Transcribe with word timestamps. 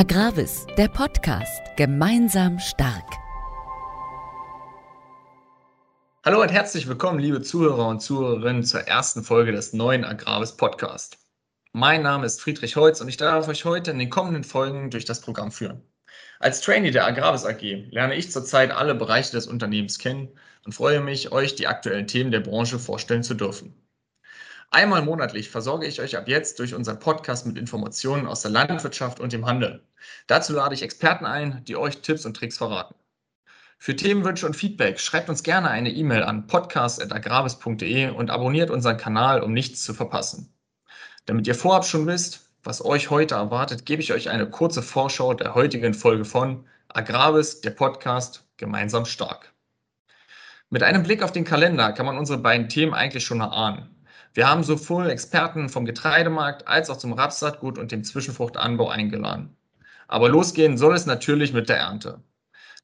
Agravis, 0.00 0.64
der 0.76 0.86
Podcast. 0.86 1.60
Gemeinsam 1.76 2.60
stark. 2.60 3.02
Hallo 6.24 6.40
und 6.40 6.52
herzlich 6.52 6.86
willkommen, 6.86 7.18
liebe 7.18 7.42
Zuhörer 7.42 7.88
und 7.88 7.98
Zuhörerinnen, 7.98 8.62
zur 8.62 8.82
ersten 8.82 9.24
Folge 9.24 9.50
des 9.50 9.72
neuen 9.72 10.04
Agravis 10.04 10.56
Podcast. 10.56 11.18
Mein 11.72 12.02
Name 12.02 12.26
ist 12.26 12.40
Friedrich 12.40 12.76
Holz 12.76 13.00
und 13.00 13.08
ich 13.08 13.16
darf 13.16 13.48
euch 13.48 13.64
heute 13.64 13.90
in 13.90 13.98
den 13.98 14.08
kommenden 14.08 14.44
Folgen 14.44 14.90
durch 14.90 15.04
das 15.04 15.20
Programm 15.20 15.50
führen. 15.50 15.82
Als 16.38 16.60
Trainee 16.60 16.92
der 16.92 17.04
Agravis 17.04 17.44
AG 17.44 17.90
lerne 17.90 18.14
ich 18.14 18.30
zurzeit 18.30 18.70
alle 18.70 18.94
Bereiche 18.94 19.32
des 19.32 19.48
Unternehmens 19.48 19.98
kennen 19.98 20.28
und 20.64 20.76
freue 20.76 21.00
mich, 21.00 21.32
euch 21.32 21.56
die 21.56 21.66
aktuellen 21.66 22.06
Themen 22.06 22.30
der 22.30 22.38
Branche 22.38 22.78
vorstellen 22.78 23.24
zu 23.24 23.34
dürfen. 23.34 23.74
Einmal 24.70 25.02
monatlich 25.02 25.48
versorge 25.48 25.86
ich 25.86 26.00
euch 26.00 26.16
ab 26.16 26.28
jetzt 26.28 26.58
durch 26.58 26.74
unseren 26.74 26.98
Podcast 26.98 27.46
mit 27.46 27.56
Informationen 27.56 28.26
aus 28.26 28.42
der 28.42 28.50
Landwirtschaft 28.50 29.18
und 29.18 29.32
dem 29.32 29.46
Handel. 29.46 29.82
Dazu 30.26 30.52
lade 30.52 30.74
ich 30.74 30.82
Experten 30.82 31.26
ein, 31.26 31.64
die 31.64 31.76
euch 31.76 32.00
Tipps 32.02 32.24
und 32.26 32.36
Tricks 32.36 32.58
verraten. 32.58 32.94
Für 33.78 33.94
Themenwünsche 33.94 34.44
und 34.46 34.56
Feedback 34.56 34.98
schreibt 34.98 35.28
uns 35.28 35.42
gerne 35.42 35.70
eine 35.70 35.90
E-Mail 35.90 36.24
an 36.24 36.46
podcast.agravis.de 36.48 38.10
und 38.10 38.30
abonniert 38.30 38.70
unseren 38.70 38.96
Kanal, 38.96 39.40
um 39.40 39.52
nichts 39.52 39.84
zu 39.84 39.94
verpassen. 39.94 40.52
Damit 41.26 41.46
ihr 41.46 41.54
vorab 41.54 41.84
schon 41.84 42.06
wisst, 42.06 42.50
was 42.64 42.84
euch 42.84 43.10
heute 43.10 43.36
erwartet, 43.36 43.86
gebe 43.86 44.02
ich 44.02 44.12
euch 44.12 44.30
eine 44.30 44.50
kurze 44.50 44.82
Vorschau 44.82 45.34
der 45.34 45.54
heutigen 45.54 45.94
Folge 45.94 46.24
von 46.24 46.66
Agravis, 46.88 47.60
der 47.60 47.70
Podcast, 47.70 48.44
gemeinsam 48.56 49.04
stark. 49.04 49.52
Mit 50.70 50.82
einem 50.82 51.02
Blick 51.02 51.22
auf 51.22 51.32
den 51.32 51.44
Kalender 51.44 51.92
kann 51.92 52.06
man 52.06 52.18
unsere 52.18 52.38
beiden 52.38 52.68
Themen 52.68 52.94
eigentlich 52.94 53.24
schon 53.24 53.40
erahnen. 53.40 53.94
Wir 54.34 54.48
haben 54.48 54.64
sowohl 54.64 55.08
Experten 55.08 55.68
vom 55.68 55.84
Getreidemarkt 55.84 56.66
als 56.66 56.90
auch 56.90 56.96
zum 56.96 57.12
Rapssaatgut 57.12 57.78
und 57.78 57.92
dem 57.92 58.04
Zwischenfruchtanbau 58.04 58.88
eingeladen. 58.88 59.56
Aber 60.08 60.28
losgehen 60.28 60.76
soll 60.78 60.94
es 60.94 61.06
natürlich 61.06 61.52
mit 61.52 61.68
der 61.68 61.78
Ernte. 61.78 62.22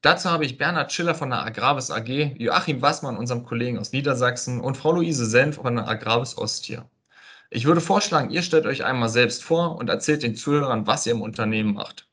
Dazu 0.01 0.29
habe 0.29 0.45
ich 0.45 0.57
Bernhard 0.57 0.93
Schiller 0.93 1.15
von 1.15 1.31
der 1.31 1.43
Agravis 1.43 1.89
AG, 1.89 2.35
Joachim 2.37 2.81
Wassmann, 2.81 3.17
unserem 3.17 3.43
Kollegen 3.43 3.79
aus 3.79 3.91
Niedersachsen 3.91 4.61
und 4.61 4.77
Frau 4.77 4.91
Luise 4.91 5.25
Senf 5.25 5.55
von 5.55 5.75
der 5.75 5.87
Agravis 5.87 6.37
Ost 6.37 6.65
hier. 6.65 6.87
Ich 7.49 7.65
würde 7.65 7.81
vorschlagen, 7.81 8.29
ihr 8.29 8.43
stellt 8.43 8.67
euch 8.67 8.85
einmal 8.85 9.09
selbst 9.09 9.43
vor 9.43 9.75
und 9.77 9.89
erzählt 9.89 10.21
den 10.23 10.35
Zuhörern, 10.35 10.85
was 10.85 11.05
ihr 11.07 11.13
im 11.13 11.21
Unternehmen 11.21 11.73
macht. 11.73 12.07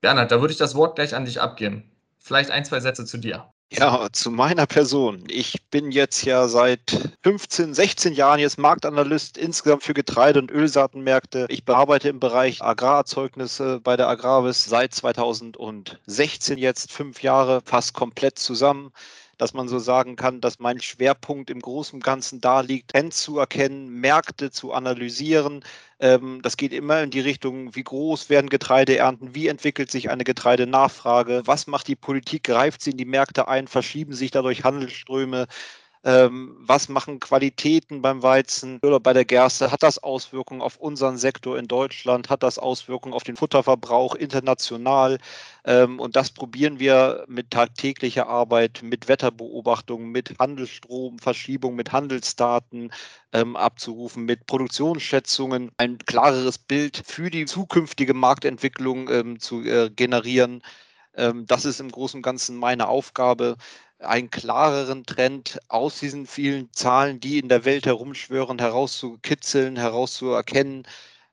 Bernhard, 0.00 0.32
da 0.32 0.40
würde 0.40 0.52
ich 0.52 0.58
das 0.58 0.74
Wort 0.74 0.96
gleich 0.96 1.14
an 1.14 1.24
dich 1.24 1.40
abgeben. 1.40 1.90
Vielleicht 2.18 2.50
ein, 2.50 2.64
zwei 2.64 2.80
Sätze 2.80 3.04
zu 3.04 3.18
dir. 3.18 3.46
Ja, 3.74 4.08
zu 4.12 4.30
meiner 4.30 4.66
Person. 4.66 5.24
Ich 5.28 5.62
bin 5.70 5.92
jetzt 5.92 6.24
ja 6.24 6.46
seit 6.46 7.10
15, 7.22 7.72
16 7.72 8.12
Jahren 8.12 8.38
jetzt 8.38 8.58
Marktanalyst 8.58 9.38
insgesamt 9.38 9.82
für 9.82 9.94
Getreide- 9.94 10.40
und 10.40 10.50
Ölsaatenmärkte. 10.50 11.46
Ich 11.48 11.64
bearbeite 11.64 12.10
im 12.10 12.20
Bereich 12.20 12.60
Agrarerzeugnisse 12.62 13.80
bei 13.80 13.96
der 13.96 14.08
Agravis 14.08 14.66
seit 14.66 14.94
2016 14.94 16.58
jetzt 16.58 16.92
fünf 16.92 17.22
Jahre 17.22 17.62
fast 17.64 17.94
komplett 17.94 18.38
zusammen 18.38 18.92
dass 19.42 19.54
man 19.54 19.66
so 19.66 19.80
sagen 19.80 20.14
kann, 20.14 20.40
dass 20.40 20.60
mein 20.60 20.80
Schwerpunkt 20.80 21.50
im 21.50 21.58
Großen 21.58 21.96
und 21.96 22.04
Ganzen 22.04 22.40
da 22.40 22.60
liegt, 22.60 22.92
Trends 22.92 23.22
zu 23.24 23.38
erkennen, 23.38 23.88
Märkte 23.88 24.52
zu 24.52 24.72
analysieren. 24.72 25.64
Ähm, 25.98 26.38
das 26.42 26.56
geht 26.56 26.72
immer 26.72 27.02
in 27.02 27.10
die 27.10 27.18
Richtung, 27.18 27.74
wie 27.74 27.82
groß 27.82 28.30
werden 28.30 28.48
Getreideernten, 28.48 29.34
wie 29.34 29.48
entwickelt 29.48 29.90
sich 29.90 30.10
eine 30.10 30.22
Getreidenachfrage, 30.22 31.42
was 31.44 31.66
macht 31.66 31.88
die 31.88 31.96
Politik, 31.96 32.44
greift 32.44 32.82
sie 32.82 32.92
in 32.92 32.98
die 32.98 33.04
Märkte 33.04 33.48
ein, 33.48 33.66
verschieben 33.66 34.14
sich 34.14 34.30
dadurch 34.30 34.62
Handelsströme, 34.62 35.48
ähm, 36.04 36.56
was 36.58 36.88
machen 36.88 37.20
Qualitäten 37.20 38.02
beim 38.02 38.22
Weizen 38.24 38.80
oder 38.82 38.98
bei 38.98 39.12
der 39.12 39.24
Gerste? 39.24 39.70
Hat 39.70 39.84
das 39.84 40.02
Auswirkungen 40.02 40.60
auf 40.60 40.76
unseren 40.76 41.16
Sektor 41.16 41.56
in 41.56 41.68
Deutschland? 41.68 42.28
Hat 42.28 42.42
das 42.42 42.58
Auswirkungen 42.58 43.14
auf 43.14 43.22
den 43.22 43.36
Futterverbrauch 43.36 44.16
international? 44.16 45.18
Ähm, 45.64 46.00
und 46.00 46.16
das 46.16 46.30
probieren 46.30 46.80
wir 46.80 47.24
mit 47.28 47.50
tagtäglicher 47.50 48.26
Arbeit, 48.26 48.80
mit 48.82 49.06
Wetterbeobachtungen, 49.06 50.10
mit 50.10 50.34
Handelsstromverschiebung, 50.40 51.76
mit 51.76 51.92
Handelsdaten 51.92 52.92
ähm, 53.32 53.54
abzurufen, 53.54 54.24
mit 54.24 54.46
Produktionsschätzungen 54.46 55.70
ein 55.76 55.98
klareres 55.98 56.58
Bild 56.58 57.02
für 57.06 57.30
die 57.30 57.44
zukünftige 57.46 58.14
Marktentwicklung 58.14 59.08
ähm, 59.08 59.38
zu 59.38 59.62
äh, 59.62 59.88
generieren. 59.88 60.62
Ähm, 61.14 61.46
das 61.46 61.64
ist 61.64 61.80
im 61.80 61.90
Großen 61.90 62.18
und 62.18 62.22
Ganzen 62.22 62.56
meine 62.56 62.88
Aufgabe 62.88 63.56
einen 64.02 64.30
klareren 64.30 65.04
Trend 65.04 65.58
aus 65.68 66.00
diesen 66.00 66.26
vielen 66.26 66.72
Zahlen, 66.72 67.20
die 67.20 67.38
in 67.38 67.48
der 67.48 67.64
Welt 67.64 67.86
herumschwören, 67.86 68.58
herauszukitzeln, 68.58 69.76
herauszuerkennen, 69.76 70.84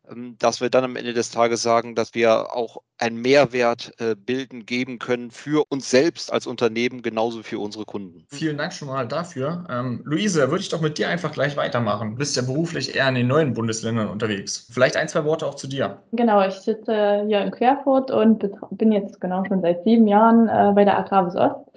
ähm, 0.09 0.35
dass 0.39 0.61
wir 0.61 0.69
dann 0.69 0.83
am 0.83 0.95
Ende 0.95 1.13
des 1.13 1.31
Tages 1.31 1.61
sagen, 1.61 1.95
dass 1.95 2.13
wir 2.13 2.53
auch 2.53 2.77
einen 2.97 3.21
Mehrwert 3.21 3.93
äh, 3.99 4.15
bilden, 4.15 4.65
geben 4.65 4.99
können 4.99 5.31
für 5.31 5.63
uns 5.69 5.89
selbst 5.89 6.33
als 6.33 6.47
Unternehmen, 6.47 7.01
genauso 7.01 7.43
für 7.43 7.59
unsere 7.59 7.85
Kunden. 7.85 8.25
Vielen 8.27 8.57
Dank 8.57 8.73
schon 8.73 8.89
mal 8.89 9.07
dafür. 9.07 9.65
Ähm, 9.69 10.01
Luise, 10.03 10.49
würde 10.49 10.61
ich 10.61 10.69
doch 10.69 10.81
mit 10.81 10.97
dir 10.97 11.09
einfach 11.09 11.31
gleich 11.31 11.55
weitermachen. 11.55 12.11
Du 12.11 12.17
bist 12.17 12.35
ja 12.35 12.41
beruflich 12.41 12.95
eher 12.95 13.07
in 13.07 13.15
den 13.15 13.27
neuen 13.27 13.53
Bundesländern 13.53 14.09
unterwegs. 14.09 14.67
Vielleicht 14.71 14.97
ein, 14.97 15.07
zwei 15.07 15.23
Worte 15.23 15.45
auch 15.45 15.55
zu 15.55 15.67
dir. 15.67 16.01
Genau, 16.11 16.45
ich 16.45 16.55
sitze 16.55 17.23
hier 17.27 17.41
in 17.41 17.51
Querfurt 17.51 18.11
und 18.11 18.49
bin 18.71 18.91
jetzt 18.91 19.21
genau 19.21 19.45
schon 19.45 19.61
seit 19.61 19.83
sieben 19.83 20.07
Jahren 20.07 20.47
äh, 20.49 20.73
bei 20.73 20.83
der 20.83 20.97
Agravis 20.97 21.35
Ost 21.35 21.68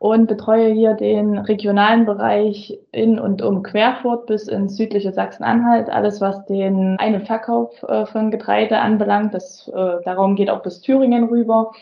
und 0.00 0.28
betreue 0.28 0.72
hier 0.72 0.94
den 0.94 1.36
regionalen 1.36 2.06
Bereich 2.06 2.78
in 2.90 3.18
und 3.18 3.42
um 3.42 3.62
Querfurt 3.62 4.24
bis 4.24 4.48
ins 4.48 4.78
südliche 4.78 5.12
Sachsen-Anhalt. 5.12 5.90
Alles, 5.90 6.22
was 6.22 6.46
den 6.46 6.96
Ein- 6.98 7.16
und 7.16 7.26
Verkauf 7.26 7.82
äh, 7.82 8.06
von 8.06 8.30
Getreide 8.30 8.78
anbelangt. 8.78 9.34
Das, 9.34 9.68
äh, 9.68 10.02
der 10.02 10.14
Raum 10.14 10.36
geht 10.36 10.48
auch 10.48 10.62
bis 10.62 10.80
Thüringen 10.80 11.24
rüber. 11.24 11.72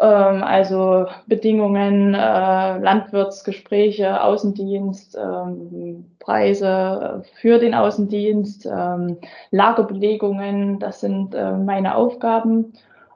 Ähm, 0.00 0.42
also 0.42 1.06
Bedingungen, 1.28 2.12
äh, 2.12 2.78
Landwirtsgespräche, 2.78 4.20
Außendienst, 4.20 5.16
ähm, 5.16 6.06
Preise 6.18 7.22
für 7.40 7.60
den 7.60 7.74
Außendienst, 7.74 8.66
ähm, 8.66 9.18
Lagerbelegungen. 9.52 10.80
Das 10.80 11.00
sind 11.00 11.34
meine 11.34 11.94
Aufgaben. 11.94 12.72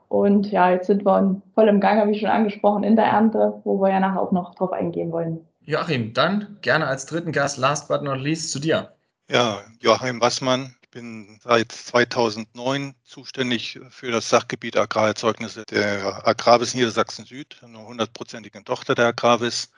Und 0.07 0.51
ja, 0.51 0.71
jetzt 0.71 0.87
sind 0.87 1.05
wir 1.05 1.41
voll 1.53 1.67
im 1.67 1.79
Gange, 1.79 2.09
wie 2.11 2.19
schon 2.19 2.29
angesprochen, 2.29 2.83
in 2.83 2.95
der 2.95 3.05
Ernte, 3.05 3.61
wo 3.63 3.81
wir 3.81 3.89
ja 3.89 3.99
nachher 3.99 4.21
auch 4.21 4.31
noch 4.31 4.55
drauf 4.55 4.71
eingehen 4.71 5.11
wollen. 5.11 5.45
Joachim, 5.61 6.13
dann 6.13 6.57
gerne 6.61 6.87
als 6.87 7.05
dritten 7.05 7.31
Gast, 7.31 7.57
last 7.57 7.87
but 7.87 8.03
not 8.03 8.19
least, 8.19 8.51
zu 8.51 8.59
dir. 8.59 8.93
Ja, 9.29 9.61
Joachim 9.79 10.21
Wassmann. 10.21 10.75
Ich 10.83 10.89
bin 10.91 11.39
seit 11.43 11.71
2009 11.71 12.93
zuständig 13.03 13.79
für 13.89 14.11
das 14.11 14.29
Sachgebiet 14.29 14.77
Agrarerzeugnisse 14.77 15.63
der 15.65 16.25
Agravis 16.25 16.75
Niedersachsen 16.75 17.25
Süd, 17.25 17.59
eine 17.63 17.85
hundertprozentige 17.85 18.63
Tochter 18.63 18.93
der 18.95 19.07
Agravis. 19.07 19.71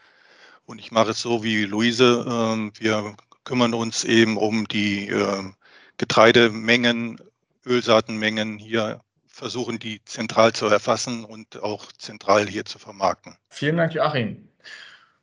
Und 0.65 0.79
ich 0.79 0.91
mache 0.91 1.11
es 1.11 1.21
so 1.21 1.43
wie 1.43 1.63
Luise. 1.63 2.25
Ähm, 2.29 2.73
wir 2.77 3.15
kümmern 3.45 3.73
uns 3.73 4.03
eben 4.03 4.35
um 4.35 4.67
die 4.67 5.07
ähm, 5.07 5.55
Getreidemengen, 5.95 7.19
Ölsaatenmengen 7.65 8.57
hier 8.57 8.99
versuchen, 9.37 9.79
die 9.79 10.03
zentral 10.05 10.51
zu 10.53 10.65
erfassen 10.65 11.23
und 11.23 11.61
auch 11.61 11.91
zentral 11.93 12.47
hier 12.47 12.65
zu 12.65 12.79
vermarkten. 12.79 13.35
Vielen 13.49 13.77
Dank, 13.77 13.93
Joachim. 13.93 14.47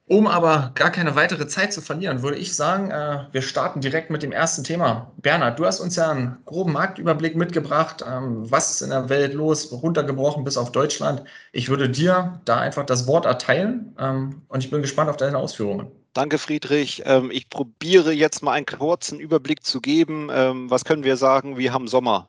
Um 0.06 0.26
aber 0.26 0.72
gar 0.74 0.90
keine 0.90 1.16
weitere 1.16 1.46
Zeit 1.46 1.72
zu 1.72 1.80
verlieren, 1.80 2.22
würde 2.22 2.36
ich 2.36 2.54
sagen, 2.54 2.90
äh, 2.90 3.24
wir 3.32 3.40
starten 3.40 3.80
direkt 3.80 4.10
mit 4.10 4.22
dem 4.22 4.32
ersten 4.32 4.62
Thema. 4.62 5.10
Bernhard, 5.16 5.58
du 5.58 5.64
hast 5.64 5.80
uns 5.80 5.96
ja 5.96 6.10
einen 6.10 6.36
groben 6.44 6.72
Marktüberblick 6.72 7.36
mitgebracht. 7.36 8.04
Ähm, 8.06 8.50
was 8.50 8.70
ist 8.70 8.82
in 8.82 8.90
der 8.90 9.08
Welt 9.08 9.32
los, 9.32 9.72
runtergebrochen 9.72 10.44
bis 10.44 10.58
auf 10.58 10.72
Deutschland? 10.72 11.24
Ich 11.52 11.70
würde 11.70 11.88
dir 11.88 12.38
da 12.44 12.58
einfach 12.58 12.84
das 12.84 13.06
Wort 13.06 13.24
erteilen 13.24 13.96
ähm, 13.98 14.42
und 14.48 14.62
ich 14.62 14.70
bin 14.70 14.82
gespannt 14.82 15.08
auf 15.08 15.16
deine 15.16 15.38
Ausführungen. 15.38 15.86
Danke, 16.12 16.36
Friedrich. 16.36 17.02
Ähm, 17.06 17.30
ich 17.32 17.48
probiere 17.48 18.12
jetzt 18.12 18.42
mal 18.42 18.52
einen 18.52 18.66
kurzen 18.66 19.18
Überblick 19.18 19.64
zu 19.64 19.80
geben. 19.80 20.28
Was 20.28 20.84
können 20.84 21.02
wir 21.02 21.16
sagen? 21.16 21.56
Wir 21.56 21.72
haben 21.72 21.88
Sommer 21.88 22.28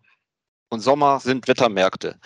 und 0.75 0.81
Sommer 0.81 1.19
sind 1.19 1.47
Wettermärkte. 1.47 2.19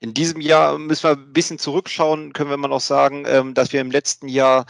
In 0.00 0.14
diesem 0.14 0.40
Jahr 0.40 0.78
müssen 0.78 1.04
wir 1.04 1.10
ein 1.10 1.32
bisschen 1.32 1.58
zurückschauen, 1.58 2.32
können 2.32 2.50
wir 2.50 2.56
mal 2.56 2.68
noch 2.68 2.80
sagen, 2.80 3.24
ähm, 3.26 3.54
dass 3.54 3.72
wir 3.72 3.80
im 3.80 3.90
letzten 3.90 4.28
Jahr 4.28 4.66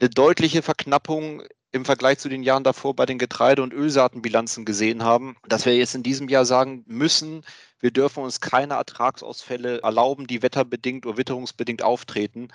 eine 0.00 0.10
deutliche 0.10 0.62
Verknappung 0.62 1.42
im 1.70 1.84
Vergleich 1.84 2.18
zu 2.18 2.28
den 2.28 2.42
Jahren 2.42 2.64
davor 2.64 2.94
bei 2.94 3.06
den 3.06 3.18
Getreide- 3.18 3.62
und 3.62 3.72
Ölsaatenbilanzen 3.72 4.64
gesehen 4.64 5.04
haben, 5.04 5.36
dass 5.48 5.64
wir 5.64 5.74
jetzt 5.76 5.94
in 5.94 6.02
diesem 6.02 6.28
Jahr 6.28 6.44
sagen 6.44 6.84
müssen, 6.86 7.44
wir 7.80 7.90
dürfen 7.90 8.22
uns 8.22 8.40
keine 8.40 8.74
Ertragsausfälle 8.74 9.80
erlauben, 9.82 10.26
die 10.26 10.42
wetterbedingt 10.42 11.06
oder 11.06 11.16
witterungsbedingt 11.16 11.82
auftreten. 11.82 12.48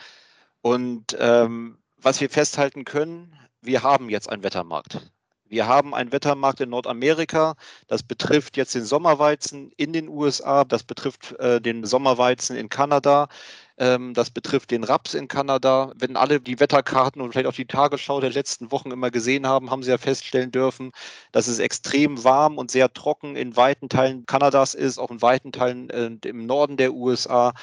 Und 0.62 1.18
ähm, 1.20 1.80
was 1.98 2.22
wir 2.22 2.30
festhalten 2.30 2.86
können, 2.86 3.36
wir 3.62 3.82
haben 3.84 4.10
jetzt 4.10 4.30
einen 4.30 4.44
Wettermarkt. 4.44 5.12
Wir 5.50 5.68
haben 5.68 5.94
einen 5.94 6.12
Wettermarkt 6.12 6.62
in 6.62 6.70
Nordamerika. 6.70 7.56
Das 7.88 8.04
betrifft 8.04 8.58
jetzt 8.58 8.76
den 8.76 8.86
Sommerweizen 8.86 9.72
in 9.78 9.94
den 9.94 10.10
USA. 10.10 10.64
Das 10.64 10.84
betrifft 10.84 11.34
äh, 11.40 11.62
den 11.62 11.86
Sommerweizen 11.86 12.56
in 12.56 12.70
Kanada. 12.70 13.28
Ähm, 13.78 14.14
das 14.14 14.30
betrifft 14.32 14.72
den 14.72 14.84
Raps 14.84 15.14
in 15.14 15.28
Kanada. 15.28 15.92
Wenn 15.96 16.18
alle 16.18 16.40
die 16.42 16.60
Wetterkarten 16.60 17.22
und 17.22 17.32
vielleicht 17.32 17.48
auch 17.48 17.54
die 17.54 17.66
Tagesschau 17.66 18.20
der 18.20 18.32
letzten 18.32 18.72
Wochen 18.72 18.92
immer 18.92 19.12
gesehen 19.12 19.48
haben, 19.48 19.70
haben 19.70 19.84
sie 19.84 19.92
ja 19.92 19.98
feststellen 19.98 20.52
dürfen, 20.52 20.92
dass 21.32 21.48
es 21.48 21.60
extrem 21.60 22.24
warm 22.24 22.58
und 22.58 22.72
sehr 22.72 22.92
trocken 22.94 23.36
in 23.36 23.56
weiten 23.56 23.90
Teilen 23.90 24.26
Kanadas 24.26 24.74
ist, 24.74 24.98
auch 24.98 25.12
in 25.12 25.22
weiten 25.22 25.52
Teilen 25.52 25.90
äh, 25.90 26.10
im 26.28 26.46
Norden 26.46 26.78
der 26.78 26.94
USA. 26.94 27.54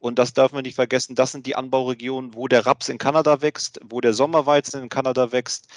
Und 0.00 0.18
das 0.18 0.32
darf 0.32 0.52
man 0.52 0.62
nicht 0.62 0.76
vergessen, 0.76 1.14
das 1.14 1.32
sind 1.32 1.46
die 1.46 1.56
Anbauregionen, 1.56 2.34
wo 2.34 2.48
der 2.48 2.66
Raps 2.66 2.88
in 2.88 2.98
Kanada 2.98 3.42
wächst, 3.42 3.80
wo 3.84 4.00
der 4.00 4.14
Sommerweizen 4.14 4.82
in 4.82 4.88
Kanada 4.88 5.30
wächst. 5.30 5.68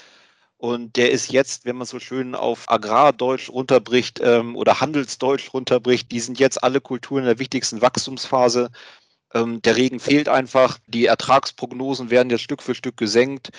Und 0.58 0.96
der 0.96 1.10
ist 1.10 1.30
jetzt, 1.30 1.64
wenn 1.64 1.76
man 1.76 1.86
so 1.86 1.98
schön 2.00 2.34
auf 2.34 2.70
Agrardeutsch 2.70 3.50
runterbricht 3.50 4.20
ähm, 4.22 4.56
oder 4.56 4.80
Handelsdeutsch 4.80 5.52
runterbricht, 5.52 6.10
die 6.10 6.20
sind 6.20 6.38
jetzt 6.38 6.62
alle 6.62 6.80
Kulturen 6.80 7.20
in 7.20 7.26
der 7.26 7.38
wichtigsten 7.38 7.82
Wachstumsphase. 7.82 8.70
Ähm, 9.34 9.60
der 9.62 9.76
Regen 9.76 10.00
fehlt 10.00 10.28
einfach, 10.28 10.78
die 10.86 11.06
Ertragsprognosen 11.06 12.10
werden 12.10 12.30
jetzt 12.30 12.42
Stück 12.42 12.62
für 12.62 12.74
Stück 12.74 12.96
gesenkt. 12.96 13.50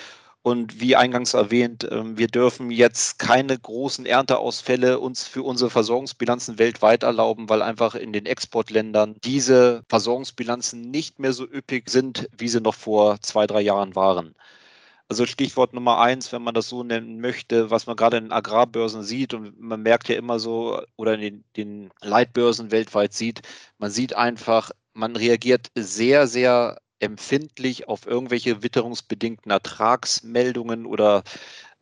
Und 0.42 0.80
wie 0.80 0.94
eingangs 0.94 1.34
erwähnt, 1.34 1.88
ähm, 1.90 2.16
wir 2.18 2.28
dürfen 2.28 2.70
jetzt 2.70 3.18
keine 3.18 3.58
großen 3.58 4.06
Ernteausfälle 4.06 5.00
uns 5.00 5.26
für 5.26 5.42
unsere 5.42 5.70
Versorgungsbilanzen 5.70 6.58
weltweit 6.58 7.02
erlauben, 7.02 7.48
weil 7.48 7.62
einfach 7.62 7.96
in 7.96 8.12
den 8.12 8.26
Exportländern 8.26 9.16
diese 9.24 9.82
Versorgungsbilanzen 9.88 10.82
nicht 10.90 11.18
mehr 11.18 11.32
so 11.32 11.44
üppig 11.44 11.90
sind, 11.90 12.28
wie 12.38 12.48
sie 12.48 12.60
noch 12.60 12.76
vor 12.76 13.20
zwei, 13.22 13.48
drei 13.48 13.60
Jahren 13.60 13.96
waren. 13.96 14.36
Also 15.08 15.24
Stichwort 15.24 15.72
Nummer 15.72 16.00
eins, 16.00 16.32
wenn 16.32 16.42
man 16.42 16.54
das 16.54 16.68
so 16.68 16.82
nennen 16.82 17.20
möchte, 17.20 17.70
was 17.70 17.86
man 17.86 17.96
gerade 17.96 18.16
in 18.16 18.32
Agrarbörsen 18.32 19.04
sieht 19.04 19.34
und 19.34 19.58
man 19.60 19.82
merkt 19.82 20.08
ja 20.08 20.16
immer 20.16 20.40
so 20.40 20.82
oder 20.96 21.14
in 21.14 21.20
den, 21.20 21.44
den 21.56 21.90
Leitbörsen 22.02 22.72
weltweit 22.72 23.12
sieht, 23.14 23.42
man 23.78 23.90
sieht 23.90 24.14
einfach, 24.16 24.72
man 24.94 25.14
reagiert 25.14 25.70
sehr, 25.76 26.26
sehr 26.26 26.80
empfindlich 26.98 27.88
auf 27.88 28.06
irgendwelche 28.06 28.62
witterungsbedingten 28.62 29.50
Ertragsmeldungen 29.50 30.86
oder 30.86 31.22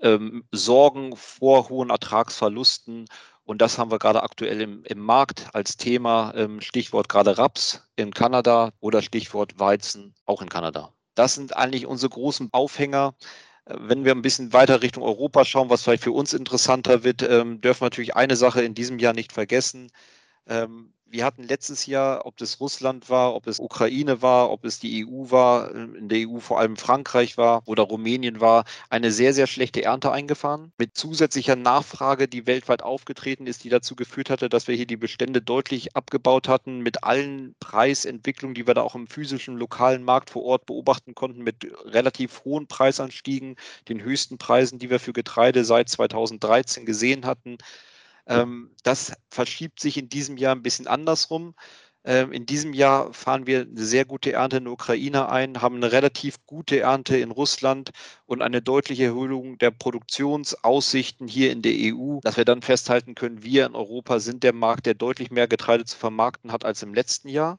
ähm, 0.00 0.44
Sorgen 0.52 1.16
vor 1.16 1.68
hohen 1.68 1.90
Ertragsverlusten. 1.90 3.06
Und 3.44 3.60
das 3.62 3.78
haben 3.78 3.90
wir 3.90 3.98
gerade 3.98 4.22
aktuell 4.22 4.60
im, 4.60 4.84
im 4.84 4.98
Markt 4.98 5.48
als 5.54 5.76
Thema, 5.76 6.32
ähm, 6.34 6.60
Stichwort 6.60 7.08
gerade 7.08 7.38
Raps 7.38 7.86
in 7.96 8.12
Kanada 8.12 8.72
oder 8.80 9.02
Stichwort 9.02 9.58
Weizen 9.58 10.14
auch 10.26 10.42
in 10.42 10.48
Kanada. 10.48 10.93
Das 11.14 11.34
sind 11.34 11.56
eigentlich 11.56 11.86
unsere 11.86 12.10
großen 12.10 12.50
Aufhänger. 12.52 13.14
Äh, 13.66 13.76
wenn 13.80 14.04
wir 14.04 14.12
ein 14.14 14.22
bisschen 14.22 14.52
weiter 14.52 14.82
Richtung 14.82 15.02
Europa 15.02 15.44
schauen, 15.44 15.70
was 15.70 15.82
vielleicht 15.82 16.04
für 16.04 16.12
uns 16.12 16.32
interessanter 16.34 17.04
wird, 17.04 17.22
ähm, 17.22 17.60
dürfen 17.60 17.82
wir 17.82 17.86
natürlich 17.86 18.16
eine 18.16 18.36
Sache 18.36 18.62
in 18.62 18.74
diesem 18.74 18.98
Jahr 18.98 19.14
nicht 19.14 19.32
vergessen. 19.32 19.90
Ähm, 20.48 20.93
wir 21.14 21.24
hatten 21.24 21.44
letztes 21.44 21.86
Jahr, 21.86 22.26
ob 22.26 22.36
das 22.38 22.58
Russland 22.58 23.08
war, 23.08 23.36
ob 23.36 23.46
es 23.46 23.60
Ukraine 23.60 24.20
war, 24.20 24.50
ob 24.50 24.64
es 24.64 24.80
die 24.80 25.06
EU 25.06 25.30
war, 25.30 25.72
in 25.72 26.08
der 26.08 26.28
EU 26.28 26.40
vor 26.40 26.58
allem 26.58 26.76
Frankreich 26.76 27.36
war 27.38 27.62
oder 27.66 27.84
Rumänien 27.84 28.40
war, 28.40 28.64
eine 28.90 29.12
sehr, 29.12 29.32
sehr 29.32 29.46
schlechte 29.46 29.84
Ernte 29.84 30.10
eingefahren. 30.10 30.72
Mit 30.76 30.96
zusätzlicher 30.96 31.54
Nachfrage, 31.54 32.26
die 32.26 32.48
weltweit 32.48 32.82
aufgetreten 32.82 33.46
ist, 33.46 33.62
die 33.62 33.68
dazu 33.68 33.94
geführt 33.94 34.28
hatte, 34.28 34.48
dass 34.48 34.66
wir 34.66 34.74
hier 34.74 34.88
die 34.88 34.96
Bestände 34.96 35.40
deutlich 35.40 35.94
abgebaut 35.94 36.48
hatten, 36.48 36.80
mit 36.80 37.04
allen 37.04 37.54
Preisentwicklungen, 37.60 38.56
die 38.56 38.66
wir 38.66 38.74
da 38.74 38.82
auch 38.82 38.96
im 38.96 39.06
physischen 39.06 39.56
lokalen 39.56 40.02
Markt 40.02 40.30
vor 40.30 40.42
Ort 40.42 40.66
beobachten 40.66 41.14
konnten, 41.14 41.44
mit 41.44 41.64
relativ 41.84 42.44
hohen 42.44 42.66
Preisanstiegen, 42.66 43.54
den 43.88 44.02
höchsten 44.02 44.36
Preisen, 44.36 44.80
die 44.80 44.90
wir 44.90 44.98
für 44.98 45.12
Getreide 45.12 45.64
seit 45.64 45.88
2013 45.88 46.84
gesehen 46.84 47.24
hatten. 47.24 47.58
Ähm, 48.26 48.74
das 48.82 49.12
verschiebt 49.30 49.80
sich 49.80 49.96
in 49.98 50.08
diesem 50.08 50.36
Jahr 50.36 50.54
ein 50.54 50.62
bisschen 50.62 50.86
andersrum. 50.86 51.54
Ähm, 52.06 52.32
in 52.32 52.44
diesem 52.46 52.74
Jahr 52.74 53.12
fahren 53.14 53.46
wir 53.46 53.62
eine 53.62 53.82
sehr 53.82 54.04
gute 54.04 54.32
Ernte 54.32 54.58
in 54.58 54.64
der 54.64 54.72
Ukraine 54.74 55.28
ein, 55.30 55.62
haben 55.62 55.76
eine 55.76 55.90
relativ 55.92 56.44
gute 56.46 56.80
Ernte 56.80 57.16
in 57.16 57.30
Russland 57.30 57.90
und 58.26 58.42
eine 58.42 58.60
deutliche 58.60 59.04
Erhöhung 59.04 59.56
der 59.58 59.70
Produktionsaussichten 59.70 61.28
hier 61.28 61.50
in 61.50 61.62
der 61.62 61.72
EU, 61.74 62.20
dass 62.22 62.36
wir 62.36 62.44
dann 62.44 62.60
festhalten 62.62 63.14
können, 63.14 63.42
wir 63.42 63.64
in 63.66 63.74
Europa 63.74 64.20
sind 64.20 64.42
der 64.42 64.52
Markt, 64.52 64.86
der 64.86 64.94
deutlich 64.94 65.30
mehr 65.30 65.48
Getreide 65.48 65.84
zu 65.86 65.96
vermarkten 65.96 66.52
hat 66.52 66.64
als 66.64 66.82
im 66.82 66.92
letzten 66.94 67.28
Jahr. 67.30 67.58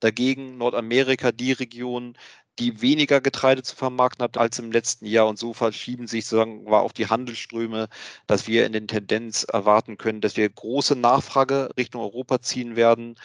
Dagegen 0.00 0.58
Nordamerika 0.58 1.32
die 1.32 1.52
Region, 1.52 2.16
die 2.58 2.82
weniger 2.82 3.20
Getreide 3.20 3.62
zu 3.62 3.76
vermarkten 3.76 4.24
hat 4.24 4.36
als 4.38 4.58
im 4.58 4.72
letzten 4.72 5.06
Jahr. 5.06 5.28
Und 5.28 5.38
so 5.38 5.52
verschieben 5.54 6.06
sich 6.06 6.26
sozusagen 6.26 6.66
auch 6.68 6.92
die 6.92 7.06
Handelsströme, 7.08 7.88
dass 8.26 8.46
wir 8.46 8.66
in 8.66 8.72
den 8.72 8.88
Tendenz 8.88 9.44
erwarten 9.44 9.98
können, 9.98 10.20
dass 10.20 10.36
wir 10.36 10.48
große 10.48 10.96
Nachfrage 10.96 11.70
Richtung 11.76 12.02
Europa 12.02 12.40
ziehen 12.42 12.76
werden. 12.76 13.16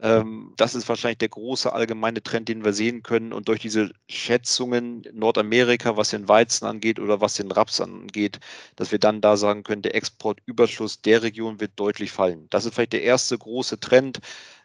Ähm, 0.00 0.52
das 0.56 0.74
ist 0.74 0.88
wahrscheinlich 0.88 1.18
der 1.18 1.28
große 1.28 1.72
allgemeine 1.72 2.22
Trend, 2.22 2.48
den 2.48 2.64
wir 2.64 2.72
sehen 2.72 3.02
können. 3.02 3.32
Und 3.32 3.48
durch 3.48 3.60
diese 3.60 3.92
Schätzungen 4.08 5.04
Nordamerika, 5.12 5.96
was 5.96 6.10
den 6.10 6.28
Weizen 6.28 6.66
angeht 6.66 6.98
oder 6.98 7.20
was 7.20 7.34
den 7.34 7.52
Raps 7.52 7.80
angeht, 7.80 8.40
dass 8.76 8.90
wir 8.92 8.98
dann 8.98 9.20
da 9.20 9.36
sagen 9.36 9.62
können, 9.62 9.82
der 9.82 9.94
Exportüberschuss 9.94 11.02
der 11.02 11.22
Region 11.22 11.60
wird 11.60 11.72
deutlich 11.76 12.10
fallen. 12.12 12.48
Das 12.50 12.64
ist 12.64 12.74
vielleicht 12.74 12.92
der 12.94 13.02
erste 13.02 13.38
große 13.38 13.78
Trend. 13.80 14.18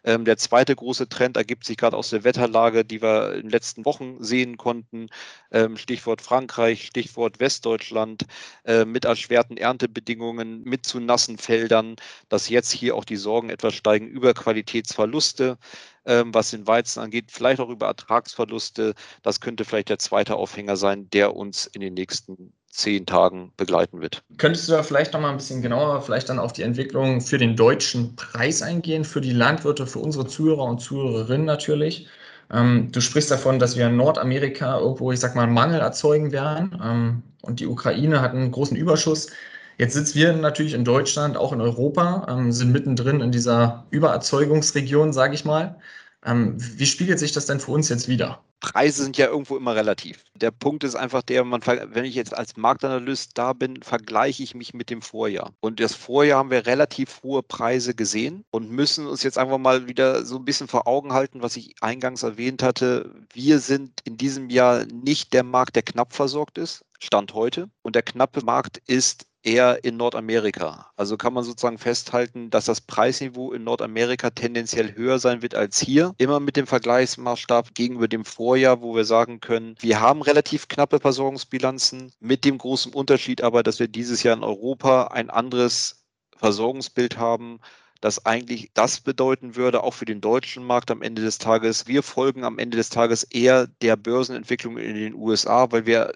Ähm, 0.08 0.24
der 0.24 0.38
zweite 0.38 0.74
große 0.74 1.08
Trend 1.10 1.36
ergibt 1.36 1.66
sich 1.66 1.76
gerade 1.76 1.94
aus 1.96 2.08
der 2.08 2.24
Wetterlage, 2.24 2.82
die 2.82 3.02
wir 3.02 3.34
in 3.34 3.42
den 3.42 3.50
letzten 3.50 3.84
Wochen 3.84 4.16
sehen 4.24 4.56
konnten. 4.56 5.08
Ähm, 5.50 5.76
Stichwort 5.76 6.22
Frankreich, 6.22 6.86
Stichwort 6.86 7.40
Westdeutschland, 7.40 8.24
äh, 8.64 8.86
mit 8.86 9.04
erschwerten 9.04 9.58
Erntebedingungen, 9.58 10.62
mit 10.64 10.86
zu 10.86 10.98
nassen 10.98 11.36
Feldern, 11.36 11.96
dass 12.30 12.48
jetzt 12.48 12.72
hier 12.72 12.96
auch 12.96 13.04
die 13.04 13.16
Sorgen 13.16 13.50
etwas 13.50 13.74
steigen 13.74 14.08
über 14.08 14.32
Qualitätsverluste 14.32 15.58
ähm, 16.06 16.32
was 16.34 16.50
den 16.50 16.66
Weizen 16.66 17.00
angeht, 17.00 17.30
vielleicht 17.30 17.60
auch 17.60 17.68
über 17.68 17.86
Ertragsverluste. 17.86 18.94
Das 19.22 19.40
könnte 19.40 19.64
vielleicht 19.64 19.90
der 19.90 19.98
zweite 19.98 20.36
Aufhänger 20.36 20.76
sein, 20.76 21.10
der 21.10 21.36
uns 21.36 21.66
in 21.66 21.82
den 21.82 21.94
nächsten 21.94 22.54
zehn 22.70 23.06
Tagen 23.06 23.52
begleiten 23.56 24.00
wird. 24.00 24.22
Könntest 24.36 24.68
du 24.68 24.72
da 24.72 24.82
vielleicht 24.82 25.12
noch 25.12 25.20
mal 25.20 25.30
ein 25.30 25.36
bisschen 25.36 25.62
genauer 25.62 26.02
vielleicht 26.02 26.28
dann 26.28 26.38
auf 26.38 26.52
die 26.52 26.62
Entwicklung 26.62 27.20
für 27.20 27.38
den 27.38 27.56
deutschen 27.56 28.14
Preis 28.16 28.62
eingehen, 28.62 29.04
für 29.04 29.20
die 29.20 29.32
Landwirte, 29.32 29.86
für 29.86 29.98
unsere 29.98 30.26
Zuhörer 30.26 30.64
und 30.64 30.80
Zuhörerinnen 30.80 31.46
natürlich? 31.46 32.08
Ähm, 32.52 32.90
du 32.92 33.00
sprichst 33.00 33.30
davon, 33.30 33.58
dass 33.58 33.76
wir 33.76 33.86
in 33.86 33.96
Nordamerika 33.96 34.78
irgendwo, 34.78 35.12
ich 35.12 35.20
sag 35.20 35.34
mal, 35.34 35.42
einen 35.42 35.54
Mangel 35.54 35.80
erzeugen 35.80 36.32
werden 36.32 36.80
ähm, 36.82 37.22
und 37.42 37.60
die 37.60 37.66
Ukraine 37.66 38.20
hat 38.20 38.32
einen 38.32 38.50
großen 38.50 38.76
Überschuss. 38.76 39.28
Jetzt 39.76 39.94
sitzen 39.94 40.18
wir 40.18 40.32
natürlich 40.32 40.74
in 40.74 40.84
Deutschland, 40.84 41.36
auch 41.36 41.52
in 41.52 41.60
Europa, 41.60 42.26
ähm, 42.28 42.52
sind 42.52 42.72
mittendrin 42.72 43.20
in 43.20 43.30
dieser 43.32 43.86
Übererzeugungsregion, 43.90 45.12
sage 45.12 45.34
ich 45.34 45.44
mal. 45.44 45.76
Ähm, 46.24 46.56
wie 46.58 46.86
spiegelt 46.86 47.18
sich 47.18 47.32
das 47.32 47.46
denn 47.46 47.60
für 47.60 47.72
uns 47.72 47.88
jetzt 47.88 48.08
wieder? 48.08 48.42
Preise 48.60 49.04
sind 49.04 49.16
ja 49.16 49.26
irgendwo 49.26 49.56
immer 49.56 49.76
relativ. 49.76 50.24
Der 50.34 50.50
Punkt 50.50 50.82
ist 50.82 50.96
einfach 50.96 51.22
der, 51.22 51.44
man, 51.44 51.62
wenn 51.64 52.04
ich 52.04 52.16
jetzt 52.16 52.36
als 52.36 52.56
Marktanalyst 52.56 53.38
da 53.38 53.52
bin, 53.52 53.82
vergleiche 53.82 54.42
ich 54.42 54.54
mich 54.54 54.74
mit 54.74 54.90
dem 54.90 55.00
Vorjahr. 55.00 55.52
Und 55.60 55.78
das 55.78 55.94
Vorjahr 55.94 56.40
haben 56.40 56.50
wir 56.50 56.66
relativ 56.66 57.22
hohe 57.22 57.42
Preise 57.42 57.94
gesehen 57.94 58.44
und 58.50 58.70
müssen 58.70 59.06
uns 59.06 59.22
jetzt 59.22 59.38
einfach 59.38 59.58
mal 59.58 59.86
wieder 59.86 60.24
so 60.24 60.36
ein 60.36 60.44
bisschen 60.44 60.66
vor 60.66 60.88
Augen 60.88 61.12
halten, 61.12 61.40
was 61.40 61.56
ich 61.56 61.74
eingangs 61.80 62.24
erwähnt 62.24 62.62
hatte. 62.62 63.14
Wir 63.32 63.60
sind 63.60 64.00
in 64.04 64.16
diesem 64.16 64.50
Jahr 64.50 64.86
nicht 64.86 65.32
der 65.34 65.44
Markt, 65.44 65.76
der 65.76 65.82
knapp 65.84 66.12
versorgt 66.12 66.58
ist. 66.58 66.84
Stand 66.98 67.34
heute. 67.34 67.70
Und 67.82 67.94
der 67.94 68.02
knappe 68.02 68.44
Markt 68.44 68.82
ist 68.88 69.27
eher 69.42 69.84
in 69.84 69.96
Nordamerika. 69.96 70.90
Also 70.96 71.16
kann 71.16 71.32
man 71.32 71.44
sozusagen 71.44 71.78
festhalten, 71.78 72.50
dass 72.50 72.64
das 72.64 72.80
Preisniveau 72.80 73.52
in 73.52 73.64
Nordamerika 73.64 74.30
tendenziell 74.30 74.94
höher 74.94 75.18
sein 75.18 75.42
wird 75.42 75.54
als 75.54 75.80
hier. 75.80 76.14
Immer 76.18 76.40
mit 76.40 76.56
dem 76.56 76.66
Vergleichsmaßstab 76.66 77.74
gegenüber 77.74 78.08
dem 78.08 78.24
Vorjahr, 78.24 78.82
wo 78.82 78.94
wir 78.94 79.04
sagen 79.04 79.40
können, 79.40 79.76
wir 79.80 80.00
haben 80.00 80.22
relativ 80.22 80.68
knappe 80.68 81.00
Versorgungsbilanzen, 81.00 82.12
mit 82.20 82.44
dem 82.44 82.58
großen 82.58 82.92
Unterschied 82.92 83.42
aber, 83.42 83.62
dass 83.62 83.78
wir 83.78 83.88
dieses 83.88 84.22
Jahr 84.22 84.36
in 84.36 84.42
Europa 84.42 85.08
ein 85.08 85.30
anderes 85.30 86.04
Versorgungsbild 86.36 87.18
haben, 87.18 87.60
das 88.00 88.24
eigentlich 88.26 88.70
das 88.74 89.00
bedeuten 89.00 89.56
würde, 89.56 89.82
auch 89.82 89.94
für 89.94 90.04
den 90.04 90.20
deutschen 90.20 90.64
Markt 90.64 90.90
am 90.90 91.02
Ende 91.02 91.22
des 91.22 91.38
Tages. 91.38 91.86
Wir 91.86 92.02
folgen 92.02 92.44
am 92.44 92.58
Ende 92.58 92.76
des 92.76 92.90
Tages 92.90 93.24
eher 93.24 93.66
der 93.66 93.96
Börsenentwicklung 93.96 94.78
in 94.78 94.94
den 94.94 95.14
USA, 95.14 95.70
weil 95.72 95.86
wir 95.86 96.12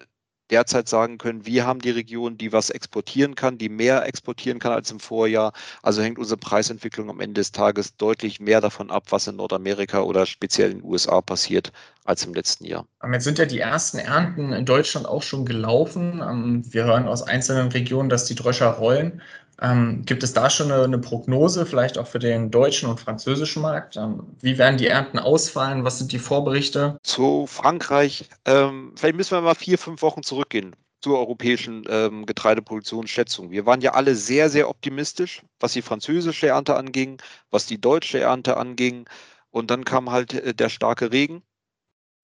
derzeit 0.49 0.87
sagen 0.87 1.17
können, 1.17 1.45
wir 1.45 1.65
haben 1.65 1.79
die 1.79 1.91
Region, 1.91 2.37
die 2.37 2.51
was 2.51 2.69
exportieren 2.69 3.35
kann, 3.35 3.57
die 3.57 3.69
mehr 3.69 4.05
exportieren 4.05 4.59
kann 4.59 4.73
als 4.73 4.91
im 4.91 4.99
Vorjahr. 4.99 5.53
Also 5.81 6.01
hängt 6.01 6.19
unsere 6.19 6.37
Preisentwicklung 6.37 7.09
am 7.09 7.19
Ende 7.19 7.41
des 7.41 7.51
Tages 7.51 7.95
deutlich 7.95 8.39
mehr 8.39 8.61
davon 8.61 8.91
ab, 8.91 9.05
was 9.09 9.27
in 9.27 9.35
Nordamerika 9.37 10.01
oder 10.01 10.25
speziell 10.25 10.71
in 10.71 10.79
den 10.79 10.85
USA 10.85 11.21
passiert, 11.21 11.71
als 12.05 12.25
im 12.25 12.33
letzten 12.33 12.65
Jahr. 12.65 12.85
Jetzt 13.11 13.23
sind 13.23 13.39
ja 13.39 13.45
die 13.45 13.59
ersten 13.59 13.97
Ernten 13.97 14.53
in 14.53 14.65
Deutschland 14.65 15.07
auch 15.07 15.23
schon 15.23 15.45
gelaufen. 15.45 16.21
Ähm, 16.21 16.63
wir 16.71 16.85
hören 16.85 17.07
aus 17.07 17.23
einzelnen 17.23 17.69
Regionen, 17.69 18.09
dass 18.09 18.25
die 18.25 18.35
Dröscher 18.35 18.67
rollen. 18.67 19.21
Ähm, 19.61 20.03
gibt 20.05 20.23
es 20.23 20.33
da 20.33 20.49
schon 20.49 20.71
eine, 20.71 20.83
eine, 20.83 20.97
Prognose, 20.97 21.65
vielleicht 21.65 21.97
auch 21.97 22.07
für 22.07 22.19
den 22.19 22.51
deutschen 22.51 22.89
und 22.89 22.99
französischen 22.99 23.61
Markt? 23.61 23.95
Ähm, 23.97 24.35
wie 24.41 24.57
werden 24.57 24.77
die 24.77 24.87
Ernten 24.87 25.19
ausfallen? 25.19 25.83
Was 25.83 25.99
sind 25.99 26.11
die 26.11 26.19
Vorberichte? 26.19 26.97
Zu 27.03 27.45
Frankreich, 27.47 28.29
ähm, 28.45 28.93
vielleicht 28.95 29.15
müssen 29.15 29.37
wir 29.37 29.41
mal 29.41 29.55
vier, 29.55 29.77
fünf 29.77 30.01
Wochen 30.01 30.23
zurückgehen 30.23 30.75
zur 31.01 31.19
europäischen 31.19 31.83
ähm, 31.89 32.25
Getreideproduktionsschätzung. 32.25 33.51
Wir 33.51 33.65
waren 33.65 33.81
ja 33.81 33.93
alle 33.93 34.15
sehr, 34.15 34.49
sehr 34.49 34.69
optimistisch, 34.69 35.41
was 35.59 35.73
die 35.73 35.81
französische 35.81 36.47
Ernte 36.47 36.75
anging, 36.75 37.21
was 37.51 37.65
die 37.65 37.79
deutsche 37.79 38.19
Ernte 38.19 38.57
anging. 38.57 39.05
Und 39.51 39.69
dann 39.69 39.85
kam 39.85 40.11
halt 40.11 40.33
äh, 40.33 40.53
der 40.53 40.69
starke 40.69 41.11
Regen 41.11 41.43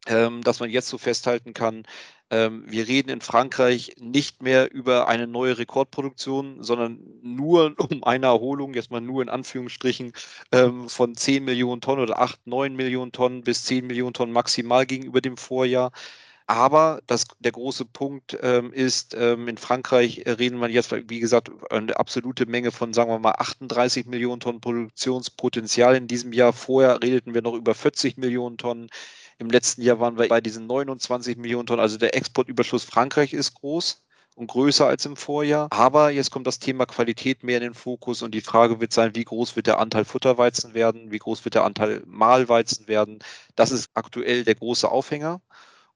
ähm, 0.08 0.42
dass 0.44 0.60
man 0.60 0.70
jetzt 0.70 0.88
so 0.88 0.98
festhalten 0.98 1.54
kann, 1.54 1.84
wir 2.32 2.88
reden 2.88 3.10
in 3.10 3.22
Frankreich 3.22 3.96
nicht 4.00 4.44
mehr 4.44 4.72
über 4.72 5.08
eine 5.08 5.26
neue 5.28 5.58
Rekordproduktion, 5.58 6.64
sondern 6.64 7.00
nur 7.24 7.74
um 7.90 8.04
eine 8.04 8.28
Erholung, 8.28 8.74
jetzt 8.74 8.92
mal 8.92 9.02
nur 9.02 9.22
in 9.22 9.30
Anführungsstrichen, 9.30 10.14
ähm, 10.52 10.90
von 10.90 11.16
10 11.16 11.44
Millionen 11.44 11.82
Tonnen 11.82 12.04
oder 12.04 12.20
8, 12.20 12.46
9 12.48 12.76
Millionen 12.76 13.12
Tonnen 13.12 13.44
bis 13.44 13.66
10 13.66 13.88
Millionen 13.88 14.14
Tonnen 14.14 14.34
maximal 14.34 14.86
gegenüber 14.86 15.22
dem 15.22 15.38
Vorjahr. 15.38 15.92
Aber 16.50 17.02
das, 17.06 17.28
der 17.38 17.52
große 17.52 17.86
Punkt 17.86 18.36
ähm, 18.42 18.74
ist, 18.74 19.16
ähm, 19.16 19.48
in 19.48 19.58
Frankreich 19.58 20.24
reden 20.26 20.58
wir 20.60 20.68
jetzt, 20.70 20.92
wie 20.92 21.20
gesagt, 21.20 21.52
eine 21.70 21.96
absolute 22.00 22.48
Menge 22.48 22.72
von, 22.72 22.92
sagen 22.92 23.12
wir 23.12 23.20
mal, 23.20 23.36
38 23.38 24.08
Millionen 24.08 24.40
Tonnen 24.40 24.60
Produktionspotenzial 24.60 25.96
in 25.96 26.08
diesem 26.08 26.34
Jahr. 26.34 26.52
Vorher 26.52 27.04
redeten 27.04 27.36
wir 27.36 27.44
noch 27.44 27.54
über 27.54 27.76
40 27.76 28.18
Millionen 28.18 28.58
Tonnen. 28.58 28.90
Im 29.40 29.50
letzten 29.50 29.82
Jahr 29.82 30.02
waren 30.02 30.18
wir 30.20 30.28
bei 30.28 30.42
diesen 30.42 30.68
29 30.68 31.38
Millionen 31.38 31.66
Tonnen. 31.66 31.80
Also 31.80 31.98
der 31.98 32.14
Exportüberschuss 32.14 32.84
Frankreich 32.84 33.34
ist 33.34 33.54
groß 33.56 34.04
und 34.36 34.48
größer 34.48 34.86
als 34.86 35.06
im 35.06 35.16
Vorjahr. 35.16 35.68
Aber 35.72 36.12
jetzt 36.12 36.30
kommt 36.30 36.46
das 36.46 36.60
Thema 36.60 36.86
Qualität 36.86 37.42
mehr 37.42 37.58
in 37.58 37.64
den 37.64 37.74
Fokus 37.74 38.22
und 38.22 38.36
die 38.36 38.42
Frage 38.42 38.82
wird 38.82 38.92
sein, 38.92 39.16
wie 39.16 39.24
groß 39.24 39.56
wird 39.56 39.68
der 39.68 39.80
Anteil 39.80 40.04
Futterweizen 40.04 40.74
werden, 40.74 41.12
wie 41.12 41.20
groß 41.20 41.46
wird 41.46 41.56
der 41.56 41.64
Anteil 41.64 42.04
Mahlweizen 42.06 42.90
werden. 42.90 43.20
Das 43.56 43.72
ist 43.72 43.90
aktuell 43.94 44.44
der 44.44 44.56
große 44.56 44.90
Aufhänger. 44.92 45.42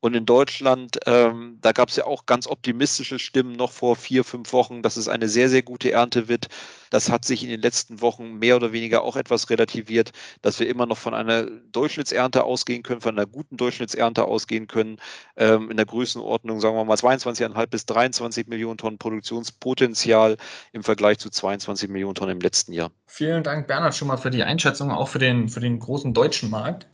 Und 0.04 0.16
in 0.16 0.26
Deutschland, 0.26 1.00
ähm, 1.06 1.60
da 1.62 1.72
gab 1.72 1.88
es 1.88 1.96
ja 1.96 2.06
auch 2.06 2.26
ganz 2.26 2.46
optimistische 2.46 3.20
Stimmen 3.20 3.54
noch 3.54 3.72
vor 3.72 3.96
vier, 3.96 4.26
fünf 4.26 4.52
Wochen, 4.52 4.82
dass 4.82 4.98
es 4.98 5.08
eine 5.08 5.30
sehr, 5.30 5.48
sehr 5.48 5.62
gute 5.62 5.94
Ernte 5.94 6.28
wird. 6.28 6.48
Das 6.90 7.10
hat 7.10 7.24
sich 7.24 7.42
in 7.42 7.50
den 7.50 7.62
letzten 7.62 8.02
Wochen 8.02 8.34
mehr 8.34 8.58
oder 8.58 8.74
weniger 8.74 9.04
auch 9.04 9.16
etwas 9.16 9.50
relativiert, 9.50 10.12
dass 10.42 10.60
wir 10.60 10.68
immer 10.68 10.88
noch 10.88 10.98
von 10.98 11.14
einer 11.14 11.46
Durchschnittsernte 11.72 12.44
ausgehen 12.44 12.84
können, 12.84 13.00
von 13.00 13.18
einer 13.18 13.26
guten 13.26 13.56
Durchschnittsernte 13.56 14.26
ausgehen 14.26 14.68
können, 14.68 14.98
ähm, 15.38 15.72
in 15.72 15.78
der 15.78 15.86
Größenordnung, 15.86 16.60
sagen 16.60 16.76
wir 16.76 16.84
mal, 16.84 16.98
22,5 16.98 17.68
bis 17.68 17.86
23 17.86 18.48
Millionen 18.48 18.78
Tonnen 18.78 18.98
Produktionspotenzial 18.98 20.36
im 20.74 20.84
Vergleich 20.84 21.20
zu 21.20 21.30
22 21.30 21.90
Millionen 21.90 22.16
Tonnen 22.16 22.34
im 22.34 22.42
letzten 22.42 22.74
Jahr. 22.74 22.92
Vielen 23.08 23.42
Dank, 23.42 23.68
Bernhard, 23.68 23.96
schon 23.96 24.10
mal 24.10 24.18
für 24.18 24.32
die 24.32 24.44
Einschätzung, 24.44 24.92
auch 24.92 25.08
für 25.08 25.20
den, 25.20 25.48
für 25.48 25.62
den 25.62 25.80
großen 25.80 26.14
deutschen 26.14 26.50
Markt. 26.50 26.88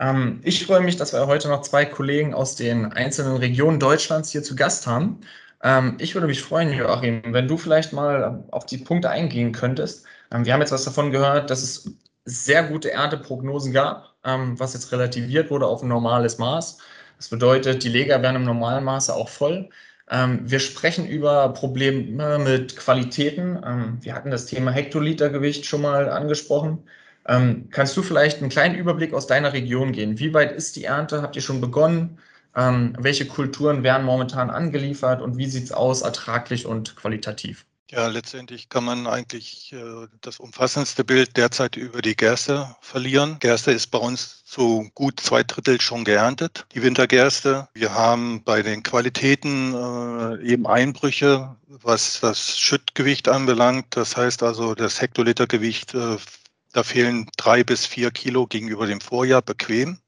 Ähm, 0.00 0.40
ich 0.44 0.66
freue 0.66 0.80
mich, 0.80 0.96
dass 0.96 1.12
wir 1.12 1.26
heute 1.26 1.48
noch 1.48 1.62
zwei 1.62 1.84
Kollegen 1.84 2.34
aus 2.34 2.56
den 2.56 2.92
einzelnen 2.92 3.36
Regionen 3.36 3.78
Deutschlands 3.80 4.30
hier 4.30 4.42
zu 4.42 4.56
Gast 4.56 4.86
haben. 4.86 5.20
Ähm, 5.62 5.96
ich 6.00 6.14
würde 6.14 6.26
mich 6.26 6.42
freuen, 6.42 6.72
Joachim, 6.72 7.22
wenn 7.26 7.48
du 7.48 7.56
vielleicht 7.56 7.92
mal 7.92 8.44
auf 8.50 8.66
die 8.66 8.78
Punkte 8.78 9.10
eingehen 9.10 9.52
könntest. 9.52 10.04
Ähm, 10.32 10.44
wir 10.44 10.52
haben 10.52 10.60
jetzt 10.60 10.72
was 10.72 10.84
davon 10.84 11.10
gehört, 11.10 11.50
dass 11.50 11.62
es 11.62 11.96
sehr 12.24 12.64
gute 12.64 12.92
Ernteprognosen 12.92 13.72
gab, 13.72 14.14
ähm, 14.24 14.58
was 14.58 14.74
jetzt 14.74 14.92
relativiert 14.92 15.50
wurde 15.50 15.66
auf 15.66 15.82
ein 15.82 15.88
normales 15.88 16.38
Maß. 16.38 16.78
Das 17.16 17.28
bedeutet, 17.28 17.84
die 17.84 17.88
Leger 17.88 18.22
werden 18.22 18.36
im 18.36 18.44
normalen 18.44 18.84
Maße 18.84 19.14
auch 19.14 19.28
voll. 19.28 19.70
Ähm, 20.10 20.40
wir 20.50 20.60
sprechen 20.60 21.06
über 21.06 21.48
Probleme 21.50 22.38
mit 22.38 22.76
Qualitäten. 22.76 23.60
Ähm, 23.64 23.98
wir 24.02 24.14
hatten 24.14 24.30
das 24.30 24.46
Thema 24.46 24.70
Hektolitergewicht 24.72 25.64
schon 25.66 25.82
mal 25.82 26.08
angesprochen. 26.10 26.84
Ähm, 27.26 27.68
kannst 27.70 27.96
du 27.96 28.02
vielleicht 28.02 28.40
einen 28.40 28.50
kleinen 28.50 28.74
Überblick 28.74 29.14
aus 29.14 29.26
deiner 29.26 29.52
Region 29.52 29.92
gehen? 29.92 30.18
Wie 30.18 30.34
weit 30.34 30.52
ist 30.52 30.76
die 30.76 30.84
Ernte? 30.84 31.22
Habt 31.22 31.36
ihr 31.36 31.42
schon 31.42 31.60
begonnen? 31.60 32.18
Ähm, 32.54 32.94
welche 32.98 33.26
Kulturen 33.26 33.82
werden 33.82 34.04
momentan 34.04 34.50
angeliefert 34.50 35.22
und 35.22 35.38
wie 35.38 35.46
sieht 35.46 35.64
es 35.64 35.72
aus, 35.72 36.02
ertraglich 36.02 36.66
und 36.66 36.96
qualitativ? 36.96 37.64
Ja, 37.92 38.06
letztendlich 38.06 38.70
kann 38.70 38.84
man 38.84 39.06
eigentlich 39.06 39.70
äh, 39.74 40.06
das 40.22 40.40
umfassendste 40.40 41.04
Bild 41.04 41.36
derzeit 41.36 41.76
über 41.76 42.00
die 42.00 42.16
Gerste 42.16 42.74
verlieren. 42.80 43.36
Gerste 43.38 43.70
ist 43.70 43.88
bei 43.88 43.98
uns 43.98 44.42
zu 44.46 44.90
gut 44.94 45.20
zwei 45.20 45.42
Drittel 45.42 45.78
schon 45.78 46.04
geerntet, 46.04 46.64
die 46.74 46.82
Wintergerste. 46.82 47.68
Wir 47.74 47.92
haben 47.94 48.42
bei 48.44 48.62
den 48.62 48.82
Qualitäten 48.82 49.74
äh, 49.74 50.42
eben 50.42 50.66
Einbrüche, 50.66 51.54
was 51.66 52.20
das 52.20 52.58
Schüttgewicht 52.58 53.28
anbelangt. 53.28 53.84
Das 53.90 54.16
heißt 54.16 54.42
also, 54.42 54.74
das 54.74 55.02
Hektolitergewicht 55.02 55.92
äh, 55.92 56.16
da 56.72 56.82
fehlen 56.82 57.30
drei 57.36 57.64
bis 57.64 57.86
vier 57.86 58.10
Kilo 58.10 58.46
gegenüber 58.46 58.86
dem 58.86 59.00
Vorjahr 59.00 59.42
bequem. 59.42 59.98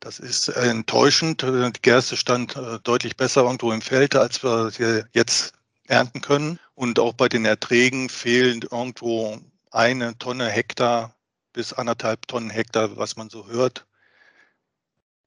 Das 0.00 0.18
ist 0.18 0.48
enttäuschend. 0.48 1.42
Die 1.42 1.72
Gerste 1.82 2.16
stand 2.16 2.56
äh, 2.56 2.78
deutlich 2.82 3.16
besser 3.16 3.44
irgendwo 3.44 3.72
im 3.72 3.80
Feld, 3.80 4.14
als 4.14 4.42
wir 4.42 4.70
sie 4.70 5.04
jetzt 5.12 5.54
ernten 5.86 6.20
können. 6.20 6.58
Und 6.74 6.98
auch 6.98 7.14
bei 7.14 7.28
den 7.28 7.46
Erträgen 7.46 8.08
fehlen 8.10 8.60
irgendwo 8.62 9.38
eine 9.70 10.16
Tonne 10.18 10.48
Hektar 10.48 11.14
bis 11.52 11.72
anderthalb 11.72 12.28
Tonnen 12.28 12.50
Hektar, 12.50 12.96
was 12.98 13.16
man 13.16 13.30
so 13.30 13.46
hört. 13.48 13.86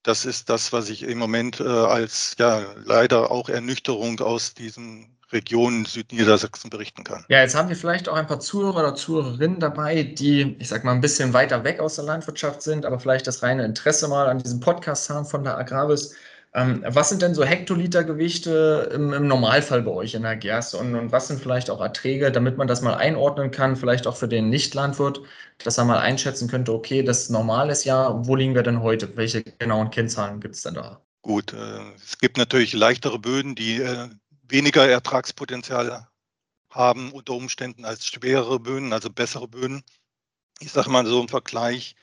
Das 0.10 0.26
ist 0.26 0.50
das, 0.50 0.74
was 0.74 0.90
ich 0.90 1.04
im 1.04 1.20
Moment 1.20 1.60
äh, 1.60 1.68
als 1.68 2.36
ja 2.40 2.64
leider 2.84 3.30
auch 3.30 3.48
Ernüchterung 3.48 4.20
aus 4.22 4.56
diesem 4.56 5.06
Region 5.32 5.86
Südniedersachsen 5.86 6.72
berichten 6.72 7.04
kann. 7.04 7.26
Ja, 7.30 7.42
jetzt 7.42 7.54
haben 7.54 7.70
wir 7.70 7.76
vielleicht 7.76 8.10
auch 8.10 8.16
ein 8.16 8.26
paar 8.26 8.40
Zuhörer 8.40 8.80
oder 8.80 8.96
Zuhörerinnen 8.96 9.60
dabei, 9.60 10.02
die, 10.02 10.56
ich 10.58 10.68
sag 10.68 10.84
mal, 10.84 10.94
ein 10.94 11.02
bisschen 11.02 11.34
weiter 11.34 11.64
weg 11.64 11.80
aus 11.80 11.98
der 11.98 12.06
Landwirtschaft 12.06 12.64
sind, 12.64 12.88
aber 12.88 13.00
vielleicht 13.00 13.28
das 13.28 13.44
reine 13.44 13.64
Interesse 13.64 14.08
mal 14.08 14.28
an 14.28 14.40
diesem 14.40 14.60
Podcast 14.60 15.12
haben 15.12 15.28
von 15.28 15.44
der 15.44 15.60
Agravis. 15.60 16.16
Ähm, 16.54 16.84
was 16.88 17.10
sind 17.10 17.22
denn 17.22 17.36
so 17.36 17.44
Hektolitergewichte 17.44 18.90
im, 18.94 19.14
im, 19.14 19.28
Normalfall 19.28 19.84
bei 19.84 19.92
euch 19.92 20.16
in 20.16 20.24
der 20.24 20.36
Gerste 20.36 20.78
und, 20.78 20.96
und, 20.96 21.12
was 21.12 21.28
sind 21.28 21.40
vielleicht 21.40 21.70
auch 21.70 21.80
Erträge, 21.80 22.32
damit 22.32 22.58
man 22.58 22.68
das 22.68 22.82
mal 22.82 22.96
einordnen 22.96 23.52
kann, 23.52 23.76
vielleicht 23.76 24.08
auch 24.08 24.16
für 24.16 24.28
den 24.28 24.50
Nicht-Landwirt, 24.50 25.22
dass 25.60 25.78
er 25.78 25.86
mal 25.86 26.00
einschätzen 26.00 26.48
könnte, 26.48 26.74
okay, 26.74 27.04
das 27.04 27.24
ist 27.24 27.30
normales 27.30 27.84
Jahr, 27.86 28.26
wo 28.26 28.36
liegen 28.36 28.56
wir 28.56 28.64
denn 28.64 28.82
heute? 28.82 29.16
Welche 29.16 29.44
genauen 29.44 29.92
Kennzahlen 29.92 30.40
gibt 30.40 30.56
es 30.56 30.64
denn 30.64 30.74
da? 30.74 31.00
Gut, 31.22 31.54
äh, 31.54 31.82
es 32.04 32.18
gibt 32.18 32.38
natürlich 32.38 32.74
leichtere 32.74 33.20
Böden, 33.20 33.54
die 33.54 33.82
äh, 33.82 34.10
weniger 34.48 34.88
Ertragspotenzial 34.88 36.08
haben 36.72 37.12
unter 37.12 37.34
Umständen 37.34 37.86
als 37.86 38.08
schwerere 38.08 38.60
Böden, 38.60 38.92
also 38.92 39.12
bessere 39.12 39.48
Böden. 39.48 39.84
Ich 40.60 40.72
sage 40.72 40.90
mal 40.90 41.06
so 41.06 41.22
im 41.22 41.28
Vergleich, 41.28 41.96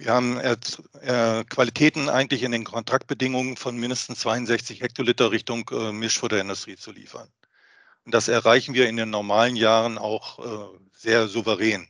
wir 0.00 0.14
haben 0.14 0.38
äh, 0.38 1.44
Qualitäten 1.44 2.08
eigentlich 2.08 2.42
in 2.42 2.52
den 2.52 2.64
Kontraktbedingungen 2.64 3.58
von 3.58 3.76
mindestens 3.76 4.20
62 4.20 4.80
Hektoliter 4.80 5.30
Richtung 5.30 5.68
äh, 5.72 5.92
Mischfutterindustrie 5.92 6.76
zu 6.76 6.90
liefern. 6.90 7.28
Und 8.06 8.14
das 8.14 8.28
erreichen 8.28 8.72
wir 8.72 8.88
in 8.88 8.96
den 8.96 9.10
normalen 9.10 9.56
Jahren 9.56 9.98
auch 9.98 10.38
äh, 10.38 10.78
sehr 10.96 11.28
souverän. 11.28 11.86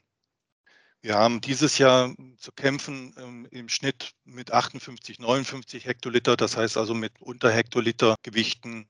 Wir 1.02 1.14
haben 1.14 1.40
dieses 1.40 1.78
Jahr 1.78 2.12
zu 2.36 2.50
kämpfen 2.50 3.14
ähm, 3.16 3.46
im 3.52 3.68
Schnitt 3.68 4.12
mit 4.24 4.52
58, 4.52 5.20
59 5.20 5.84
Hektoliter, 5.84 6.36
das 6.36 6.56
heißt 6.56 6.76
also 6.78 6.94
mit 6.94 7.12
unter 7.20 7.52
Hektoliter 7.52 8.16
Gewichten 8.24 8.88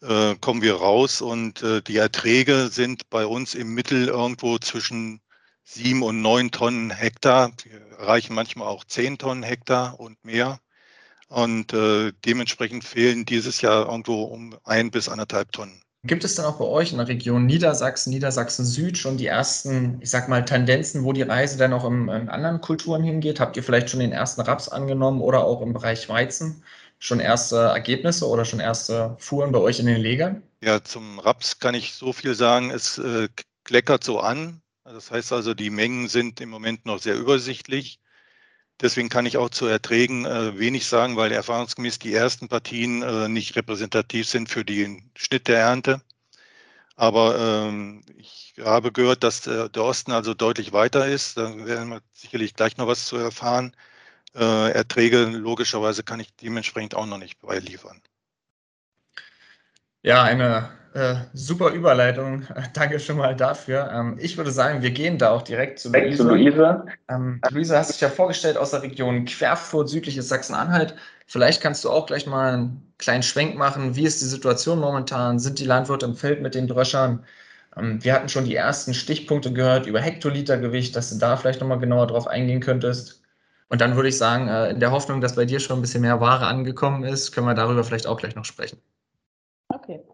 äh, 0.00 0.36
kommen 0.36 0.62
wir 0.62 0.76
raus 0.76 1.20
und 1.20 1.62
äh, 1.62 1.82
die 1.82 1.98
Erträge 1.98 2.68
sind 2.68 3.10
bei 3.10 3.26
uns 3.26 3.54
im 3.54 3.74
Mittel 3.74 4.08
irgendwo 4.08 4.58
zwischen 4.58 5.20
sieben 5.64 6.02
und 6.02 6.22
neun 6.22 6.50
Tonnen 6.50 6.90
Hektar. 6.90 7.52
Wir 7.64 7.98
erreichen 7.98 8.34
manchmal 8.34 8.68
auch 8.68 8.84
zehn 8.84 9.18
Tonnen 9.18 9.42
Hektar 9.42 9.98
und 9.98 10.22
mehr. 10.24 10.60
Und 11.28 11.72
äh, 11.72 12.12
dementsprechend 12.24 12.84
fehlen 12.84 13.24
dieses 13.24 13.60
Jahr 13.60 13.88
irgendwo 13.88 14.24
um 14.24 14.56
ein 14.64 14.90
bis 14.90 15.08
anderthalb 15.08 15.50
Tonnen. 15.52 15.80
Gibt 16.04 16.22
es 16.22 16.34
dann 16.34 16.44
auch 16.44 16.58
bei 16.58 16.66
euch 16.66 16.92
in 16.92 16.98
der 16.98 17.08
Region 17.08 17.46
Niedersachsen, 17.46 18.10
Niedersachsen 18.10 18.66
Süd 18.66 18.98
schon 18.98 19.16
die 19.16 19.26
ersten, 19.26 19.98
ich 20.02 20.10
sag 20.10 20.28
mal, 20.28 20.44
Tendenzen, 20.44 21.02
wo 21.02 21.14
die 21.14 21.22
Reise 21.22 21.56
dann 21.56 21.72
auch 21.72 21.86
in, 21.86 22.08
in 22.08 22.28
anderen 22.28 22.60
Kulturen 22.60 23.02
hingeht? 23.02 23.40
Habt 23.40 23.56
ihr 23.56 23.62
vielleicht 23.62 23.88
schon 23.88 24.00
den 24.00 24.12
ersten 24.12 24.42
Raps 24.42 24.68
angenommen 24.68 25.22
oder 25.22 25.44
auch 25.44 25.62
im 25.62 25.72
Bereich 25.72 26.08
Weizen? 26.10 26.62
schon 27.04 27.20
erste 27.20 27.56
Ergebnisse 27.56 28.26
oder 28.26 28.44
schon 28.44 28.60
erste 28.60 29.14
Fuhren 29.18 29.52
bei 29.52 29.58
euch 29.58 29.78
in 29.78 29.86
den 29.86 30.00
Legern? 30.00 30.42
Ja, 30.62 30.82
zum 30.82 31.18
Raps 31.18 31.58
kann 31.58 31.74
ich 31.74 31.92
so 31.92 32.12
viel 32.12 32.34
sagen, 32.34 32.70
es 32.70 32.98
äh, 32.98 33.28
kleckert 33.64 34.02
so 34.04 34.20
an. 34.20 34.62
Das 34.94 35.10
heißt 35.10 35.32
also, 35.32 35.54
die 35.54 35.70
Mengen 35.70 36.08
sind 36.08 36.40
im 36.40 36.50
Moment 36.50 36.86
noch 36.86 37.00
sehr 37.00 37.16
übersichtlich. 37.16 37.98
Deswegen 38.80 39.08
kann 39.08 39.26
ich 39.26 39.36
auch 39.36 39.50
zu 39.50 39.66
Erträgen 39.66 40.24
äh, 40.24 40.58
wenig 40.58 40.86
sagen, 40.86 41.16
weil 41.16 41.32
erfahrungsgemäß 41.32 41.98
die 41.98 42.14
ersten 42.14 42.48
Partien 42.48 43.02
äh, 43.02 43.28
nicht 43.28 43.56
repräsentativ 43.56 44.28
sind 44.28 44.48
für 44.48 44.64
den 44.64 45.10
Schnitt 45.16 45.48
der 45.48 45.60
Ernte. 45.60 46.00
Aber 46.96 47.66
ähm, 47.68 48.04
ich 48.16 48.54
habe 48.60 48.92
gehört, 48.92 49.24
dass 49.24 49.42
der, 49.42 49.68
der 49.68 49.84
Osten 49.84 50.12
also 50.12 50.34
deutlich 50.34 50.72
weiter 50.72 51.06
ist. 51.08 51.36
Da 51.36 51.66
werden 51.66 51.90
wir 51.90 52.02
sicherlich 52.12 52.54
gleich 52.54 52.76
noch 52.76 52.86
was 52.86 53.06
zu 53.06 53.16
erfahren 53.16 53.74
äh, 54.34 54.72
Erträge 54.72 55.24
logischerweise 55.24 56.02
kann 56.02 56.20
ich 56.20 56.34
dementsprechend 56.36 56.94
auch 56.94 57.06
noch 57.06 57.18
nicht 57.18 57.40
beiliefern. 57.40 58.00
Ja, 60.04 60.22
eine 60.22 60.68
äh, 60.92 61.16
super 61.32 61.70
Überleitung. 61.70 62.46
Danke 62.74 63.00
schon 63.00 63.16
mal 63.16 63.34
dafür. 63.34 63.90
Ähm, 63.90 64.18
ich 64.20 64.36
würde 64.36 64.50
sagen, 64.50 64.82
wir 64.82 64.90
gehen 64.90 65.16
da 65.16 65.30
auch 65.30 65.40
direkt 65.40 65.78
zu 65.78 65.90
Luise. 65.90 66.18
Zu 66.18 66.28
Luise. 66.28 66.84
Ähm, 67.08 67.40
Luise 67.50 67.76
hast 67.76 67.94
dich 67.94 68.02
ja 68.02 68.10
vorgestellt 68.10 68.58
aus 68.58 68.70
der 68.70 68.82
Region 68.82 69.24
Querfurt, 69.24 69.88
südliches 69.88 70.28
Sachsen-Anhalt. 70.28 70.94
Vielleicht 71.26 71.62
kannst 71.62 71.84
du 71.84 71.90
auch 71.90 72.04
gleich 72.04 72.26
mal 72.26 72.52
einen 72.52 72.92
kleinen 72.98 73.22
Schwenk 73.22 73.56
machen. 73.56 73.96
Wie 73.96 74.04
ist 74.04 74.20
die 74.20 74.26
Situation 74.26 74.78
momentan? 74.78 75.38
Sind 75.38 75.58
die 75.58 75.64
Landwirte 75.64 76.04
im 76.04 76.16
Feld 76.16 76.42
mit 76.42 76.54
den 76.54 76.68
Dröschern? 76.68 77.24
Ähm, 77.74 78.04
wir 78.04 78.12
hatten 78.12 78.28
schon 78.28 78.44
die 78.44 78.56
ersten 78.56 78.92
Stichpunkte 78.92 79.54
gehört 79.54 79.86
über 79.86 80.00
Hektolitergewicht, 80.00 80.94
dass 80.94 81.08
du 81.10 81.18
da 81.18 81.38
vielleicht 81.38 81.62
nochmal 81.62 81.78
genauer 81.78 82.08
drauf 82.08 82.26
eingehen 82.26 82.60
könntest. 82.60 83.22
Und 83.70 83.80
dann 83.80 83.96
würde 83.96 84.10
ich 84.10 84.18
sagen, 84.18 84.48
äh, 84.48 84.68
in 84.68 84.80
der 84.80 84.90
Hoffnung, 84.90 85.22
dass 85.22 85.34
bei 85.34 85.46
dir 85.46 85.60
schon 85.60 85.78
ein 85.78 85.82
bisschen 85.82 86.02
mehr 86.02 86.20
Ware 86.20 86.46
angekommen 86.46 87.04
ist, 87.04 87.32
können 87.32 87.46
wir 87.46 87.54
darüber 87.54 87.84
vielleicht 87.84 88.06
auch 88.06 88.18
gleich 88.18 88.34
noch 88.34 88.44
sprechen. 88.44 88.78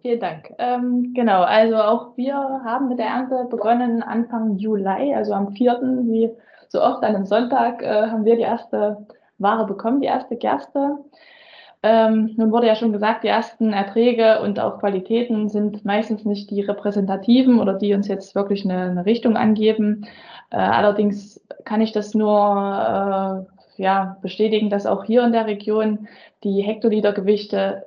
Vielen 0.03 0.21
Dank. 0.21 0.55
Ähm, 0.59 1.13
genau, 1.15 1.43
also 1.43 1.77
auch 1.77 2.17
wir 2.17 2.35
haben 2.35 2.89
mit 2.89 2.99
der 2.99 3.07
Ernte 3.07 3.47
begonnen 3.51 4.03
Anfang 4.03 4.57
Juli, 4.57 5.15
also 5.15 5.35
am 5.35 5.53
4., 5.53 5.79
wie 6.05 6.31
so 6.69 6.83
oft 6.83 7.03
an 7.03 7.15
einem 7.15 7.27
Sonntag, 7.27 7.83
äh, 7.83 8.09
haben 8.09 8.25
wir 8.25 8.37
die 8.37 8.43
erste 8.43 9.07
Ware 9.39 9.67
bekommen, 9.67 10.01
die 10.01 10.07
erste 10.07 10.37
Gerste. 10.37 10.99
Ähm, 11.83 12.35
nun 12.37 12.53
wurde 12.53 12.67
ja 12.67 12.77
schon 12.77 12.93
gesagt, 12.93 13.25
die 13.25 13.29
ersten 13.29 13.73
Erträge 13.73 14.41
und 14.43 14.61
auch 14.61 14.79
Qualitäten 14.79 15.49
sind 15.49 15.85
meistens 15.85 16.25
nicht 16.25 16.51
die 16.51 16.61
repräsentativen 16.61 17.59
oder 17.59 17.75
die 17.75 17.95
uns 17.95 18.07
jetzt 18.09 18.35
wirklich 18.35 18.65
eine, 18.65 18.91
eine 18.91 19.07
Richtung 19.07 19.37
angeben. 19.37 20.07
Äh, 20.51 20.57
allerdings 20.57 21.41
kann 21.65 21.81
ich 21.81 21.93
das 21.93 22.15
nur 22.15 23.47
äh, 23.79 23.83
ja, 23.83 24.19
bestätigen, 24.23 24.71
dass 24.71 24.87
auch 24.87 25.05
hier 25.05 25.25
in 25.25 25.33
der 25.33 25.47
Region 25.47 26.09
die 26.45 26.61
Hektolitergewichte 26.63 27.85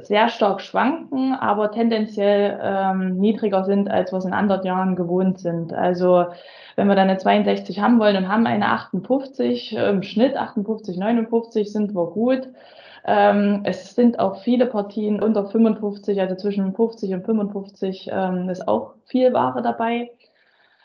sehr 0.00 0.28
stark 0.28 0.62
schwanken, 0.62 1.34
aber 1.34 1.70
tendenziell 1.70 2.58
ähm, 2.62 3.18
niedriger 3.18 3.64
sind, 3.64 3.90
als 3.90 4.12
wir 4.12 4.18
es 4.18 4.24
in 4.24 4.32
anderen 4.32 4.64
Jahren 4.64 4.96
gewohnt 4.96 5.38
sind. 5.38 5.72
Also 5.74 6.26
wenn 6.76 6.88
wir 6.88 6.94
dann 6.94 7.10
eine 7.10 7.18
62 7.18 7.80
haben 7.80 7.98
wollen 7.98 8.16
und 8.16 8.28
haben 8.28 8.46
eine 8.46 8.68
58, 8.70 9.76
im 9.76 10.02
Schnitt 10.02 10.36
58, 10.36 10.96
59 10.96 11.70
sind 11.70 11.94
wir 11.94 12.06
gut. 12.06 12.48
Ähm, 13.04 13.62
es 13.64 13.94
sind 13.94 14.18
auch 14.18 14.42
viele 14.42 14.66
Partien 14.66 15.22
unter 15.22 15.44
55, 15.44 16.20
also 16.20 16.36
zwischen 16.36 16.74
50 16.74 17.12
und 17.14 17.24
55 17.24 18.08
ähm, 18.12 18.48
ist 18.48 18.66
auch 18.68 18.94
viel 19.06 19.32
Ware 19.34 19.60
dabei. 19.60 20.10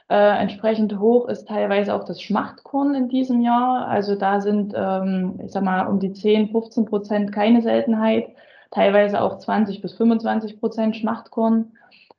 Äh, 0.10 0.40
entsprechend 0.42 1.00
hoch 1.00 1.28
ist 1.28 1.48
teilweise 1.48 1.94
auch 1.94 2.06
das 2.06 2.22
Schmachtkorn 2.22 2.96
in 2.96 3.08
diesem 3.08 3.42
Jahr. 3.42 3.88
Also 3.88 4.16
da 4.16 4.42
sind, 4.42 4.74
ähm, 4.76 5.40
ich 5.46 5.52
sag 5.52 5.64
mal, 5.64 5.86
um 5.88 6.00
die 6.00 6.14
10, 6.14 6.50
15 6.50 6.86
Prozent 6.86 7.32
keine 7.32 7.62
Seltenheit, 7.62 8.30
teilweise 8.72 9.22
auch 9.22 9.38
20 9.38 9.82
bis 9.82 9.94
25 9.94 10.60
Prozent 10.60 10.96
Schmachtkorn. 10.96 11.74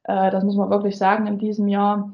Äh, 0.04 0.30
das 0.30 0.44
muss 0.44 0.56
man 0.56 0.70
wirklich 0.70 0.98
sagen 0.98 1.26
in 1.26 1.38
diesem 1.38 1.68
Jahr. 1.68 2.12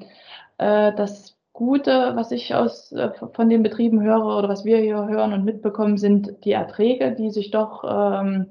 Äh, 0.58 0.92
das 0.94 1.36
Gute, 1.52 2.12
was 2.16 2.32
ich 2.32 2.54
aus, 2.54 2.92
äh, 2.92 3.10
von 3.32 3.48
den 3.48 3.62
Betrieben 3.62 4.02
höre 4.02 4.36
oder 4.36 4.48
was 4.48 4.64
wir 4.64 4.78
hier 4.78 5.06
hören 5.06 5.32
und 5.32 5.44
mitbekommen, 5.44 5.96
sind 5.98 6.44
die 6.44 6.52
Erträge, 6.52 7.12
die 7.12 7.30
sich 7.30 7.52
doch 7.52 7.84
ähm, 7.86 8.48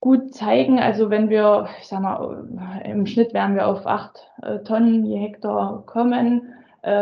gut 0.00 0.34
zeigen. 0.34 0.80
Also 0.80 1.10
wenn 1.10 1.30
wir, 1.30 1.68
ich 1.80 1.86
sag 1.86 2.00
mal, 2.00 2.80
im 2.84 3.06
Schnitt 3.06 3.34
werden 3.34 3.54
wir 3.54 3.66
auf 3.68 3.86
acht 3.86 4.28
Tonnen 4.64 5.04
je 5.04 5.18
Hektar 5.18 5.84
kommen, 5.86 6.54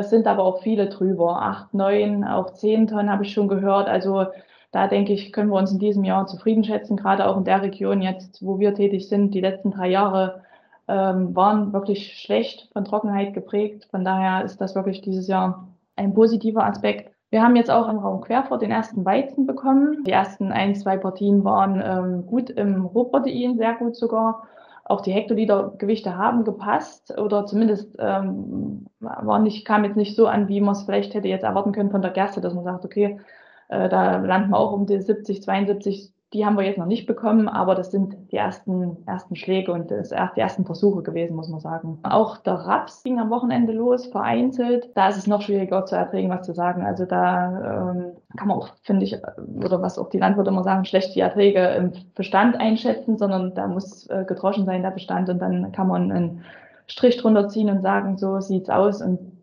sind 0.03 0.27
aber 0.27 0.45
auch 0.45 0.63
viele 0.63 0.89
drüber. 0.89 1.43
Acht, 1.43 1.75
neun, 1.75 2.25
auch 2.25 2.55
zehn 2.55 2.87
Tonnen 2.87 3.11
habe 3.11 3.25
ich 3.25 3.33
schon 3.33 3.49
gehört. 3.49 3.89
Also 3.89 4.27
da 4.75 4.89
denke 4.89 5.13
ich, 5.13 5.33
können 5.33 5.51
wir 5.51 5.59
uns 5.59 5.71
in 5.71 5.79
diesem 5.79 6.03
Jahr 6.03 6.27
zufrieden 6.27 6.65
schätzen, 6.65 6.97
gerade 6.97 7.29
auch 7.29 7.37
in 7.37 7.45
der 7.45 7.63
Region 7.63 8.03
jetzt, 8.03 8.45
wo 8.45 8.59
wir 8.59 8.75
tätig 8.75 9.09
sind, 9.09 9.33
die 9.33 9.41
letzten 9.41 9.71
drei 9.71 9.89
Jahre 9.89 10.43
ähm, 10.89 11.35
waren 11.37 11.73
wirklich 11.73 12.19
schlecht 12.19 12.69
von 12.73 12.85
Trockenheit 12.85 13.35
geprägt. 13.35 13.87
Von 13.93 14.05
daher 14.05 14.45
ist 14.45 14.61
das 14.61 14.75
wirklich 14.75 15.01
dieses 15.01 15.29
Jahr 15.29 15.69
ein 15.95 16.13
positiver 16.13 16.65
Aspekt. 16.65 17.15
Wir 17.31 17.43
haben 17.43 17.55
jetzt 17.55 17.71
auch 17.71 17.89
im 17.89 17.99
Raum 17.99 18.21
Querfurt 18.21 18.63
den 18.63 18.73
ersten 18.73 19.05
Weizen 19.05 19.47
bekommen. 19.47 20.03
Die 20.05 20.11
ersten 20.11 20.51
ein, 20.51 20.75
zwei 20.75 20.97
Partien 20.97 21.45
waren 21.45 21.81
ähm, 21.85 22.27
gut 22.27 22.51
im 22.51 22.85
Rohprotein, 22.85 23.57
sehr 23.57 23.75
gut 23.75 23.95
sogar. 23.95 24.43
Auch 24.85 25.01
die 25.01 25.13
Hektolitergewichte 25.13 26.19
haben 26.19 26.45
gepasst 26.45 27.17
oder 27.17 27.47
zumindest 27.47 27.95
ähm, 28.01 28.87
war 28.99 29.39
nicht, 29.39 29.65
kam 29.65 29.85
jetzt 29.85 29.97
nicht 29.97 30.17
so 30.17 30.27
an, 30.27 30.49
wie 30.49 30.61
man 30.61 30.73
es 30.73 30.83
vielleicht 30.83 31.15
hätte 31.15 31.29
jetzt 31.29 31.45
erwarten 31.45 31.73
können 31.73 31.91
von 31.91 32.03
der 32.03 32.11
Gerste, 32.11 32.41
dass 32.41 32.55
man 32.55 32.65
sagt, 32.65 32.85
okay, 32.85 33.19
äh, 33.69 33.89
da 33.89 34.19
landen 34.19 34.51
wir 34.51 34.59
auch 34.59 34.73
um 34.73 34.87
die 34.87 35.01
70, 35.01 35.43
72 35.43 36.15
die 36.35 36.45
haben 36.45 36.57
wir 36.57 36.65
jetzt 36.65 36.79
noch 36.79 36.87
nicht 36.87 37.07
bekommen, 37.07 37.49
aber 37.49 37.77
das 37.77 37.93
sind 37.93 38.33
die 38.33 38.37
ersten, 38.37 39.07
ersten 39.07 39.37
Schläge 39.37 39.73
und 39.73 39.93
das, 39.93 40.09
die 40.09 40.41
ersten 40.41 40.65
Versuche 40.65 41.03
gewesen, 41.03 41.37
muss 41.37 41.49
man 41.49 41.61
sagen. 41.61 42.01
Auch 42.03 42.39
der 42.39 42.55
Raps 42.55 43.05
ging 43.05 43.21
am 43.21 43.31
Wochenende 43.31 43.73
los, 43.73 44.07
vereinzelt. 44.07 44.91
Da 44.97 45.09
ist 45.09 45.17
es 45.17 45.29
noch 45.29 45.43
schwieriger 45.43 45.87
zu 45.87 45.95
erträgen, 45.95 46.31
was 46.31 46.45
zu 46.45 46.53
sagen. 46.53 46.85
Also 46.85 47.05
da 47.05 47.93
ähm, 47.93 48.17
kann 48.37 48.49
man 48.49 48.59
auch, 48.59 48.71
finde 48.83 49.05
ich, 49.05 49.17
oder 49.65 49.81
was 49.81 49.97
auch 49.97 50.11
die 50.11 50.19
Landwirte 50.19 50.51
immer 50.51 50.65
sagen, 50.65 50.85
schlecht 50.85 51.15
die 51.15 51.21
Erträge 51.21 51.69
im 51.69 51.93
Bestand 52.17 52.59
einschätzen, 52.59 53.17
sondern 53.17 53.55
da 53.55 53.69
muss 53.69 54.09
äh, 54.09 54.25
gedroschen 54.27 54.67
sein, 54.67 54.83
der 54.83 54.91
Bestand. 54.91 55.29
Und 55.29 55.39
dann 55.39 55.71
kann 55.71 55.87
man 55.87 56.11
einen 56.11 56.43
Strich 56.89 57.17
drunter 57.17 57.49
ziehen 57.49 57.71
und 57.71 57.81
sagen, 57.81 58.19
so 58.19 58.41
sieht's 58.41 58.71
aus. 58.71 59.01
Und 59.01 59.34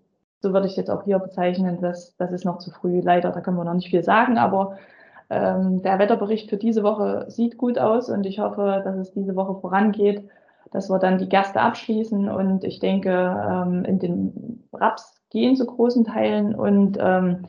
so 0.42 0.54
würde 0.54 0.68
ich 0.68 0.76
jetzt 0.76 0.90
auch 0.90 1.04
hier 1.04 1.20
bezeichnen, 1.20 1.80
dass 1.82 2.16
das 2.18 2.32
ist 2.32 2.46
noch 2.46 2.58
zu 2.58 2.72
früh. 2.72 3.00
Leider, 3.02 3.32
da 3.32 3.42
können 3.42 3.58
wir 3.58 3.64
noch 3.64 3.76
nicht 3.76 3.90
viel 3.90 4.04
sagen, 4.04 4.38
aber 4.38 4.78
ähm, 5.30 5.82
der 5.82 6.00
Wetterbericht 6.00 6.50
für 6.50 6.58
diese 6.58 6.84
Woche 6.84 7.26
sieht 7.30 7.58
gut 7.58 7.78
aus 7.78 8.10
und 8.10 8.26
ich 8.26 8.40
hoffe, 8.40 8.82
dass 8.84 8.98
es 8.98 9.12
diese 9.14 9.36
Woche 9.36 9.60
vorangeht, 9.62 10.28
dass 10.72 10.90
wir 10.90 11.00
dann 11.00 11.20
die 11.20 11.30
Gerste 11.30 11.62
abschließen 11.62 12.30
und 12.30 12.64
ich 12.64 12.80
denke, 12.80 13.12
ähm, 13.12 13.86
in 13.86 14.00
den 14.00 14.64
Raps 14.74 15.22
gehen 15.30 15.56
zu 15.56 15.66
großen 15.66 16.06
Teilen 16.06 16.56
und 16.56 16.98
ähm, 17.00 17.46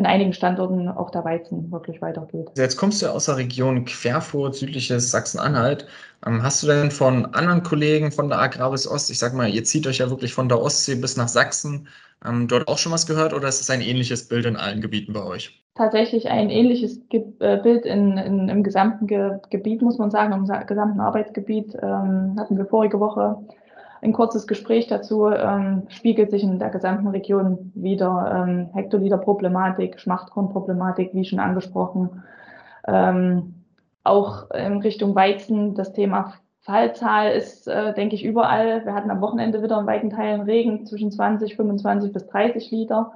in 0.00 0.06
einigen 0.06 0.32
Standorten 0.32 0.88
auch 0.88 1.10
der 1.10 1.24
Weizen 1.24 1.70
wirklich 1.70 2.00
weitergeht. 2.00 2.48
Jetzt 2.56 2.76
kommst 2.76 3.02
du 3.02 3.06
aus 3.06 3.26
der 3.26 3.36
Region 3.36 3.84
Querfurt, 3.84 4.54
südliches 4.54 5.10
Sachsen-Anhalt. 5.10 5.86
Ähm, 6.26 6.42
hast 6.42 6.62
du 6.62 6.66
denn 6.66 6.90
von 6.90 7.26
anderen 7.34 7.62
Kollegen 7.62 8.10
von 8.10 8.28
der 8.28 8.38
Agraris 8.38 8.88
Ost, 8.88 9.10
ich 9.10 9.18
sag 9.18 9.34
mal, 9.34 9.48
ihr 9.48 9.64
zieht 9.64 9.86
euch 9.86 9.98
ja 9.98 10.08
wirklich 10.08 10.32
von 10.32 10.48
der 10.48 10.60
Ostsee 10.60 10.94
bis 10.94 11.16
nach 11.16 11.28
Sachsen, 11.28 11.86
ähm, 12.26 12.48
dort 12.48 12.66
auch 12.66 12.78
schon 12.78 12.92
was 12.92 13.06
gehört 13.06 13.34
oder 13.34 13.48
ist 13.48 13.60
es 13.60 13.70
ein 13.70 13.82
ähnliches 13.82 14.26
Bild 14.26 14.46
in 14.46 14.56
allen 14.56 14.80
Gebieten 14.80 15.12
bei 15.12 15.22
euch? 15.22 15.60
tatsächlich 15.76 16.28
ein 16.28 16.50
ähnliches 16.50 17.00
Ge 17.08 17.24
äh, 17.38 17.56
Bild 17.56 17.86
in, 17.86 18.18
in, 18.18 18.48
im 18.50 18.62
gesamten 18.62 19.06
Ge 19.06 19.38
Gebiet, 19.48 19.80
muss 19.80 19.96
man 19.96 20.10
sagen, 20.10 20.32
im 20.34 20.66
gesamten 20.66 21.00
Arbeitsgebiet. 21.00 21.74
Ähm, 21.80 22.36
hatten 22.38 22.58
wir 22.58 22.66
vorige 22.66 23.00
Woche 23.00 23.38
ein 24.02 24.12
kurzes 24.12 24.46
Gespräch 24.46 24.86
dazu, 24.86 25.28
ähm, 25.28 25.82
spiegelt 25.88 26.30
sich 26.30 26.42
in 26.42 26.58
der 26.58 26.70
gesamten 26.70 27.08
Region 27.08 27.72
wieder 27.74 28.44
ähm, 28.46 28.70
Hektoliter-Problematik, 28.72 30.00
Schmachtkorn-Problematik, 30.00 31.14
wie 31.14 31.24
schon 31.24 31.40
angesprochen. 31.40 32.22
Ähm, 32.86 33.54
auch 34.02 34.50
in 34.50 34.78
Richtung 34.78 35.14
Weizen, 35.14 35.74
das 35.74 35.92
Thema 35.92 36.34
Fallzahl 36.62 37.32
ist, 37.32 37.68
äh, 37.68 37.92
denke 37.94 38.14
ich, 38.14 38.24
überall. 38.24 38.84
Wir 38.84 38.94
hatten 38.94 39.10
am 39.10 39.20
Wochenende 39.20 39.62
wieder 39.62 39.78
in 39.78 39.86
weiten 39.86 40.10
Teilen 40.10 40.42
Regen 40.42 40.86
zwischen 40.86 41.10
20, 41.10 41.56
25 41.56 42.12
bis 42.12 42.26
30 42.26 42.70
Liter 42.70 43.12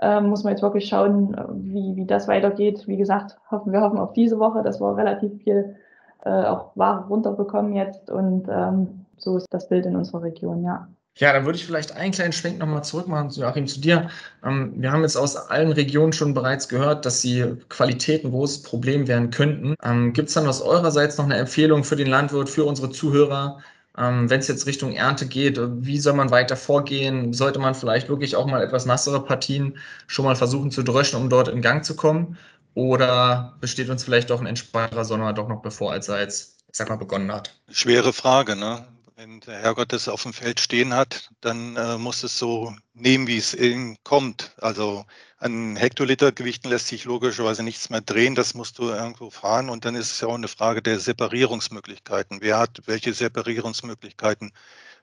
ähm, 0.00 0.28
muss 0.28 0.44
man 0.44 0.52
jetzt 0.52 0.62
wirklich 0.62 0.88
schauen, 0.88 1.36
wie, 1.54 1.96
wie 1.96 2.06
das 2.06 2.28
weitergeht. 2.28 2.86
Wie 2.86 2.96
gesagt, 2.96 3.36
hoffen 3.50 3.72
wir 3.72 3.80
hoffen 3.80 3.98
auf 3.98 4.12
diese 4.12 4.38
Woche, 4.38 4.62
dass 4.62 4.80
wir 4.80 4.96
relativ 4.96 5.42
viel 5.42 5.76
äh, 6.24 6.44
auch 6.44 6.70
Ware 6.76 7.06
runterbekommen 7.08 7.74
jetzt 7.74 8.10
und 8.10 8.48
ähm, 8.48 8.97
so 9.18 9.36
ist 9.36 9.46
das 9.50 9.68
Bild 9.68 9.86
in 9.86 9.96
unserer 9.96 10.22
Region, 10.22 10.64
ja. 10.64 10.88
Ja, 11.16 11.32
dann 11.32 11.44
würde 11.44 11.58
ich 11.58 11.66
vielleicht 11.66 11.92
einen 11.92 12.12
kleinen 12.12 12.32
Schwenk 12.32 12.58
nochmal 12.58 12.84
zurück 12.84 13.08
machen, 13.08 13.30
Joachim, 13.30 13.66
zu 13.66 13.80
dir. 13.80 14.08
Ähm, 14.44 14.74
wir 14.76 14.92
haben 14.92 15.02
jetzt 15.02 15.16
aus 15.16 15.36
allen 15.36 15.72
Regionen 15.72 16.12
schon 16.12 16.32
bereits 16.32 16.68
gehört, 16.68 17.04
dass 17.04 17.20
die 17.22 17.56
Qualität 17.68 18.24
ein 18.24 18.30
großes 18.30 18.62
Problem 18.62 19.08
werden 19.08 19.30
könnten. 19.30 19.74
Ähm, 19.82 20.12
Gibt 20.12 20.28
es 20.28 20.34
dann 20.34 20.46
aus 20.46 20.62
eurerseits 20.62 21.18
noch 21.18 21.24
eine 21.24 21.36
Empfehlung 21.36 21.82
für 21.82 21.96
den 21.96 22.06
Landwirt, 22.06 22.48
für 22.48 22.64
unsere 22.64 22.90
Zuhörer, 22.90 23.58
ähm, 23.98 24.30
wenn 24.30 24.38
es 24.38 24.46
jetzt 24.46 24.66
Richtung 24.66 24.92
Ernte 24.92 25.26
geht, 25.26 25.58
wie 25.60 25.98
soll 25.98 26.12
man 26.12 26.30
weiter 26.30 26.56
vorgehen? 26.56 27.32
Sollte 27.32 27.58
man 27.58 27.74
vielleicht 27.74 28.08
wirklich 28.08 28.36
auch 28.36 28.46
mal 28.46 28.62
etwas 28.62 28.86
nassere 28.86 29.24
Partien 29.24 29.76
schon 30.06 30.24
mal 30.24 30.36
versuchen 30.36 30.70
zu 30.70 30.84
dröschen, 30.84 31.20
um 31.20 31.28
dort 31.28 31.48
in 31.48 31.62
Gang 31.62 31.84
zu 31.84 31.96
kommen? 31.96 32.38
Oder 32.74 33.56
besteht 33.60 33.90
uns 33.90 34.04
vielleicht 34.04 34.30
doch 34.30 34.40
ein 34.40 34.46
entspannterer 34.46 35.04
Sommer 35.04 35.32
doch 35.32 35.48
noch 35.48 35.62
bevor, 35.62 35.90
als 35.90 36.08
er 36.08 36.20
jetzt, 36.20 36.58
ich 36.70 36.76
sag 36.76 36.88
mal, 36.88 36.96
begonnen 36.96 37.32
hat? 37.32 37.56
Schwere 37.70 38.12
Frage, 38.12 38.54
ne? 38.54 38.86
Wenn 39.18 39.40
der 39.40 39.58
Herrgott 39.58 39.92
das 39.92 40.06
auf 40.06 40.22
dem 40.22 40.32
Feld 40.32 40.60
stehen 40.60 40.94
hat, 40.94 41.30
dann 41.40 41.74
äh, 41.74 41.98
muss 41.98 42.22
es 42.22 42.38
so 42.38 42.76
nehmen, 42.94 43.26
wie 43.26 43.36
es 43.36 43.52
ihm 43.52 43.96
kommt. 44.04 44.54
Also 44.58 45.06
an 45.38 45.74
Hektolitergewichten 45.74 46.70
lässt 46.70 46.86
sich 46.86 47.04
logischerweise 47.04 47.64
nichts 47.64 47.90
mehr 47.90 48.00
drehen, 48.00 48.36
das 48.36 48.54
musst 48.54 48.78
du 48.78 48.84
irgendwo 48.90 49.30
fahren. 49.30 49.70
Und 49.70 49.84
dann 49.84 49.96
ist 49.96 50.12
es 50.12 50.20
ja 50.20 50.28
auch 50.28 50.36
eine 50.36 50.46
Frage 50.46 50.82
der 50.82 51.00
Separierungsmöglichkeiten. 51.00 52.40
Wer 52.42 52.58
hat 52.60 52.82
welche 52.86 53.12
Separierungsmöglichkeiten, 53.12 54.52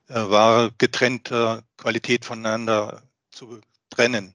äh, 0.08 0.14
Ware 0.14 0.72
getrennter 0.78 1.62
Qualität 1.76 2.24
voneinander 2.24 3.02
zu 3.30 3.60
trennen? 3.90 4.34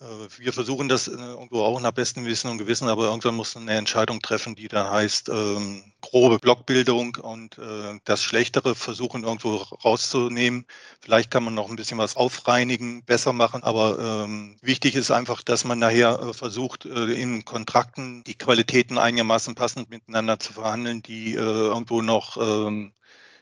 Äh, 0.00 0.06
wir 0.38 0.52
versuchen 0.52 0.88
das 0.88 1.08
äh, 1.08 1.12
irgendwo 1.12 1.62
auch 1.62 1.80
nach 1.80 1.92
bestem 1.92 2.24
Wissen 2.24 2.50
und 2.50 2.58
Gewissen, 2.58 2.88
aber 2.88 3.04
irgendwann 3.04 3.34
muss 3.36 3.54
man 3.54 3.68
eine 3.68 3.78
Entscheidung 3.78 4.20
treffen, 4.20 4.54
die 4.54 4.68
da 4.68 4.90
heißt, 4.90 5.28
ähm, 5.28 5.92
grobe 6.00 6.38
Blockbildung 6.38 7.16
und 7.16 7.58
äh, 7.58 7.98
das 8.04 8.22
Schlechtere 8.22 8.74
versuchen 8.74 9.24
irgendwo 9.24 9.56
rauszunehmen. 9.56 10.66
Vielleicht 11.00 11.30
kann 11.30 11.44
man 11.44 11.54
noch 11.54 11.68
ein 11.70 11.76
bisschen 11.76 11.98
was 11.98 12.16
aufreinigen, 12.16 13.04
besser 13.04 13.32
machen, 13.32 13.62
aber 13.62 14.24
ähm, 14.24 14.58
wichtig 14.62 14.94
ist 14.94 15.10
einfach, 15.10 15.42
dass 15.42 15.64
man 15.64 15.78
nachher 15.78 16.18
äh, 16.20 16.32
versucht, 16.34 16.86
äh, 16.86 17.12
in 17.12 17.44
Kontrakten 17.44 18.24
die 18.24 18.34
Qualitäten 18.36 18.98
einigermaßen 18.98 19.54
passend 19.54 19.90
miteinander 19.90 20.38
zu 20.38 20.52
verhandeln, 20.54 21.02
die 21.02 21.34
äh, 21.34 21.38
irgendwo 21.38 22.00
noch 22.02 22.36
ähm, 22.38 22.92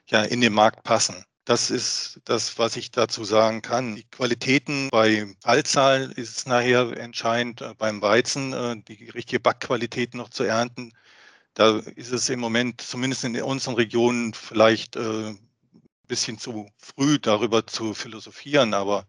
ja, 0.09 0.23
in 0.25 0.41
den 0.41 0.55
Markt 0.55 0.85
passen. 0.85 1.25
Das 1.49 1.71
ist 1.71 2.21
das, 2.27 2.59
was 2.59 2.77
ich 2.77 2.91
dazu 2.91 3.25
sagen 3.25 3.63
kann. 3.63 3.97
Die 3.97 4.05
Qualitäten 4.05 4.91
bei 4.91 5.35
Fallzahl 5.41 6.13
ist 6.15 6.47
nachher 6.47 6.95
entscheidend 6.99 7.63
äh, 7.63 7.73
beim 7.79 8.03
Weizen, 8.03 8.53
äh, 8.53 8.77
die 8.87 9.09
richtige 9.09 9.41
Backqualität 9.41 10.13
noch 10.13 10.29
zu 10.29 10.45
ernten. 10.45 10.93
Da 11.55 11.79
ist 11.97 12.13
es 12.13 12.29
im 12.29 12.41
Moment, 12.41 12.83
zumindest 12.83 13.25
in 13.25 13.41
unseren 13.41 13.77
Regionen, 13.77 14.35
vielleicht 14.35 14.99
ein 14.99 15.37
äh, 15.37 15.81
bisschen 16.07 16.39
zu 16.39 16.69
früh 16.77 17.19
darüber 17.19 17.67
zu 17.67 17.95
philosophieren. 17.95 18.75
Aber 18.75 19.07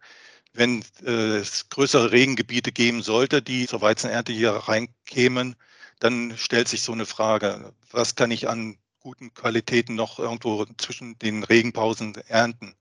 wenn 0.54 0.86
es 1.04 1.68
größere 1.68 2.14
Regengebiete 2.14 2.72
geben 2.72 3.02
sollte, 3.04 3.42
die 3.42 3.68
zur 3.68 3.82
Weizenernte 3.82 4.32
hier 4.32 4.52
reinkämen, 4.52 5.58
dann 6.00 6.38
stellt 6.38 6.70
sich 6.70 6.84
so 6.84 6.94
eine 6.94 7.06
Frage, 7.06 7.74
was 7.92 8.16
kann 8.16 8.32
ich 8.32 8.48
an 8.48 8.78
guten 9.00 9.34
Qualitäten 9.34 9.96
noch 9.96 10.20
irgendwo 10.20 10.66
zwischen 10.78 11.18
den 11.20 11.44
Regenpausen 11.44 12.16
ernten. 12.28 12.76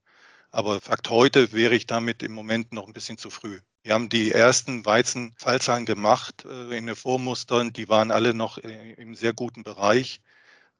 Aber 0.50 0.80
Fakt 0.80 1.10
heute 1.10 1.52
wäre 1.52 1.74
ich 1.74 1.86
damit 1.86 2.22
im 2.22 2.32
Moment 2.32 2.72
noch 2.72 2.86
ein 2.86 2.92
bisschen 2.92 3.18
zu 3.18 3.30
früh. 3.30 3.60
Wir 3.82 3.94
haben 3.94 4.08
die 4.08 4.32
ersten 4.32 4.84
Weizenfallzahlen 4.84 5.86
gemacht 5.86 6.44
äh, 6.44 6.76
in 6.76 6.86
den 6.86 6.96
Vormustern, 6.96 7.72
die 7.72 7.88
waren 7.88 8.10
alle 8.10 8.34
noch 8.34 8.58
äh, 8.58 8.92
im 8.94 9.14
sehr 9.14 9.32
guten 9.32 9.62
Bereich. 9.62 10.20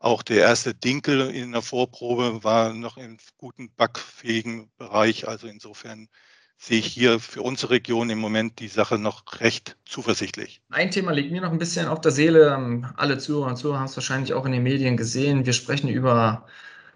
Auch 0.01 0.23
der 0.23 0.39
erste 0.39 0.75
Dinkel 0.75 1.31
in 1.31 1.53
der 1.53 1.63
Vorprobe 1.63 2.45
war 2.45 2.73
noch 2.73 2.97
im 2.99 3.19
guten 3.37 3.75
backfähigen 3.75 4.71
Bereich. 4.77 5.27
Also 5.27 5.49
insofern 5.49 6.09
sehe 6.59 6.81
ich 6.81 6.87
hier 6.87 7.21
für 7.21 7.41
unsere 7.43 7.73
Region 7.73 8.11
im 8.11 8.19
Moment 8.19 8.59
die 8.59 8.69
Sache 8.69 8.99
noch 8.99 9.23
recht 9.41 9.77
zuversichtlich. 9.85 10.61
Ein 10.71 10.91
Thema 10.91 11.13
liegt 11.13 11.31
mir 11.31 11.41
noch 11.41 11.53
ein 11.53 11.59
bisschen 11.59 11.87
auf 11.87 12.01
der 12.01 12.11
Seele. 12.11 12.53
Ähm, 12.53 12.87
alle 12.97 13.19
Zuhörer 13.19 13.49
und 13.49 13.57
Zuhörer 13.57 13.79
haben 13.79 13.87
es 13.87 13.97
wahrscheinlich 13.97 14.35
auch 14.35 14.45
in 14.45 14.53
den 14.53 14.65
Medien 14.65 14.97
gesehen. 14.97 15.47
Wir 15.47 15.53
sprechen 15.53 15.89
über 15.89 16.45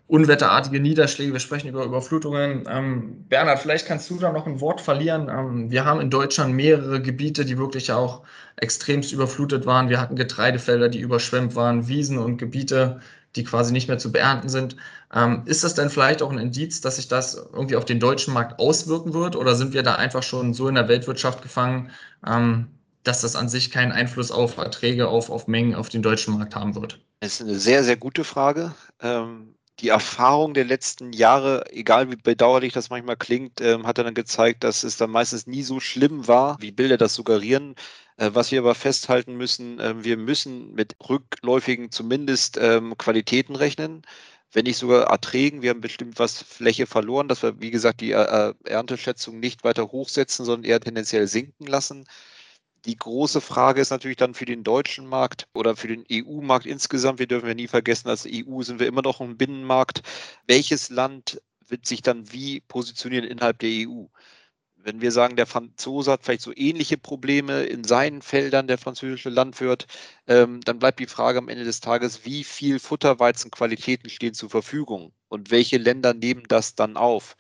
unwetterartige 0.09 0.81
Niederschläge, 0.81 1.33
wir 1.33 1.41
sprechen 1.41 1.69
über 1.69 1.85
Überflutungen. 1.85 2.65
Ähm, 2.69 3.25
Bernhard, 3.29 3.61
vielleicht 3.61 3.87
kannst 3.87 4.11
du 4.11 4.19
da 4.19 4.33
noch 4.33 4.47
ein 4.47 4.61
Wort 4.61 4.81
verlieren. 4.81 5.29
Ähm, 5.31 5.71
wir 5.71 5.85
haben 5.85 6.01
in 6.01 6.11
Deutschland 6.11 6.55
mehrere 6.55 7.01
Gebiete, 7.01 7.45
die 7.45 7.57
wirklich 7.57 7.93
auch 7.93 8.23
extremst 8.57 9.13
überflutet 9.13 9.65
waren. 9.65 9.89
Wir 9.89 10.01
hatten 10.01 10.17
Getreidefelder, 10.17 10.89
die 10.89 11.01
überschwemmt 11.01 11.55
waren, 11.55 11.89
Wiesen 11.89 12.19
und 12.19 12.37
Gebiete, 12.37 13.01
die 13.37 13.45
quasi 13.45 13.73
nicht 13.73 13.89
mehr 13.89 13.99
zu 13.99 14.13
beernten 14.13 14.49
sind. 14.49 14.77
Ähm, 15.15 15.43
ist 15.45 15.63
das 15.63 15.75
denn 15.75 15.91
vielleicht 15.91 16.23
auch 16.23 16.31
ein 16.31 16.39
Indiz, 16.39 16.81
dass 16.81 16.97
sich 16.97 17.09
das 17.09 17.35
irgendwie 17.35 17.77
auf 17.77 17.85
den 17.85 18.01
deutschen 18.01 18.33
Markt 18.33 18.59
auswirken 18.59 19.13
wird? 19.13 19.37
Oder 19.37 19.55
sind 19.55 19.73
wir 19.75 19.83
da 19.83 19.97
einfach 19.97 20.23
schon 20.23 20.55
so 20.55 20.69
in 20.69 20.75
der 20.75 20.89
Weltwirtschaft 20.89 21.43
gefangen, 21.43 21.91
ähm, 22.27 22.69
dass 23.05 23.21
das 23.21 23.37
an 23.37 23.49
sich 23.49 23.71
keinen 23.71 23.93
Einfluss 23.93 24.31
auf 24.31 24.57
Erträge, 24.57 25.09
auf, 25.09 25.29
auf 25.29 25.49
Mengen 25.49 25.75
auf 25.75 25.89
den 25.89 26.03
deutschen 26.03 26.39
Markt 26.39 26.57
haben 26.57 26.75
wird? 26.75 27.01
Das 27.21 27.35
ist 27.35 27.43
eine 27.43 27.59
sehr, 27.59 27.85
sehr 27.85 27.97
gute 27.97 28.25
Frage. 28.25 28.75
Ähm, 29.01 29.55
die 29.81 29.89
Erfahrung 29.89 30.55
der 30.55 30.65
letzten 30.65 31.13
Jahre, 31.13 31.65
egal 31.73 32.11
wie 32.11 32.17
bedauerlich 32.17 32.73
das 32.73 32.89
manchmal 32.89 33.17
klingt, 33.17 33.61
ähm, 33.61 33.87
hat 33.87 33.99
dann 33.99 34.15
gezeigt, 34.15 34.65
dass 34.65 34.83
es 34.85 34.97
dann 34.97 35.11
meistens 35.11 35.47
nie 35.47 35.63
so 35.63 35.81
schlimm 35.81 36.29
war, 36.29 36.57
wie 36.61 36.73
Bilder 36.73 36.97
das 36.97 37.15
suggerieren. 37.15 37.75
Äh, 38.17 38.31
was 38.35 38.53
wir 38.53 38.61
aber 38.61 38.75
festhalten 38.75 39.37
müssen, 39.37 39.81
äh, 39.81 40.05
wir 40.05 40.17
müssen 40.17 40.75
mit 40.75 40.97
rückläufigen 41.09 41.91
zumindest 41.91 42.59
ähm, 42.61 42.97
Qualitäten 42.99 43.57
rechnen 43.57 44.03
wenn 44.53 44.65
nicht 44.65 44.77
sogar 44.79 45.05
Erträgen. 45.05 45.63
Wir 45.63 45.71
haben 45.71 45.81
bestimmt 45.81 46.19
was 46.19 46.43
Fläche 46.43 46.87
verloren, 46.87 47.29
dass 47.29 47.43
wir, 47.43 47.61
wie 47.61 47.71
gesagt, 47.71 48.01
die 48.01 48.13
äh, 48.13 48.55
Ernteschätzung 48.65 49.41
nicht 49.41 49.65
weiter 49.65 49.91
hochsetzen, 49.91 50.45
sondern 50.45 50.71
eher 50.71 50.81
tendenziell 50.81 51.27
sinken 51.27 51.67
lassen. 51.67 52.07
Die 52.85 52.97
große 52.97 53.41
Frage 53.41 53.81
ist 53.81 53.91
natürlich 53.91 54.17
dann 54.17 54.35
für 54.35 54.45
den 54.45 54.65
deutschen 54.65 55.07
Markt 55.07 55.47
oder 55.55 55.77
für 55.77 55.89
den 55.89 56.05
EU-Markt 56.11 56.67
insgesamt. 56.67 57.21
Wir 57.21 57.29
dürfen 57.29 57.49
ja 57.49 57.55
nie 57.55 57.69
vergessen, 57.69 58.09
als 58.09 58.27
EU 58.27 58.63
sind 58.63 58.81
wir 58.81 58.89
immer 58.89 59.03
noch 59.03 59.21
ein 59.21 59.37
Binnenmarkt. 59.37 60.03
Welches 60.47 60.91
Land 60.91 61.41
wird 61.69 61.87
sich 61.87 62.03
dann 62.03 62.33
wie 62.33 62.61
positionieren 62.61 63.25
innerhalb 63.25 63.59
der 63.61 63.71
EU? 63.89 64.07
Wenn 64.85 65.01
wir 65.01 65.13
sagen, 65.13 65.37
der 65.37 65.47
Franzose 65.47 66.13
hat 66.13 66.25
vielleicht 66.25 66.43
so 66.43 66.53
ähnliche 66.55 66.99
Probleme 66.99 67.65
in 67.65 67.85
seinen 67.85 68.23
Feldern, 68.23 68.67
der 68.67 68.79
französische 68.79 69.31
Landwirt, 69.31 69.87
ähm, 70.27 70.61
dann 70.63 70.79
bleibt 70.79 71.01
die 71.01 71.07
Frage 71.07 71.39
am 71.39 71.49
Ende 71.49 71.65
des 71.65 71.81
Tages, 71.81 72.25
wie 72.25 72.45
viel 72.45 72.79
Futterweizenqualitäten 72.79 74.11
stehen 74.11 74.35
zur 74.35 74.51
Verfügung 74.51 75.13
und 75.29 75.51
welche 75.51 75.79
Länder 75.79 76.15
nehmen 76.15 76.45
das 76.49 76.75
dann 76.75 76.97
auf? 76.97 77.37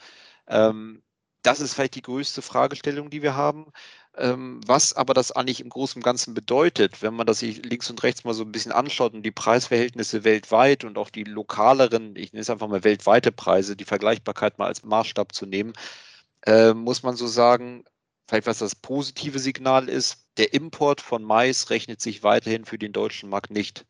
Ähm, 0.48 1.02
das 1.42 1.60
ist 1.60 1.74
vielleicht 1.74 1.96
die 1.96 2.02
größte 2.02 2.42
Fragestellung, 2.42 3.10
die 3.10 3.22
wir 3.22 3.34
haben. 3.34 3.72
Ähm, 4.16 4.60
was 4.66 4.92
aber 4.92 5.14
das 5.14 5.32
eigentlich 5.32 5.60
im 5.60 5.70
Großen 5.70 5.98
und 5.98 6.04
Ganzen 6.04 6.34
bedeutet, 6.34 7.00
wenn 7.02 7.14
man 7.14 7.26
das 7.26 7.38
sich 7.38 7.64
links 7.64 7.88
und 7.88 8.02
rechts 8.02 8.24
mal 8.24 8.34
so 8.34 8.44
ein 8.44 8.52
bisschen 8.52 8.72
anschaut 8.72 9.14
und 9.14 9.22
die 9.22 9.30
Preisverhältnisse 9.30 10.22
weltweit 10.24 10.84
und 10.84 10.98
auch 10.98 11.08
die 11.08 11.24
lokaleren, 11.24 12.14
ich 12.16 12.32
nenne 12.32 12.42
es 12.42 12.50
einfach 12.50 12.68
mal 12.68 12.84
weltweite 12.84 13.32
Preise, 13.32 13.74
die 13.74 13.86
Vergleichbarkeit 13.86 14.58
mal 14.58 14.66
als 14.66 14.84
Maßstab 14.84 15.34
zu 15.34 15.46
nehmen, 15.46 15.72
äh, 16.46 16.74
muss 16.74 17.02
man 17.02 17.16
so 17.16 17.26
sagen, 17.26 17.84
vielleicht 18.28 18.46
was 18.46 18.58
das 18.58 18.74
positive 18.74 19.38
Signal 19.38 19.88
ist, 19.88 20.26
der 20.36 20.54
Import 20.54 21.00
von 21.00 21.22
Mais 21.22 21.70
rechnet 21.70 22.00
sich 22.00 22.22
weiterhin 22.22 22.64
für 22.64 22.78
den 22.78 22.92
deutschen 22.92 23.28
Markt 23.28 23.50
nicht. 23.50 23.86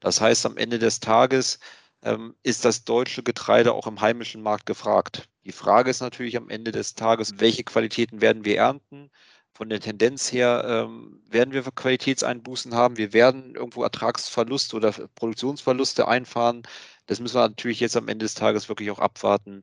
Das 0.00 0.20
heißt, 0.20 0.44
am 0.46 0.56
Ende 0.56 0.78
des 0.78 1.00
Tages 1.00 1.58
ähm, 2.02 2.34
ist 2.42 2.64
das 2.64 2.84
deutsche 2.84 3.22
Getreide 3.22 3.72
auch 3.72 3.86
im 3.86 4.00
heimischen 4.00 4.42
Markt 4.42 4.66
gefragt. 4.66 5.28
Die 5.44 5.52
Frage 5.52 5.90
ist 5.90 6.00
natürlich 6.00 6.36
am 6.36 6.48
Ende 6.50 6.72
des 6.72 6.94
Tages, 6.94 7.34
welche 7.38 7.64
Qualitäten 7.64 8.20
werden 8.20 8.44
wir 8.44 8.56
ernten? 8.58 9.10
Von 9.52 9.68
der 9.68 9.80
Tendenz 9.80 10.32
her 10.32 10.64
ähm, 10.66 11.22
werden 11.28 11.54
wir 11.54 11.62
Qualitätseinbußen 11.62 12.74
haben. 12.74 12.96
Wir 12.96 13.12
werden 13.12 13.54
irgendwo 13.54 13.84
Ertragsverluste 13.84 14.76
oder 14.76 14.92
Produktionsverluste 15.14 16.08
einfahren. 16.08 16.62
Das 17.06 17.20
müssen 17.20 17.36
wir 17.36 17.48
natürlich 17.48 17.80
jetzt 17.80 17.96
am 17.96 18.08
Ende 18.08 18.24
des 18.24 18.34
Tages 18.34 18.68
wirklich 18.68 18.90
auch 18.90 18.98
abwarten, 18.98 19.62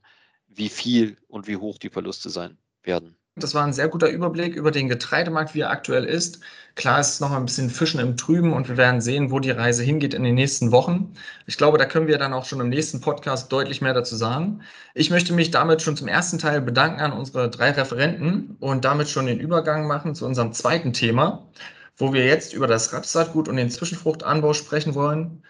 wie 0.56 0.70
viel 0.70 1.18
und 1.28 1.48
wie 1.48 1.58
hoch 1.58 1.78
die 1.78 1.90
Verluste 1.90 2.30
sein 2.30 2.58
werden. 2.84 3.16
Das 3.38 3.56
war 3.56 3.64
ein 3.64 3.72
sehr 3.72 3.88
guter 3.88 4.10
Überblick 4.10 4.56
über 4.56 4.72
den 4.72 4.90
Getreidemarkt, 4.90 5.56
wie 5.56 5.62
er 5.62 5.70
aktuell 5.70 6.04
ist. 6.04 6.42
Klar 6.76 7.00
ist 7.00 7.14
es 7.14 7.20
noch 7.22 7.32
ein 7.32 7.46
bisschen 7.46 7.70
Fischen 7.70 8.02
im 8.02 8.18
Trüben 8.18 8.52
und 8.52 8.68
wir 8.68 8.76
werden 8.76 9.00
sehen, 9.00 9.32
wo 9.32 9.40
die 9.40 9.52
Reise 9.52 9.84
hingeht 9.84 10.14
in 10.14 10.24
den 10.24 10.36
nächsten 10.36 10.74
Wochen. 10.74 11.14
Ich 11.46 11.56
glaube, 11.56 11.78
da 11.78 11.86
können 11.86 12.08
wir 12.08 12.18
dann 12.18 12.34
auch 12.34 12.44
schon 12.44 12.60
im 12.60 12.68
nächsten 12.68 13.00
Podcast 13.00 13.50
deutlich 13.50 13.82
mehr 13.82 13.94
dazu 13.94 14.18
sagen. 14.18 14.62
Ich 14.96 15.12
möchte 15.12 15.32
mich 15.32 15.50
damit 15.50 15.82
schon 15.82 15.96
zum 15.96 16.10
ersten 16.10 16.40
Teil 16.40 16.60
bedanken 16.60 17.00
an 17.00 17.14
unsere 17.14 17.50
drei 17.50 17.72
Referenten 17.72 18.58
und 18.60 18.84
damit 18.84 19.08
schon 19.08 19.28
den 19.28 19.40
Übergang 19.40 19.88
machen 19.88 20.14
zu 20.14 20.26
unserem 20.26 20.52
zweiten 20.52 20.92
Thema, 20.92 21.48
wo 21.96 22.12
wir 22.14 22.26
jetzt 22.26 22.54
über 22.54 22.68
das 22.68 22.92
Rapssaatgut 22.92 23.48
und 23.48 23.56
den 23.56 23.70
Zwischenfruchtanbau 23.70 24.54
sprechen 24.54 24.94
wollen. 24.94 25.42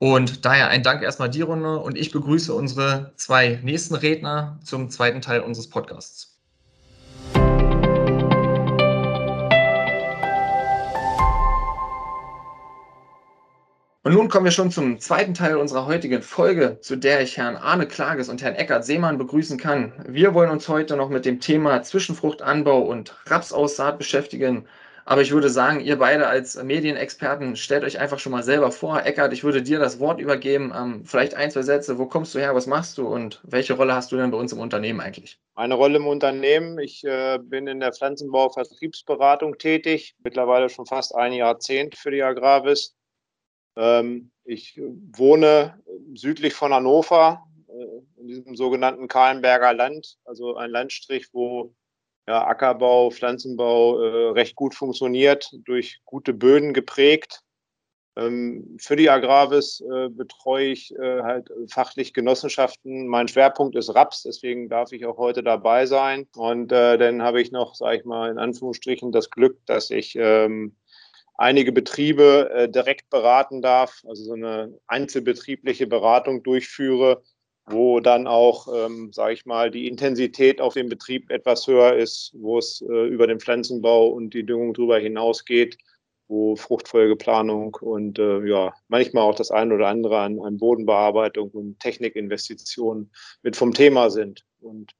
Und 0.00 0.44
daher 0.44 0.68
ein 0.68 0.84
Dank 0.84 1.02
erstmal 1.02 1.28
die 1.28 1.42
Runde 1.42 1.78
und 1.78 1.98
ich 1.98 2.12
begrüße 2.12 2.54
unsere 2.54 3.12
zwei 3.16 3.58
nächsten 3.64 3.96
Redner 3.96 4.60
zum 4.62 4.90
zweiten 4.90 5.20
Teil 5.20 5.40
unseres 5.40 5.68
Podcasts. 5.68 6.38
Und 14.04 14.14
nun 14.14 14.28
kommen 14.28 14.44
wir 14.44 14.52
schon 14.52 14.70
zum 14.70 15.00
zweiten 15.00 15.34
Teil 15.34 15.56
unserer 15.56 15.84
heutigen 15.84 16.22
Folge, 16.22 16.78
zu 16.80 16.96
der 16.96 17.20
ich 17.20 17.36
Herrn 17.36 17.56
Arne 17.56 17.86
Klages 17.86 18.28
und 18.28 18.40
Herrn 18.40 18.54
Eckart 18.54 18.84
Seemann 18.84 19.18
begrüßen 19.18 19.58
kann. 19.58 19.92
Wir 20.06 20.32
wollen 20.32 20.50
uns 20.50 20.68
heute 20.68 20.96
noch 20.96 21.10
mit 21.10 21.24
dem 21.26 21.40
Thema 21.40 21.82
Zwischenfruchtanbau 21.82 22.80
und 22.80 23.16
Rapsaussaat 23.26 23.98
beschäftigen 23.98 24.66
aber 25.08 25.22
ich 25.22 25.30
würde 25.30 25.48
sagen, 25.48 25.80
ihr 25.80 25.96
beide 25.96 26.26
als 26.26 26.62
Medienexperten, 26.62 27.56
stellt 27.56 27.82
euch 27.82 27.98
einfach 27.98 28.18
schon 28.18 28.30
mal 28.30 28.42
selber 28.42 28.70
vor. 28.70 29.06
Eckart, 29.06 29.32
ich 29.32 29.42
würde 29.42 29.62
dir 29.62 29.78
das 29.78 30.00
Wort 30.00 30.20
übergeben. 30.20 30.70
Ähm, 30.76 31.06
vielleicht 31.06 31.32
ein, 31.32 31.50
zwei 31.50 31.62
Sätze. 31.62 31.98
Wo 31.98 32.04
kommst 32.04 32.34
du 32.34 32.38
her? 32.38 32.54
Was 32.54 32.66
machst 32.66 32.98
du? 32.98 33.08
Und 33.08 33.40
welche 33.42 33.72
Rolle 33.72 33.94
hast 33.94 34.12
du 34.12 34.18
denn 34.18 34.30
bei 34.30 34.36
uns 34.36 34.52
im 34.52 34.58
Unternehmen 34.58 35.00
eigentlich? 35.00 35.40
Meine 35.54 35.76
Rolle 35.76 35.96
im 35.96 36.06
Unternehmen. 36.06 36.78
Ich 36.78 37.04
äh, 37.04 37.38
bin 37.40 37.66
in 37.68 37.80
der 37.80 37.94
Pflanzenbau-Vertriebsberatung 37.94 39.56
tätig. 39.56 40.14
Mittlerweile 40.22 40.68
schon 40.68 40.84
fast 40.84 41.14
ein 41.14 41.32
Jahrzehnt 41.32 41.96
für 41.96 42.10
die 42.10 42.22
Agravis. 42.22 42.94
Ähm, 43.76 44.30
ich 44.44 44.78
wohne 45.12 45.82
südlich 46.16 46.52
von 46.52 46.74
Hannover, 46.74 47.46
äh, 47.68 48.20
in 48.20 48.28
diesem 48.28 48.56
sogenannten 48.56 49.08
Kahlenberger 49.08 49.72
Land, 49.72 50.18
also 50.26 50.56
ein 50.56 50.70
Landstrich, 50.70 51.32
wo 51.32 51.74
ja, 52.28 52.46
Ackerbau, 52.46 53.10
Pflanzenbau 53.10 54.00
äh, 54.00 54.30
recht 54.32 54.54
gut 54.54 54.74
funktioniert, 54.74 55.50
durch 55.64 56.02
gute 56.04 56.34
Böden 56.34 56.74
geprägt. 56.74 57.40
Ähm, 58.16 58.76
für 58.78 58.96
die 58.96 59.08
Agravis 59.08 59.80
äh, 59.80 60.10
betreue 60.10 60.66
ich 60.66 60.94
äh, 60.98 61.22
halt 61.22 61.50
fachlich 61.70 62.12
Genossenschaften. 62.12 63.06
Mein 63.06 63.28
Schwerpunkt 63.28 63.76
ist 63.76 63.94
Raps, 63.94 64.24
deswegen 64.24 64.68
darf 64.68 64.92
ich 64.92 65.06
auch 65.06 65.16
heute 65.16 65.42
dabei 65.42 65.86
sein. 65.86 66.28
Und 66.36 66.70
äh, 66.70 66.98
dann 66.98 67.22
habe 67.22 67.40
ich 67.40 67.50
noch, 67.50 67.74
sage 67.74 67.96
ich 67.96 68.04
mal, 68.04 68.30
in 68.30 68.38
Anführungsstrichen 68.38 69.10
das 69.10 69.30
Glück, 69.30 69.64
dass 69.64 69.88
ich 69.88 70.14
ähm, 70.20 70.76
einige 71.38 71.72
Betriebe 71.72 72.50
äh, 72.50 72.68
direkt 72.68 73.08
beraten 73.08 73.62
darf, 73.62 74.02
also 74.06 74.22
so 74.24 74.34
eine 74.34 74.78
einzelbetriebliche 74.86 75.86
Beratung 75.86 76.42
durchführe, 76.42 77.22
wo 77.70 78.00
dann 78.00 78.26
auch, 78.26 78.68
ähm, 78.74 79.12
sage 79.12 79.34
ich 79.34 79.46
mal, 79.46 79.70
die 79.70 79.88
Intensität 79.88 80.60
auf 80.60 80.74
dem 80.74 80.88
Betrieb 80.88 81.30
etwas 81.30 81.66
höher 81.66 81.94
ist, 81.94 82.32
wo 82.34 82.58
es 82.58 82.82
äh, 82.82 83.06
über 83.06 83.26
den 83.26 83.40
Pflanzenbau 83.40 84.08
und 84.08 84.34
die 84.34 84.44
Düngung 84.46 84.74
darüber 84.74 84.98
hinausgeht. 84.98 85.78
wo 86.28 86.56
Fruchtfolgeplanung 86.56 87.76
und 87.80 88.18
äh, 88.18 88.44
ja, 88.46 88.74
manchmal 88.88 89.24
auch 89.24 89.34
das 89.34 89.50
eine 89.50 89.74
oder 89.74 89.88
andere 89.88 90.18
an, 90.18 90.38
an 90.40 90.58
Bodenbearbeitung 90.58 91.50
und 91.50 91.80
Technikinvestitionen 91.80 93.10
mit 93.42 93.56
vom 93.56 93.72
Thema 93.72 94.10
sind. 94.10 94.44
Und 94.60 94.92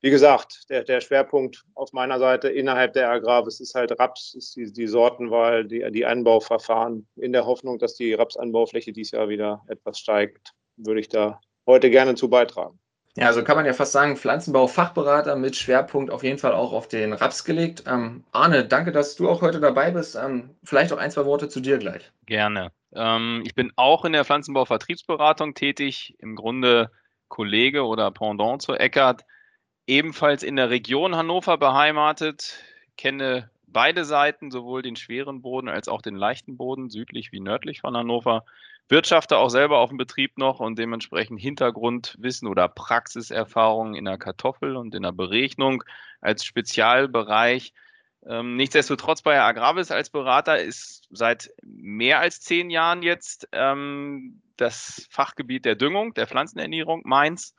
wie 0.00 0.10
gesagt, 0.10 0.64
der, 0.70 0.84
der 0.84 1.00
Schwerpunkt 1.00 1.64
auf 1.74 1.92
meiner 1.92 2.18
Seite 2.18 2.48
innerhalb 2.48 2.94
der 2.94 3.10
Agravis 3.10 3.60
ist 3.60 3.74
halt 3.74 3.98
Raps, 3.98 4.34
ist 4.34 4.56
die, 4.56 4.72
die 4.72 4.86
Sortenwahl, 4.86 5.66
die, 5.66 5.86
die 5.92 6.06
Anbauverfahren. 6.06 7.06
In 7.16 7.32
der 7.32 7.46
Hoffnung, 7.46 7.78
dass 7.78 7.94
die 7.94 8.14
Rapsanbaufläche 8.14 8.92
dieses 8.92 9.12
Jahr 9.12 9.28
wieder 9.28 9.62
etwas 9.68 9.98
steigt, 9.98 10.52
würde 10.76 11.00
ich 11.00 11.08
da 11.08 11.40
heute 11.66 11.90
gerne 11.90 12.14
zu 12.14 12.28
beitragen. 12.28 12.78
Ja, 13.14 13.26
also 13.26 13.44
kann 13.44 13.56
man 13.56 13.66
ja 13.66 13.74
fast 13.74 13.92
sagen, 13.92 14.16
Pflanzenbau-Fachberater 14.16 15.36
mit 15.36 15.54
Schwerpunkt 15.54 16.10
auf 16.10 16.22
jeden 16.22 16.38
Fall 16.38 16.52
auch 16.52 16.72
auf 16.72 16.88
den 16.88 17.12
Raps 17.12 17.44
gelegt. 17.44 17.84
Ähm, 17.86 18.24
Arne, 18.32 18.64
danke, 18.64 18.90
dass 18.90 19.16
du 19.16 19.28
auch 19.28 19.42
heute 19.42 19.60
dabei 19.60 19.90
bist. 19.90 20.16
Ähm, 20.16 20.56
vielleicht 20.64 20.94
auch 20.94 20.98
ein, 20.98 21.10
zwei 21.10 21.26
Worte 21.26 21.50
zu 21.50 21.60
dir 21.60 21.76
gleich. 21.76 22.10
Gerne. 22.24 22.72
Ähm, 22.94 23.42
ich 23.44 23.54
bin 23.54 23.70
auch 23.76 24.06
in 24.06 24.14
der 24.14 24.24
Pflanzenbau-Vertriebsberatung 24.24 25.52
tätig, 25.52 26.14
im 26.20 26.36
Grunde 26.36 26.90
Kollege 27.28 27.84
oder 27.84 28.10
Pendant 28.10 28.62
zu 28.62 28.74
Eckert, 28.74 29.24
ebenfalls 29.86 30.42
in 30.42 30.56
der 30.56 30.70
Region 30.70 31.14
Hannover 31.14 31.58
beheimatet, 31.58 32.54
kenne 32.96 33.50
beide 33.66 34.06
Seiten, 34.06 34.50
sowohl 34.50 34.80
den 34.80 34.96
schweren 34.96 35.42
Boden 35.42 35.68
als 35.68 35.88
auch 35.88 36.00
den 36.00 36.16
leichten 36.16 36.56
Boden, 36.56 36.88
südlich 36.88 37.32
wie 37.32 37.40
nördlich 37.40 37.80
von 37.80 37.96
Hannover 37.96 38.44
wirtschafte 38.88 39.38
auch 39.38 39.48
selber 39.48 39.78
auf 39.78 39.88
dem 39.88 39.98
Betrieb 39.98 40.38
noch 40.38 40.60
und 40.60 40.78
dementsprechend 40.78 41.40
Hintergrundwissen 41.40 42.48
oder 42.48 42.68
Praxiserfahrung 42.68 43.94
in 43.94 44.04
der 44.04 44.18
Kartoffel 44.18 44.76
und 44.76 44.94
in 44.94 45.02
der 45.02 45.12
Berechnung 45.12 45.82
als 46.20 46.44
Spezialbereich. 46.44 47.72
Ähm, 48.24 48.56
nichtsdestotrotz 48.56 49.22
bei 49.22 49.40
Agravis 49.40 49.90
als 49.90 50.10
Berater 50.10 50.60
ist 50.60 51.08
seit 51.10 51.50
mehr 51.62 52.20
als 52.20 52.40
zehn 52.40 52.70
Jahren 52.70 53.02
jetzt 53.02 53.48
ähm, 53.52 54.40
das 54.56 55.08
Fachgebiet 55.10 55.64
der 55.64 55.74
Düngung, 55.74 56.14
der 56.14 56.26
Pflanzenernährung 56.26 57.02
meins. 57.04 57.54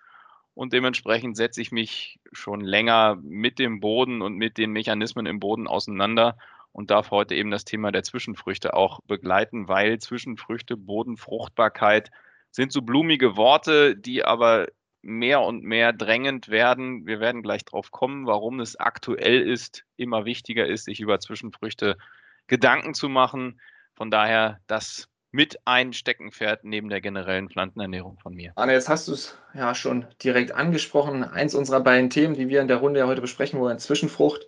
Und 0.55 0.71
dementsprechend 0.71 1.35
setze 1.35 1.61
ich 1.61 1.71
mich 1.71 2.19
schon 2.31 2.61
länger 2.61 3.17
mit 3.21 3.59
dem 3.59 3.79
Boden 3.79 4.21
und 4.21 4.35
mit 4.35 4.57
den 4.57 4.71
Mechanismen 4.71 5.25
im 5.25 5.39
Boden 5.39 5.67
auseinander 5.67 6.37
und 6.73 6.91
darf 6.91 7.11
heute 7.11 7.35
eben 7.35 7.51
das 7.51 7.63
Thema 7.63 7.91
der 7.91 8.03
Zwischenfrüchte 8.03 8.73
auch 8.73 8.99
begleiten, 9.07 9.67
weil 9.67 9.99
Zwischenfrüchte, 9.99 10.75
Bodenfruchtbarkeit 10.75 12.11
sind 12.51 12.71
so 12.71 12.81
blumige 12.81 13.37
Worte, 13.37 13.95
die 13.95 14.25
aber 14.25 14.67
mehr 15.01 15.41
und 15.41 15.63
mehr 15.63 15.93
drängend 15.93 16.49
werden. 16.49 17.05
Wir 17.05 17.19
werden 17.19 17.43
gleich 17.43 17.63
drauf 17.65 17.91
kommen, 17.91 18.25
warum 18.25 18.59
es 18.59 18.75
aktuell 18.79 19.41
ist, 19.41 19.83
immer 19.97 20.25
wichtiger 20.25 20.65
ist, 20.65 20.85
sich 20.85 20.99
über 20.99 21.19
Zwischenfrüchte 21.19 21.97
Gedanken 22.47 22.93
zu 22.93 23.09
machen. 23.09 23.59
Von 23.95 24.09
daher 24.09 24.59
das 24.67 25.07
mit 25.31 25.57
ein 25.65 25.93
Steckenpferd 25.93 26.63
neben 26.63 26.89
der 26.89 27.01
generellen 27.01 27.49
Pflanzenernährung 27.49 28.17
von 28.19 28.33
mir. 28.33 28.53
Anne, 28.55 28.73
jetzt 28.73 28.87
hast 28.87 29.07
du 29.07 29.13
es 29.13 29.37
ja 29.53 29.73
schon 29.73 30.05
direkt 30.23 30.51
angesprochen. 30.51 31.23
Eins 31.23 31.55
unserer 31.55 31.81
beiden 31.81 32.09
Themen, 32.09 32.35
die 32.35 32.49
wir 32.49 32.61
in 32.61 32.67
der 32.67 32.77
Runde 32.77 32.99
ja 32.99 33.07
heute 33.07 33.21
besprechen 33.21 33.59
wollen, 33.59 33.79
Zwischenfrucht. 33.79 34.47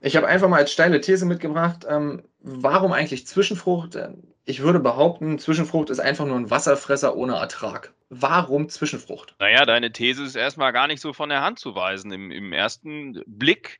Ich 0.00 0.16
habe 0.16 0.26
einfach 0.26 0.48
mal 0.48 0.56
als 0.58 0.72
steile 0.72 1.00
These 1.00 1.26
mitgebracht, 1.26 1.86
ähm, 1.88 2.22
warum 2.40 2.92
eigentlich 2.92 3.26
Zwischenfrucht? 3.26 3.98
Ich 4.46 4.62
würde 4.62 4.80
behaupten, 4.80 5.38
Zwischenfrucht 5.38 5.90
ist 5.90 6.00
einfach 6.00 6.24
nur 6.24 6.36
ein 6.36 6.50
Wasserfresser 6.50 7.16
ohne 7.16 7.34
Ertrag. 7.34 7.92
Warum 8.08 8.68
Zwischenfrucht? 8.68 9.36
Naja, 9.38 9.66
deine 9.66 9.92
These 9.92 10.24
ist 10.24 10.36
erstmal 10.36 10.72
gar 10.72 10.86
nicht 10.86 11.00
so 11.00 11.12
von 11.12 11.28
der 11.28 11.42
Hand 11.42 11.58
zu 11.58 11.74
weisen 11.74 12.10
im, 12.12 12.30
im 12.30 12.52
ersten 12.52 13.22
Blick. 13.26 13.78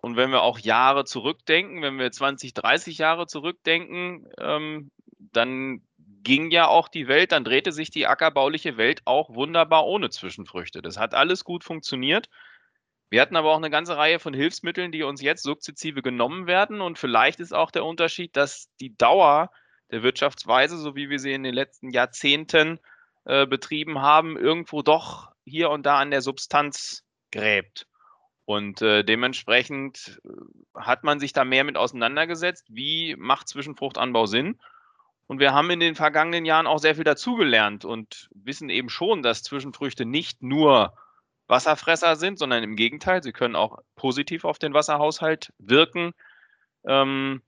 Und 0.00 0.16
wenn 0.16 0.30
wir 0.30 0.42
auch 0.42 0.58
Jahre 0.58 1.04
zurückdenken, 1.04 1.80
wenn 1.80 1.98
wir 1.98 2.10
20, 2.10 2.54
30 2.54 2.98
Jahre 2.98 3.28
zurückdenken, 3.28 4.26
ähm, 4.40 4.90
dann 5.16 5.82
ging 6.24 6.50
ja 6.50 6.66
auch 6.66 6.88
die 6.88 7.06
Welt, 7.08 7.32
dann 7.32 7.44
drehte 7.44 7.70
sich 7.70 7.90
die 7.90 8.06
ackerbauliche 8.06 8.76
Welt 8.76 9.02
auch 9.04 9.34
wunderbar 9.34 9.86
ohne 9.86 10.10
Zwischenfrüchte. 10.10 10.82
Das 10.82 10.98
hat 10.98 11.14
alles 11.14 11.44
gut 11.44 11.62
funktioniert. 11.62 12.28
Wir 13.12 13.20
hatten 13.20 13.36
aber 13.36 13.52
auch 13.52 13.58
eine 13.58 13.68
ganze 13.68 13.98
Reihe 13.98 14.18
von 14.18 14.32
Hilfsmitteln, 14.32 14.90
die 14.90 15.02
uns 15.02 15.20
jetzt 15.20 15.42
sukzessive 15.42 16.00
genommen 16.00 16.46
werden. 16.46 16.80
Und 16.80 16.98
vielleicht 16.98 17.40
ist 17.40 17.52
auch 17.52 17.70
der 17.70 17.84
Unterschied, 17.84 18.34
dass 18.38 18.70
die 18.80 18.96
Dauer 18.96 19.50
der 19.90 20.02
Wirtschaftsweise, 20.02 20.78
so 20.78 20.96
wie 20.96 21.10
wir 21.10 21.18
sie 21.18 21.34
in 21.34 21.42
den 21.42 21.52
letzten 21.52 21.90
Jahrzehnten 21.90 22.80
äh, 23.26 23.46
betrieben 23.46 24.00
haben, 24.00 24.38
irgendwo 24.38 24.80
doch 24.80 25.30
hier 25.44 25.68
und 25.68 25.84
da 25.84 25.98
an 25.98 26.10
der 26.10 26.22
Substanz 26.22 27.04
gräbt. 27.30 27.86
Und 28.46 28.80
äh, 28.80 29.04
dementsprechend 29.04 30.18
äh, 30.24 30.80
hat 30.80 31.04
man 31.04 31.20
sich 31.20 31.34
da 31.34 31.44
mehr 31.44 31.64
mit 31.64 31.76
auseinandergesetzt. 31.76 32.64
Wie 32.70 33.14
macht 33.18 33.46
Zwischenfruchtanbau 33.46 34.24
Sinn? 34.24 34.58
Und 35.26 35.38
wir 35.38 35.52
haben 35.52 35.68
in 35.68 35.80
den 35.80 35.96
vergangenen 35.96 36.46
Jahren 36.46 36.66
auch 36.66 36.78
sehr 36.78 36.94
viel 36.94 37.04
dazugelernt 37.04 37.84
und 37.84 38.30
wissen 38.34 38.70
eben 38.70 38.88
schon, 38.88 39.22
dass 39.22 39.42
Zwischenfrüchte 39.42 40.06
nicht 40.06 40.42
nur 40.42 40.94
Wasserfresser 41.48 42.16
sind, 42.16 42.38
sondern 42.38 42.62
im 42.62 42.76
Gegenteil, 42.76 43.22
sie 43.22 43.32
können 43.32 43.56
auch 43.56 43.78
positiv 43.94 44.44
auf 44.44 44.58
den 44.58 44.74
Wasserhaushalt 44.74 45.52
wirken. 45.58 46.12
Ähm, 46.86 47.42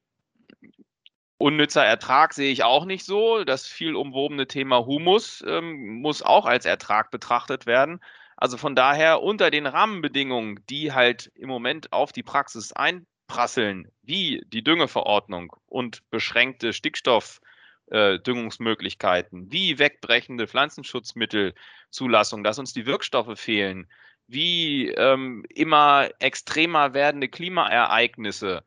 unnützer 1.38 1.84
Ertrag 1.84 2.34
sehe 2.34 2.52
ich 2.52 2.64
auch 2.64 2.84
nicht 2.84 3.04
so. 3.04 3.44
Das 3.44 3.66
viel 3.66 3.96
umwobene 3.96 4.46
Thema 4.46 4.84
Humus 4.86 5.42
ähm, 5.46 6.00
muss 6.00 6.22
auch 6.22 6.46
als 6.46 6.64
Ertrag 6.64 7.10
betrachtet 7.10 7.66
werden. 7.66 8.00
Also 8.36 8.56
von 8.56 8.74
daher 8.74 9.22
unter 9.22 9.50
den 9.50 9.66
Rahmenbedingungen, 9.66 10.60
die 10.68 10.92
halt 10.92 11.30
im 11.34 11.48
Moment 11.48 11.92
auf 11.92 12.12
die 12.12 12.22
Praxis 12.22 12.72
einprasseln, 12.72 13.90
wie 14.02 14.42
die 14.48 14.64
Düngeverordnung 14.64 15.54
und 15.66 16.08
beschränkte 16.10 16.72
Stickstoff 16.72 17.40
äh, 17.90 18.18
Düngungsmöglichkeiten, 18.18 19.50
wie 19.52 19.78
wegbrechende 19.78 20.46
Pflanzenschutzmittelzulassung, 20.46 22.44
dass 22.44 22.58
uns 22.58 22.72
die 22.72 22.86
Wirkstoffe 22.86 23.38
fehlen, 23.38 23.86
wie 24.26 24.88
ähm, 24.90 25.44
immer 25.50 26.08
extremer 26.18 26.94
werdende 26.94 27.28
Klimaereignisse, 27.28 28.64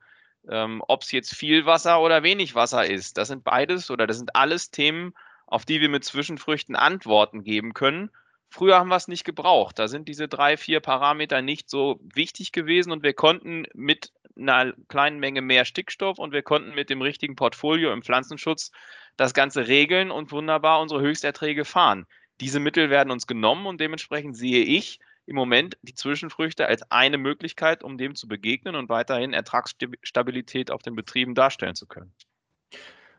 ähm, 0.49 0.83
ob 0.87 1.01
es 1.01 1.11
jetzt 1.11 1.35
viel 1.35 1.65
Wasser 1.65 2.01
oder 2.01 2.23
wenig 2.23 2.55
Wasser 2.55 2.85
ist. 2.85 3.17
Das 3.17 3.27
sind 3.27 3.43
beides 3.43 3.89
oder 3.89 4.07
das 4.07 4.17
sind 4.17 4.35
alles 4.35 4.71
Themen, 4.71 5.13
auf 5.45 5.65
die 5.65 5.81
wir 5.81 5.89
mit 5.89 6.05
Zwischenfrüchten 6.05 6.75
Antworten 6.75 7.43
geben 7.43 7.73
können. 7.73 8.11
Früher 8.49 8.77
haben 8.79 8.89
wir 8.89 8.95
es 8.95 9.07
nicht 9.07 9.23
gebraucht. 9.23 9.77
Da 9.77 9.87
sind 9.87 10.07
diese 10.07 10.27
drei, 10.27 10.57
vier 10.57 10.79
Parameter 10.79 11.41
nicht 11.41 11.69
so 11.69 11.99
wichtig 12.13 12.51
gewesen 12.51 12.91
und 12.91 13.03
wir 13.03 13.13
konnten 13.13 13.65
mit 13.73 14.11
einer 14.37 14.73
kleinen 14.87 15.19
Menge 15.19 15.41
mehr 15.41 15.65
Stickstoff 15.65 16.19
und 16.19 16.31
wir 16.31 16.43
konnten 16.43 16.73
mit 16.73 16.89
dem 16.89 17.01
richtigen 17.01 17.35
Portfolio 17.35 17.91
im 17.91 18.03
Pflanzenschutz 18.03 18.71
das 19.17 19.33
Ganze 19.33 19.67
regeln 19.67 20.11
und 20.11 20.31
wunderbar 20.31 20.79
unsere 20.79 21.01
Höchsterträge 21.01 21.65
fahren. 21.65 22.05
Diese 22.39 22.59
Mittel 22.59 22.89
werden 22.89 23.11
uns 23.11 23.25
genommen 23.25 23.65
und 23.65 23.81
dementsprechend 23.81 24.37
sehe 24.37 24.63
ich 24.63 24.99
im 25.25 25.35
Moment 25.35 25.77
die 25.81 25.95
Zwischenfrüchte 25.95 26.67
als 26.67 26.89
eine 26.91 27.17
Möglichkeit, 27.17 27.83
um 27.83 27.97
dem 27.97 28.15
zu 28.15 28.27
begegnen 28.27 28.75
und 28.75 28.89
weiterhin 28.89 29.33
Ertragsstabilität 29.33 30.71
auf 30.71 30.81
den 30.81 30.95
Betrieben 30.95 31.35
darstellen 31.35 31.75
zu 31.75 31.85
können. 31.85 32.13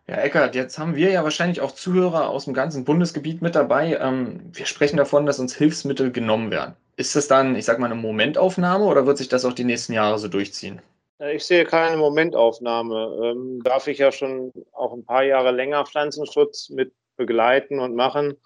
Ja, 0.09 0.17
Eckert, 0.17 0.55
jetzt 0.55 0.79
haben 0.79 0.97
wir 0.97 1.11
ja 1.11 1.23
wahrscheinlich 1.23 1.61
auch 1.61 1.73
Zuhörer 1.73 2.31
aus 2.31 2.47
dem 2.47 2.55
ganzen 2.55 2.85
Bundesgebiet 2.85 3.43
mit 3.43 3.55
dabei. 3.55 3.99
Ähm, 4.01 4.41
wir 4.55 4.65
sprechen 4.65 4.97
davon, 4.97 5.27
dass 5.27 5.39
uns 5.39 5.55
Hilfsmittel 5.55 6.11
genommen 6.11 6.51
werden. 6.51 6.77
Ist 6.97 7.15
das 7.15 7.29
dann, 7.29 7.55
ich 7.55 7.67
sage 7.67 7.79
mal, 7.79 7.87
eine 7.87 7.95
Momentaufnahme 7.95 8.87
oder 8.87 9.05
wird 9.05 9.19
sich 9.19 9.29
das 9.29 9.45
auch 9.45 9.53
die 9.53 9.65
nächsten 9.65 9.93
Jahre 9.93 10.19
so 10.19 10.29
durchziehen? 10.29 10.81
Ich 11.19 11.45
sehe 11.45 11.67
keine 11.67 11.99
Momentaufnahme. 11.99 13.21
Ähm, 13.23 13.61
darf 13.63 13.87
ich 13.87 13.99
ja 13.99 14.11
schon 14.11 14.53
auch 14.73 14.95
ein 14.95 15.05
paar 15.05 15.25
Jahre 15.25 15.51
länger 15.51 15.85
Pflanzenschutz 15.85 16.71
mit 16.71 16.93
begleiten 17.17 17.79
und 17.79 17.95
machen. 17.95 18.39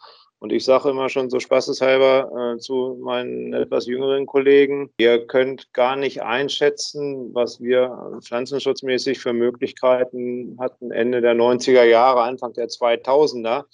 Und 0.42 0.52
ich 0.52 0.64
sage 0.64 0.90
immer 0.90 1.08
schon 1.08 1.30
so 1.30 1.38
spaßeshalber 1.38 2.56
äh, 2.56 2.58
zu 2.58 2.98
meinen 3.00 3.52
etwas 3.52 3.86
jüngeren 3.86 4.26
Kollegen, 4.26 4.90
ihr 4.98 5.24
könnt 5.28 5.72
gar 5.72 5.94
nicht 5.94 6.22
einschätzen, 6.24 7.32
was 7.32 7.60
wir 7.60 8.18
pflanzenschutzmäßig 8.24 9.20
für 9.20 9.32
Möglichkeiten 9.32 10.56
hatten 10.58 10.90
Ende 10.90 11.20
der 11.20 11.36
90er 11.36 11.84
Jahre, 11.84 12.22
Anfang 12.22 12.54
der 12.54 12.66
2000er. 12.66 13.66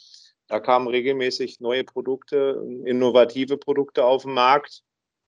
Da 0.48 0.60
kamen 0.60 0.88
regelmäßig 0.88 1.58
neue 1.60 1.84
Produkte, 1.84 2.62
innovative 2.84 3.56
Produkte 3.56 4.04
auf 4.04 4.24
den 4.24 4.34
Markt. 4.34 4.82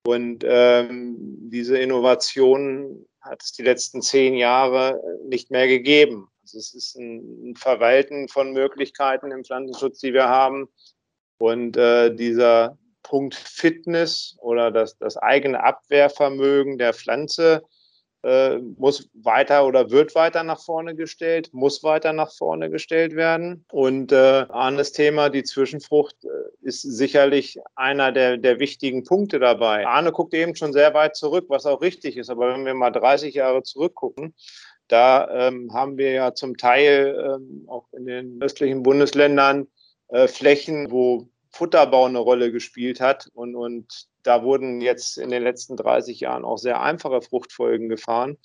Und 0.07 0.45
ähm, 0.47 1.17
diese 1.49 1.79
Innovationen 1.79 3.07
hat 3.23 3.43
es 3.43 3.53
die 3.53 3.63
letzten 3.63 4.03
zehn 4.03 4.35
Jahre 4.35 5.03
nicht 5.27 5.51
mehr 5.51 5.69
gegeben. 5.69 6.29
Also 6.43 6.59
es 6.59 6.75
ist 6.75 6.97
ein 6.97 7.55
Verwalten 7.57 8.29
von 8.29 8.53
Möglichkeiten 8.53 9.31
im 9.31 9.43
Pflanzenschutz, 9.43 10.01
die 10.01 10.13
wir 10.13 10.29
haben. 10.29 10.69
Und 11.41 11.79
äh, 11.79 12.15
dieser 12.15 12.77
Punkt 13.03 13.35
Fitness 13.35 14.37
oder 14.41 14.71
das, 14.71 14.99
das 14.99 15.17
eigene 15.17 15.65
Abwehrvermögen 15.65 16.77
der 16.77 16.93
Pflanze 16.93 17.63
äh, 18.23 18.59
muss 18.59 19.09
weiter 19.15 19.67
oder 19.67 19.91
wird 19.91 20.15
weiter 20.15 20.43
nach 20.43 20.61
vorne 20.61 20.95
gestellt, 20.95 21.49
muss 21.53 21.83
weiter 21.83 22.13
nach 22.13 22.31
vorne 22.31 22.69
gestellt 22.69 23.17
werden. 23.17 23.65
Und 23.73 24.13
äh, 24.13 24.45
Arnes 24.51 24.93
Thema, 24.93 25.31
die 25.31 25.43
Zwischenfrucht, 25.43 26.15
äh, 26.25 26.29
ist 26.61 26.83
sicherlich 26.83 27.59
einer 27.75 28.13
der, 28.13 28.37
der 28.37 28.59
wichtigen 28.59 29.05
Punkte 29.05 29.39
dabei. 29.39 29.87
Arne 29.87 30.13
guckt 30.13 30.35
eben 30.35 30.55
schon 30.55 30.75
sehr 30.75 30.93
weit 30.93 31.17
zurück, 31.17 31.47
was 31.49 31.65
auch 31.65 31.81
richtig 31.81 32.19
ist. 32.19 32.29
Aber 32.29 32.53
wenn 32.53 32.67
wir 32.67 32.75
mal 32.75 32.91
30 32.91 33.35
Jahre 33.35 33.63
zurückgucken, 33.63 34.35
da 34.89 35.49
ähm, 35.49 35.73
haben 35.73 35.97
wir 35.97 36.13
ja 36.13 36.35
zum 36.35 36.59
Teil 36.59 37.17
ähm, 37.19 37.65
auch 37.67 37.87
in 37.93 38.05
den 38.05 38.43
östlichen 38.43 38.83
Bundesländern 38.83 39.69
äh, 40.11 40.29
Flächen, 40.29 40.91
wo 40.91 41.29
Futterbau 41.51 42.07
eine 42.07 42.19
Rolle 42.19 42.53
gespielt 42.53 43.01
hat. 43.01 43.29
Und, 43.35 43.55
und 43.57 44.07
da 44.23 44.43
wurden 44.43 44.81
jetzt 44.81 45.19
in 45.19 45.31
den 45.31 45.43
letzten 45.43 45.77
30 45.77 46.21
Jahren 46.21 46.45
auch 46.45 46.59
sehr 46.59 46.81
einfache 46.81 47.23
Fruchtfolgen 47.23 47.89
gefahren. 47.89 48.39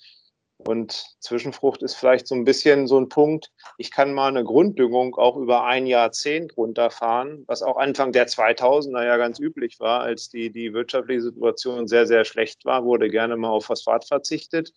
Und 0.58 1.04
Zwischenfrucht 1.20 1.82
ist 1.82 1.94
vielleicht 1.94 2.26
so 2.26 2.34
ein 2.34 2.44
bisschen 2.44 2.86
so 2.86 2.98
ein 2.98 3.10
Punkt. 3.10 3.52
Ich 3.76 3.90
kann 3.90 4.14
mal 4.14 4.28
eine 4.28 4.42
Grunddüngung 4.42 5.14
auch 5.16 5.36
über 5.36 5.64
ein 5.64 5.86
Jahrzehnt 5.86 6.56
runterfahren, 6.56 7.44
was 7.46 7.62
auch 7.62 7.76
Anfang 7.76 8.12
der 8.12 8.26
2000er 8.26 9.04
ja 9.04 9.18
ganz 9.18 9.38
üblich 9.38 9.80
war, 9.80 10.00
als 10.00 10.30
die, 10.30 10.50
die 10.50 10.72
wirtschaftliche 10.72 11.20
Situation 11.20 11.86
sehr, 11.86 12.06
sehr 12.06 12.24
schlecht 12.24 12.64
war, 12.64 12.84
wurde 12.84 13.10
gerne 13.10 13.36
mal 13.36 13.50
auf 13.50 13.66
Phosphat 13.66 14.06
verzichtet. 14.06 14.72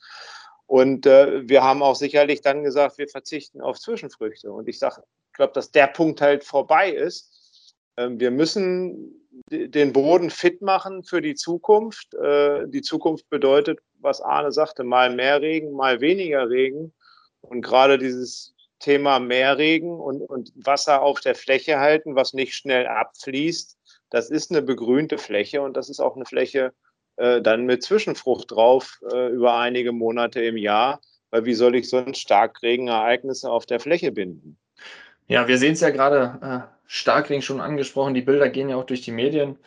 Und 0.69 1.05
äh, 1.05 1.49
wir 1.49 1.63
haben 1.63 1.81
auch 1.81 1.95
sicherlich 1.95 2.41
dann 2.41 2.63
gesagt, 2.63 2.99
wir 2.99 3.07
verzichten 3.07 3.59
auf 3.59 3.79
Zwischenfrüchte. 3.79 4.51
Und 4.51 4.69
ich 4.69 4.77
sage, 4.77 5.01
ich 5.27 5.33
glaube, 5.33 5.53
dass 5.53 5.71
der 5.71 5.87
Punkt 5.87 6.21
halt 6.21 6.43
vorbei 6.43 6.91
ist 6.91 7.39
ähm, 7.99 8.19
wir 8.19 8.31
müssen 8.31 9.15
den 9.51 9.93
Boden 9.93 10.29
fit 10.29 10.61
machen 10.61 11.03
für 11.03 11.21
die 11.21 11.35
Zukunft. 11.35 12.13
Äh, 12.13 12.67
die 12.67 12.81
Zukunft 12.81 13.29
bedeutet, 13.29 13.79
was 13.99 14.21
Arne 14.21 14.51
sagte, 14.51 14.83
mal 14.83 15.13
mehr 15.13 15.41
Regen, 15.41 15.73
mal 15.73 15.99
weniger 15.99 16.49
Regen. 16.49 16.93
Und 17.41 17.61
gerade 17.61 17.97
dieses 17.97 18.55
Thema 18.79 19.19
mehr 19.19 19.57
Regen 19.57 19.99
und, 19.99 20.21
und 20.21 20.51
Wasser 20.55 21.01
auf 21.01 21.19
der 21.19 21.35
Fläche 21.35 21.79
halten, 21.79 22.15
was 22.15 22.33
nicht 22.33 22.53
schnell 22.53 22.87
abfließt, 22.87 23.77
das 24.09 24.29
ist 24.29 24.51
eine 24.51 24.61
begrünte 24.61 25.17
Fläche 25.17 25.61
und 25.61 25.75
das 25.75 25.89
ist 25.89 25.99
auch 25.99 26.15
eine 26.15 26.25
Fläche 26.25 26.73
äh, 27.19 27.41
dann 27.41 27.65
mit 27.65 27.83
Zwischenfrucht 27.83 28.51
drauf 28.51 28.99
äh, 29.11 29.27
über 29.29 29.57
einige 29.57 29.91
Monate 29.91 30.41
im 30.41 30.57
Jahr. 30.57 31.01
Weil 31.31 31.45
wie 31.45 31.53
soll 31.53 31.75
ich 31.75 31.89
sonst 31.89 32.19
Starkregenereignisse 32.19 33.51
auf 33.51 33.65
der 33.65 33.79
Fläche 33.79 34.11
binden? 34.11 34.57
Ja, 35.27 35.47
wir 35.47 35.59
sehen 35.59 35.73
es 35.73 35.81
ja 35.81 35.91
gerade, 35.91 36.39
äh, 36.41 36.75
Starkregen 36.87 37.43
schon 37.43 37.61
angesprochen, 37.61 38.15
die 38.15 38.21
Bilder 38.21 38.49
gehen 38.49 38.69
ja 38.69 38.77
auch 38.77 38.85
durch 38.85 39.01
die 39.01 39.11
Medien. 39.11 39.57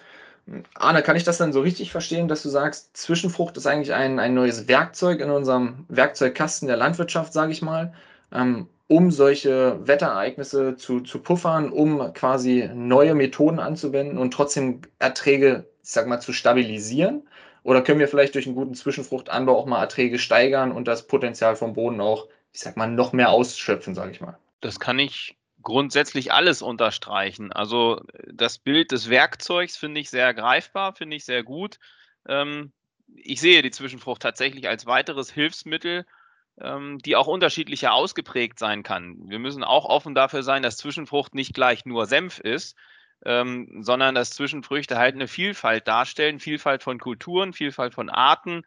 Arne, 0.74 1.02
kann 1.02 1.14
ich 1.14 1.22
das 1.22 1.38
dann 1.38 1.52
so 1.52 1.60
richtig 1.60 1.92
verstehen, 1.92 2.26
dass 2.26 2.42
du 2.42 2.48
sagst, 2.48 2.96
Zwischenfrucht 2.96 3.56
ist 3.56 3.66
eigentlich 3.66 3.92
ein, 3.94 4.18
ein 4.18 4.34
neues 4.34 4.66
Werkzeug 4.66 5.20
in 5.20 5.30
unserem 5.30 5.86
Werkzeugkasten 5.88 6.66
der 6.66 6.76
Landwirtschaft, 6.76 7.32
sage 7.32 7.52
ich 7.52 7.62
mal, 7.62 7.94
ähm, 8.32 8.66
um 8.92 9.10
solche 9.10 9.80
Wetterereignisse 9.86 10.76
zu, 10.76 11.00
zu 11.00 11.20
puffern, 11.20 11.72
um 11.72 12.12
quasi 12.12 12.68
neue 12.74 13.14
Methoden 13.14 13.58
anzuwenden 13.58 14.18
und 14.18 14.34
trotzdem 14.34 14.82
Erträge, 14.98 15.64
ich 15.82 15.88
sag 15.88 16.06
mal, 16.06 16.20
zu 16.20 16.34
stabilisieren? 16.34 17.26
Oder 17.62 17.80
können 17.80 18.00
wir 18.00 18.08
vielleicht 18.08 18.34
durch 18.34 18.44
einen 18.46 18.54
guten 18.54 18.74
Zwischenfruchtanbau 18.74 19.56
auch 19.56 19.64
mal 19.64 19.80
Erträge 19.80 20.18
steigern 20.18 20.72
und 20.72 20.88
das 20.88 21.06
Potenzial 21.06 21.56
vom 21.56 21.72
Boden 21.72 22.02
auch, 22.02 22.28
ich 22.52 22.60
sag 22.60 22.76
mal, 22.76 22.86
noch 22.86 23.14
mehr 23.14 23.30
ausschöpfen, 23.30 23.94
sage 23.94 24.10
ich 24.10 24.20
mal? 24.20 24.36
Das 24.60 24.78
kann 24.78 24.98
ich 24.98 25.38
grundsätzlich 25.62 26.30
alles 26.34 26.60
unterstreichen. 26.60 27.50
Also 27.50 28.02
das 28.30 28.58
Bild 28.58 28.92
des 28.92 29.08
Werkzeugs 29.08 29.74
finde 29.74 30.02
ich 30.02 30.10
sehr 30.10 30.34
greifbar, 30.34 30.94
finde 30.94 31.16
ich 31.16 31.24
sehr 31.24 31.42
gut. 31.42 31.78
Ähm, 32.28 32.72
ich 33.16 33.40
sehe 33.40 33.62
die 33.62 33.70
Zwischenfrucht 33.70 34.20
tatsächlich 34.20 34.68
als 34.68 34.84
weiteres 34.84 35.32
Hilfsmittel, 35.32 36.04
die 36.56 37.16
auch 37.16 37.26
unterschiedlicher 37.26 37.94
ausgeprägt 37.94 38.58
sein 38.58 38.82
kann. 38.82 39.16
Wir 39.26 39.38
müssen 39.38 39.64
auch 39.64 39.86
offen 39.86 40.14
dafür 40.14 40.42
sein, 40.42 40.62
dass 40.62 40.76
Zwischenfrucht 40.76 41.34
nicht 41.34 41.54
gleich 41.54 41.86
nur 41.86 42.06
Senf 42.06 42.38
ist, 42.38 42.76
ähm, 43.24 43.82
sondern 43.82 44.14
dass 44.14 44.30
Zwischenfrüchte 44.30 44.98
halt 44.98 45.14
eine 45.14 45.28
Vielfalt 45.28 45.88
darstellen, 45.88 46.40
Vielfalt 46.40 46.82
von 46.82 46.98
Kulturen, 46.98 47.52
Vielfalt 47.52 47.94
von 47.94 48.10
Arten, 48.10 48.62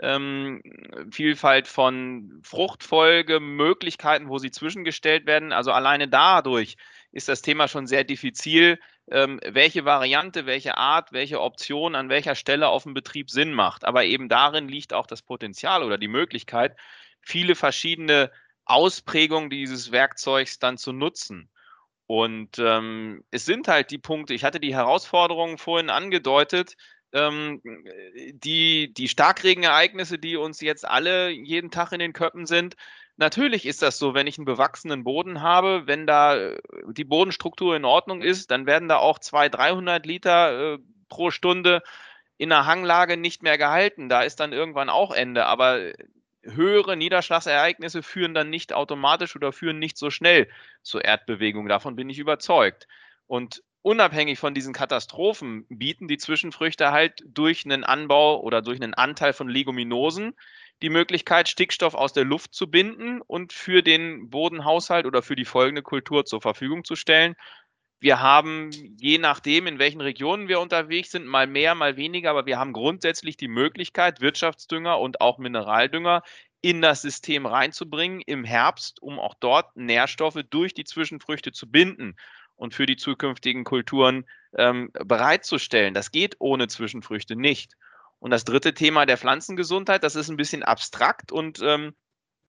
ähm, 0.00 0.62
Vielfalt 1.10 1.68
von 1.68 2.40
Fruchtfolge, 2.42 3.40
Möglichkeiten, 3.40 4.28
wo 4.28 4.38
sie 4.38 4.50
zwischengestellt 4.50 5.26
werden. 5.26 5.52
Also 5.52 5.72
alleine 5.72 6.08
dadurch 6.08 6.76
ist 7.12 7.28
das 7.28 7.42
Thema 7.42 7.68
schon 7.68 7.86
sehr 7.86 8.04
diffizil, 8.04 8.78
ähm, 9.10 9.40
welche 9.46 9.84
Variante, 9.84 10.46
welche 10.46 10.76
Art, 10.76 11.12
welche 11.12 11.40
Option 11.40 11.94
an 11.94 12.08
welcher 12.08 12.34
Stelle 12.34 12.68
auf 12.68 12.84
dem 12.84 12.94
Betrieb 12.94 13.30
Sinn 13.30 13.52
macht. 13.52 13.84
Aber 13.84 14.04
eben 14.04 14.28
darin 14.28 14.68
liegt 14.68 14.92
auch 14.92 15.06
das 15.06 15.22
Potenzial 15.22 15.82
oder 15.82 15.98
die 15.98 16.08
Möglichkeit, 16.08 16.76
viele 17.22 17.54
verschiedene 17.54 18.30
Ausprägungen 18.64 19.50
dieses 19.50 19.92
Werkzeugs 19.92 20.58
dann 20.58 20.78
zu 20.78 20.92
nutzen. 20.92 21.48
Und 22.06 22.58
ähm, 22.58 23.24
es 23.30 23.44
sind 23.44 23.68
halt 23.68 23.90
die 23.90 23.98
Punkte, 23.98 24.34
ich 24.34 24.44
hatte 24.44 24.60
die 24.60 24.74
Herausforderungen 24.74 25.58
vorhin 25.58 25.90
angedeutet, 25.90 26.76
ähm, 27.12 27.60
die, 28.32 28.92
die 28.92 29.08
Starkregenereignisse, 29.08 30.18
die 30.18 30.36
uns 30.36 30.60
jetzt 30.60 30.86
alle 30.86 31.30
jeden 31.30 31.70
Tag 31.70 31.92
in 31.92 31.98
den 31.98 32.12
Köppen 32.12 32.46
sind, 32.46 32.76
natürlich 33.20 33.66
ist 33.66 33.82
das 33.82 33.98
so, 33.98 34.14
wenn 34.14 34.26
ich 34.26 34.38
einen 34.38 34.46
bewachsenen 34.46 35.04
Boden 35.04 35.42
habe, 35.42 35.86
wenn 35.86 36.06
da 36.06 36.36
äh, 36.36 36.58
die 36.88 37.04
Bodenstruktur 37.04 37.76
in 37.76 37.84
Ordnung 37.84 38.22
ist, 38.22 38.50
dann 38.50 38.66
werden 38.66 38.88
da 38.88 38.96
auch 38.96 39.20
200, 39.20 39.54
300 39.60 40.06
Liter 40.06 40.74
äh, 40.74 40.78
pro 41.08 41.30
Stunde 41.30 41.82
in 42.38 42.48
der 42.48 42.66
Hanglage 42.66 43.16
nicht 43.16 43.42
mehr 43.42 43.58
gehalten. 43.58 44.08
Da 44.08 44.22
ist 44.22 44.40
dann 44.40 44.52
irgendwann 44.52 44.88
auch 44.88 45.12
Ende. 45.12 45.46
Aber 45.46 45.92
höhere 46.42 46.96
Niederschlagsereignisse 46.96 48.02
führen 48.02 48.34
dann 48.34 48.50
nicht 48.50 48.72
automatisch 48.72 49.36
oder 49.36 49.52
führen 49.52 49.78
nicht 49.78 49.96
so 49.96 50.10
schnell 50.10 50.48
zur 50.82 51.04
Erdbewegung. 51.04 51.68
Davon 51.68 51.96
bin 51.96 52.08
ich 52.08 52.18
überzeugt. 52.18 52.86
Und 53.26 53.62
unabhängig 53.82 54.38
von 54.38 54.54
diesen 54.54 54.72
Katastrophen 54.72 55.66
bieten 55.68 56.08
die 56.08 56.18
Zwischenfrüchte 56.18 56.92
halt 56.92 57.22
durch 57.26 57.64
einen 57.64 57.84
Anbau 57.84 58.40
oder 58.40 58.62
durch 58.62 58.80
einen 58.80 58.94
Anteil 58.94 59.32
von 59.32 59.48
Leguminosen 59.48 60.34
die 60.82 60.90
Möglichkeit, 60.90 61.48
Stickstoff 61.48 61.94
aus 61.94 62.12
der 62.12 62.24
Luft 62.24 62.54
zu 62.54 62.70
binden 62.70 63.20
und 63.20 63.52
für 63.52 63.82
den 63.82 64.30
Bodenhaushalt 64.30 65.06
oder 65.06 65.22
für 65.22 65.36
die 65.36 65.44
folgende 65.44 65.82
Kultur 65.82 66.24
zur 66.24 66.40
Verfügung 66.40 66.84
zu 66.84 66.96
stellen. 66.96 67.34
Wir 68.00 68.20
haben, 68.20 68.70
je 68.98 69.18
nachdem, 69.18 69.66
in 69.66 69.78
welchen 69.78 70.00
Regionen 70.00 70.48
wir 70.48 70.60
unterwegs 70.60 71.10
sind, 71.10 71.26
mal 71.26 71.46
mehr, 71.46 71.74
mal 71.74 71.96
weniger, 71.96 72.30
aber 72.30 72.46
wir 72.46 72.58
haben 72.58 72.72
grundsätzlich 72.72 73.36
die 73.36 73.48
Möglichkeit, 73.48 74.22
Wirtschaftsdünger 74.22 74.98
und 74.98 75.20
auch 75.20 75.36
Mineraldünger 75.36 76.22
in 76.62 76.80
das 76.80 77.02
System 77.02 77.44
reinzubringen 77.44 78.22
im 78.22 78.44
Herbst, 78.44 79.02
um 79.02 79.18
auch 79.18 79.34
dort 79.38 79.76
Nährstoffe 79.76 80.40
durch 80.48 80.72
die 80.72 80.84
Zwischenfrüchte 80.84 81.52
zu 81.52 81.70
binden 81.70 82.16
und 82.56 82.74
für 82.74 82.86
die 82.86 82.96
zukünftigen 82.96 83.64
Kulturen 83.64 84.26
ähm, 84.56 84.90
bereitzustellen. 84.92 85.92
Das 85.92 86.10
geht 86.10 86.36
ohne 86.38 86.68
Zwischenfrüchte 86.68 87.36
nicht. 87.36 87.74
Und 88.18 88.30
das 88.30 88.44
dritte 88.44 88.74
Thema 88.74 89.06
der 89.06 89.18
Pflanzengesundheit, 89.18 90.04
das 90.04 90.14
ist 90.14 90.28
ein 90.30 90.36
bisschen 90.36 90.62
abstrakt 90.62 91.32
und 91.32 91.60
ähm, 91.62 91.94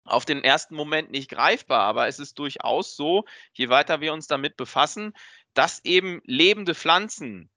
auf 0.05 0.25
den 0.25 0.43
ersten 0.43 0.75
Moment 0.75 1.11
nicht 1.11 1.29
greifbar, 1.29 1.81
aber 1.81 2.07
es 2.07 2.19
ist 2.19 2.39
durchaus 2.39 2.95
so, 2.95 3.25
je 3.53 3.69
weiter 3.69 4.01
wir 4.01 4.13
uns 4.13 4.27
damit 4.27 4.55
befassen, 4.55 5.13
dass 5.53 5.83
eben 5.83 6.21
lebende 6.25 6.75
Pflanzen, 6.75 7.49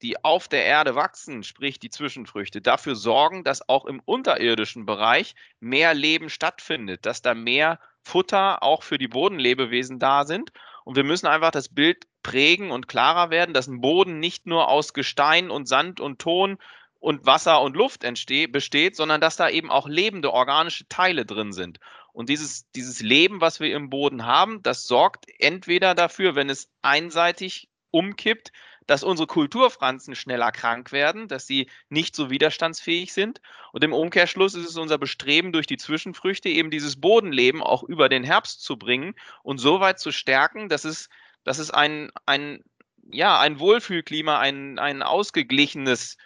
die 0.00 0.24
auf 0.24 0.48
der 0.48 0.64
Erde 0.64 0.94
wachsen, 0.94 1.42
sprich 1.42 1.78
die 1.78 1.90
Zwischenfrüchte, 1.90 2.60
dafür 2.60 2.96
sorgen, 2.96 3.44
dass 3.44 3.68
auch 3.68 3.84
im 3.84 4.00
unterirdischen 4.04 4.86
Bereich 4.86 5.34
mehr 5.60 5.94
Leben 5.94 6.28
stattfindet, 6.28 7.06
dass 7.06 7.22
da 7.22 7.34
mehr 7.34 7.78
Futter 8.02 8.62
auch 8.62 8.82
für 8.82 8.98
die 8.98 9.08
Bodenlebewesen 9.08 9.98
da 9.98 10.24
sind. 10.24 10.52
Und 10.84 10.96
wir 10.96 11.04
müssen 11.04 11.28
einfach 11.28 11.52
das 11.52 11.68
Bild 11.68 12.08
prägen 12.24 12.72
und 12.72 12.88
klarer 12.88 13.30
werden, 13.30 13.54
dass 13.54 13.68
ein 13.68 13.80
Boden 13.80 14.18
nicht 14.18 14.46
nur 14.46 14.68
aus 14.68 14.92
Gestein 14.92 15.50
und 15.50 15.68
Sand 15.68 16.00
und 16.00 16.18
Ton 16.20 16.58
und 17.02 17.26
Wasser 17.26 17.60
und 17.60 17.76
Luft 17.76 18.04
entsteht, 18.04 18.52
besteht, 18.52 18.94
sondern 18.94 19.20
dass 19.20 19.34
da 19.34 19.48
eben 19.48 19.72
auch 19.72 19.88
lebende 19.88 20.32
organische 20.32 20.86
Teile 20.88 21.26
drin 21.26 21.52
sind. 21.52 21.80
Und 22.12 22.28
dieses, 22.28 22.70
dieses 22.70 23.00
Leben, 23.00 23.40
was 23.40 23.58
wir 23.58 23.74
im 23.74 23.90
Boden 23.90 24.24
haben, 24.24 24.62
das 24.62 24.86
sorgt 24.86 25.26
entweder 25.40 25.96
dafür, 25.96 26.36
wenn 26.36 26.48
es 26.48 26.70
einseitig 26.80 27.68
umkippt, 27.90 28.52
dass 28.86 29.02
unsere 29.02 29.26
Kulturpflanzen 29.26 30.14
schneller 30.14 30.52
krank 30.52 30.92
werden, 30.92 31.26
dass 31.26 31.48
sie 31.48 31.68
nicht 31.88 32.14
so 32.14 32.30
widerstandsfähig 32.30 33.12
sind. 33.12 33.40
Und 33.72 33.82
im 33.82 33.92
Umkehrschluss 33.92 34.54
ist 34.54 34.68
es 34.68 34.76
unser 34.76 34.98
Bestreben, 34.98 35.50
durch 35.50 35.66
die 35.66 35.78
Zwischenfrüchte 35.78 36.50
eben 36.50 36.70
dieses 36.70 37.00
Bodenleben 37.00 37.64
auch 37.64 37.82
über 37.82 38.08
den 38.08 38.22
Herbst 38.22 38.62
zu 38.62 38.76
bringen 38.76 39.16
und 39.42 39.58
so 39.58 39.80
weit 39.80 39.98
zu 39.98 40.12
stärken, 40.12 40.68
dass 40.68 40.84
es, 40.84 41.08
dass 41.42 41.58
es 41.58 41.72
ein, 41.72 42.12
ein, 42.26 42.62
ja, 43.10 43.40
ein 43.40 43.58
Wohlfühlklima, 43.58 44.38
ein, 44.38 44.78
ein 44.78 45.02
ausgeglichenes 45.02 46.16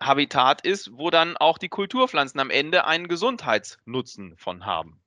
Habitat 0.00 0.64
ist, 0.64 0.90
wo 0.94 1.10
dann 1.10 1.36
auch 1.36 1.58
die 1.58 1.68
Kulturpflanzen 1.68 2.40
am 2.40 2.50
Ende 2.50 2.86
einen 2.86 3.08
Gesundheitsnutzen 3.08 4.34
von 4.36 4.66
haben. 4.66 5.00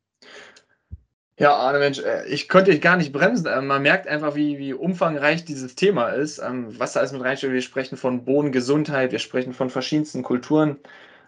Ja, 1.40 1.56
Arne, 1.56 1.80
Mensch, 1.80 2.00
äh, 2.00 2.28
ich 2.28 2.48
könnte 2.48 2.72
dich 2.72 2.82
gar 2.82 2.96
nicht 2.96 3.12
bremsen. 3.12 3.48
Ähm, 3.48 3.66
man 3.66 3.82
merkt 3.82 4.08
einfach, 4.08 4.36
wie, 4.36 4.60
wie 4.60 4.74
umfangreich 4.74 5.44
dieses 5.46 5.74
Thema 5.74 6.10
ist, 6.10 6.38
ähm, 6.38 6.80
was 6.80 6.94
da 6.94 7.00
alles 7.00 7.12
mit 7.12 7.24
reinsteht. 7.24 7.52
Wir 7.52 7.62
sprechen 7.62 7.98
von 7.98 8.24
Bodengesundheit, 8.24 9.12
wir 9.12 9.20
sprechen 9.20 9.54
von 9.54 9.72
verschiedensten 9.72 10.22
Kulturen. 10.22 10.78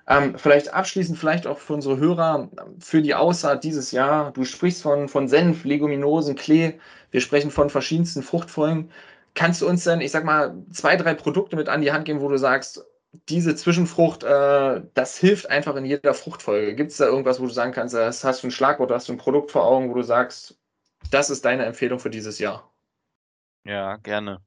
Ähm, 0.07 0.37
vielleicht 0.37 0.71
abschließend, 0.71 1.17
vielleicht 1.17 1.47
auch 1.47 1.57
für 1.57 1.73
unsere 1.73 1.97
Hörer, 1.97 2.49
für 2.79 3.01
die 3.01 3.15
Aussaat 3.15 3.63
dieses 3.63 3.91
Jahr. 3.91 4.31
Du 4.31 4.45
sprichst 4.45 4.83
von, 4.83 5.09
von 5.09 5.27
Senf, 5.27 5.65
Leguminosen, 5.65 6.35
Klee. 6.35 6.73
Wir 7.09 7.21
sprechen 7.21 7.49
von 7.49 7.71
verschiedensten 7.71 8.21
Fruchtfolgen. 8.21 8.91
Kannst 9.33 9.61
du 9.61 9.67
uns 9.67 9.83
denn, 9.83 10.01
ich 10.01 10.11
sag 10.11 10.23
mal, 10.23 10.55
zwei, 10.71 10.95
drei 10.95 11.15
Produkte 11.15 11.55
mit 11.55 11.67
an 11.67 11.81
die 11.81 11.91
Hand 11.91 12.05
geben, 12.05 12.21
wo 12.21 12.29
du 12.29 12.37
sagst, 12.37 12.85
diese 13.29 13.55
Zwischenfrucht, 13.55 14.23
äh, 14.23 14.81
das 14.93 15.17
hilft 15.17 15.49
einfach 15.49 15.75
in 15.75 15.85
jeder 15.85 16.13
Fruchtfolge. 16.13 16.75
Gibt 16.75 16.91
es 16.91 16.97
da 16.97 17.05
irgendwas, 17.05 17.39
wo 17.39 17.45
du 17.45 17.51
sagen 17.51 17.71
kannst, 17.71 17.93
das 17.93 18.23
hast 18.23 18.43
du 18.43 18.47
ein 18.47 18.51
Schlagwort, 18.51 18.91
hast 18.91 19.09
du 19.09 19.13
ein 19.13 19.17
Produkt 19.17 19.51
vor 19.51 19.65
Augen, 19.65 19.89
wo 19.89 19.93
du 19.93 20.03
sagst, 20.03 20.57
das 21.11 21.29
ist 21.29 21.45
deine 21.45 21.65
Empfehlung 21.65 21.99
für 21.99 22.09
dieses 22.09 22.39
Jahr? 22.39 22.71
Ja, 23.63 23.97
gerne. 23.97 24.41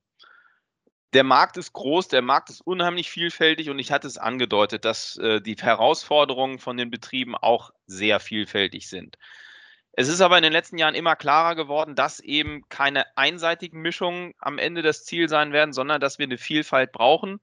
Der 1.15 1.25
Markt 1.25 1.57
ist 1.57 1.73
groß, 1.73 2.09
der 2.09 2.23
Markt 2.23 2.51
ist 2.51 2.61
unheimlich 2.61 3.11
vielfältig 3.11 3.71
und 3.71 3.79
ich 3.79 3.91
hatte 3.91 4.07
es 4.07 4.19
angedeutet, 4.19 4.85
dass 4.85 5.17
äh, 5.17 5.41
die 5.41 5.57
Herausforderungen 5.57 6.59
von 6.59 6.77
den 6.77 6.91
Betrieben 6.91 7.35
auch 7.35 7.71
sehr 7.87 8.21
vielfältig 8.21 8.89
sind. 8.89 9.17
Es 9.93 10.09
ist 10.09 10.21
aber 10.21 10.37
in 10.37 10.45
den 10.45 10.53
letzten 10.53 10.79
Jahren 10.79 10.95
immer 10.95 11.17
klarer 11.17 11.57
geworden, 11.57 11.97
dass 11.97 12.21
eben 12.21 12.63
keine 12.69 13.05
einseitigen 13.17 13.81
Mischungen 13.81 14.33
am 14.39 14.59
Ende 14.59 14.83
das 14.83 15.05
Ziel 15.05 15.29
sein 15.29 15.53
werden, 15.53 15.73
sondern 15.73 16.01
dass 16.01 16.21
wir 16.21 16.27
eine 16.27 16.39
Vielfalt 16.39 16.93
brauchen. 16.93 17.41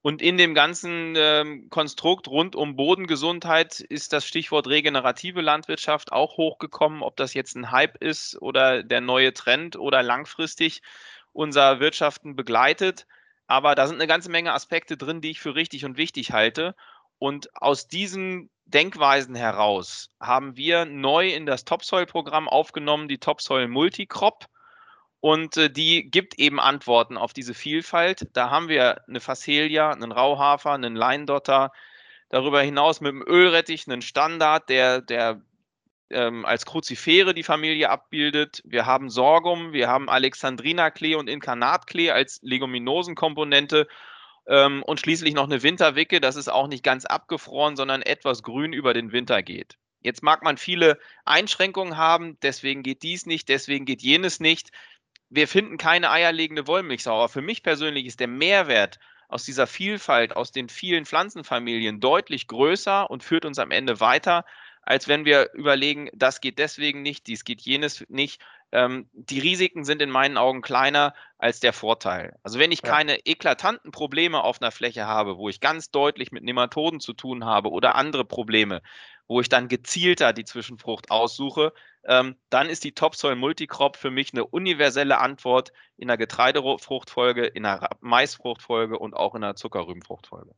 Und 0.00 0.22
in 0.22 0.36
dem 0.36 0.54
ganzen 0.54 1.14
ähm, 1.16 1.68
Konstrukt 1.70 2.28
rund 2.28 2.54
um 2.54 2.76
Bodengesundheit 2.76 3.80
ist 3.80 4.12
das 4.12 4.24
Stichwort 4.24 4.68
regenerative 4.68 5.40
Landwirtschaft 5.40 6.12
auch 6.12 6.36
hochgekommen, 6.36 7.02
ob 7.02 7.16
das 7.16 7.34
jetzt 7.34 7.56
ein 7.56 7.72
Hype 7.72 7.96
ist 8.02 8.40
oder 8.40 8.84
der 8.84 9.00
neue 9.00 9.34
Trend 9.34 9.76
oder 9.76 10.02
langfristig 10.02 10.82
unser 11.32 11.80
Wirtschaften 11.80 12.36
begleitet. 12.36 13.06
Aber 13.48 13.74
da 13.74 13.86
sind 13.86 13.96
eine 13.96 14.06
ganze 14.06 14.30
Menge 14.30 14.52
Aspekte 14.52 14.96
drin, 14.96 15.20
die 15.20 15.30
ich 15.30 15.40
für 15.40 15.54
richtig 15.54 15.84
und 15.84 15.96
wichtig 15.96 16.32
halte. 16.32 16.76
Und 17.18 17.48
aus 17.56 17.88
diesen 17.88 18.50
Denkweisen 18.66 19.34
heraus 19.34 20.10
haben 20.20 20.56
wir 20.56 20.84
neu 20.84 21.30
in 21.30 21.46
das 21.46 21.64
Topsoil-Programm 21.64 22.48
aufgenommen, 22.48 23.08
die 23.08 23.18
Topsoil 23.18 23.66
Multicrop. 23.66 24.46
Und 25.20 25.56
äh, 25.56 25.70
die 25.70 26.10
gibt 26.10 26.38
eben 26.38 26.60
Antworten 26.60 27.16
auf 27.16 27.32
diese 27.32 27.54
Vielfalt. 27.54 28.28
Da 28.32 28.50
haben 28.50 28.68
wir 28.68 29.06
eine 29.08 29.20
Facelia, 29.20 29.90
einen 29.90 30.12
Rauhafer, 30.12 30.72
einen 30.72 30.94
Leindotter. 30.94 31.72
Darüber 32.28 32.60
hinaus 32.62 33.00
mit 33.00 33.10
dem 33.10 33.24
Ölrettich 33.26 33.88
einen 33.88 34.02
Standard, 34.02 34.68
der, 34.68 35.00
der 35.00 35.40
ähm, 36.10 36.44
als 36.44 36.66
Kruzifere 36.66 37.34
die 37.34 37.42
Familie 37.42 37.90
abbildet. 37.90 38.62
Wir 38.64 38.86
haben 38.86 39.10
Sorghum, 39.10 39.72
wir 39.72 39.88
haben 39.88 40.08
Alexandrina-Klee 40.08 41.14
und 41.16 41.28
Inkarnatklee 41.28 42.10
als 42.10 42.40
Leguminosenkomponente 42.42 43.88
ähm, 44.46 44.82
und 44.84 45.00
schließlich 45.00 45.34
noch 45.34 45.44
eine 45.44 45.62
Winterwicke. 45.62 46.20
Das 46.20 46.36
ist 46.36 46.48
auch 46.48 46.68
nicht 46.68 46.84
ganz 46.84 47.04
abgefroren, 47.04 47.76
sondern 47.76 48.02
etwas 48.02 48.42
grün 48.42 48.72
über 48.72 48.94
den 48.94 49.12
Winter 49.12 49.42
geht. 49.42 49.76
Jetzt 50.00 50.22
mag 50.22 50.42
man 50.42 50.58
viele 50.58 50.98
Einschränkungen 51.24 51.96
haben, 51.96 52.38
deswegen 52.40 52.82
geht 52.82 53.02
dies 53.02 53.26
nicht, 53.26 53.48
deswegen 53.48 53.84
geht 53.84 54.00
jenes 54.00 54.38
nicht. 54.38 54.70
Wir 55.30 55.48
finden 55.48 55.76
keine 55.76 56.10
eierlegende 56.10 56.66
Wollmilchsau. 56.66 57.14
Aber 57.14 57.28
für 57.28 57.42
mich 57.42 57.62
persönlich 57.62 58.06
ist 58.06 58.20
der 58.20 58.28
Mehrwert 58.28 58.98
aus 59.28 59.44
dieser 59.44 59.66
Vielfalt, 59.66 60.34
aus 60.34 60.52
den 60.52 60.68
vielen 60.68 61.04
Pflanzenfamilien 61.04 62.00
deutlich 62.00 62.46
größer 62.46 63.10
und 63.10 63.22
führt 63.22 63.44
uns 63.44 63.58
am 63.58 63.70
Ende 63.70 64.00
weiter, 64.00 64.44
als 64.82 65.06
wenn 65.06 65.26
wir 65.26 65.52
überlegen, 65.52 66.08
das 66.14 66.40
geht 66.40 66.58
deswegen 66.58 67.02
nicht, 67.02 67.26
dies 67.26 67.44
geht 67.44 67.60
jenes 67.60 68.04
nicht. 68.08 68.40
Ähm, 68.70 69.08
die 69.12 69.38
Risiken 69.38 69.84
sind 69.84 70.02
in 70.02 70.10
meinen 70.10 70.36
Augen 70.36 70.60
kleiner 70.60 71.14
als 71.38 71.60
der 71.60 71.72
Vorteil. 71.72 72.38
Also 72.42 72.58
wenn 72.58 72.72
ich 72.72 72.82
ja. 72.82 72.90
keine 72.90 73.26
eklatanten 73.26 73.92
Probleme 73.92 74.42
auf 74.42 74.60
einer 74.60 74.70
Fläche 74.70 75.06
habe, 75.06 75.38
wo 75.38 75.48
ich 75.48 75.60
ganz 75.60 75.90
deutlich 75.90 76.32
mit 76.32 76.44
Nematoden 76.44 77.00
zu 77.00 77.12
tun 77.14 77.44
habe 77.44 77.70
oder 77.70 77.94
andere 77.94 78.24
Probleme, 78.24 78.82
wo 79.26 79.40
ich 79.40 79.48
dann 79.48 79.68
gezielter 79.68 80.32
die 80.32 80.44
Zwischenfrucht 80.44 81.10
aussuche, 81.10 81.72
ähm, 82.04 82.36
dann 82.50 82.68
ist 82.68 82.84
die 82.84 82.92
Topsoil 82.92 83.36
Multicrop 83.36 83.96
für 83.96 84.10
mich 84.10 84.32
eine 84.32 84.46
universelle 84.46 85.18
Antwort 85.18 85.72
in 85.96 86.08
der 86.08 86.16
Getreidefruchtfolge, 86.16 87.46
in 87.46 87.62
der 87.62 87.90
Maisfruchtfolge 88.00 88.98
und 88.98 89.14
auch 89.14 89.34
in 89.34 89.42
der 89.42 89.54
Zuckerrübenfruchtfolge. 89.54 90.54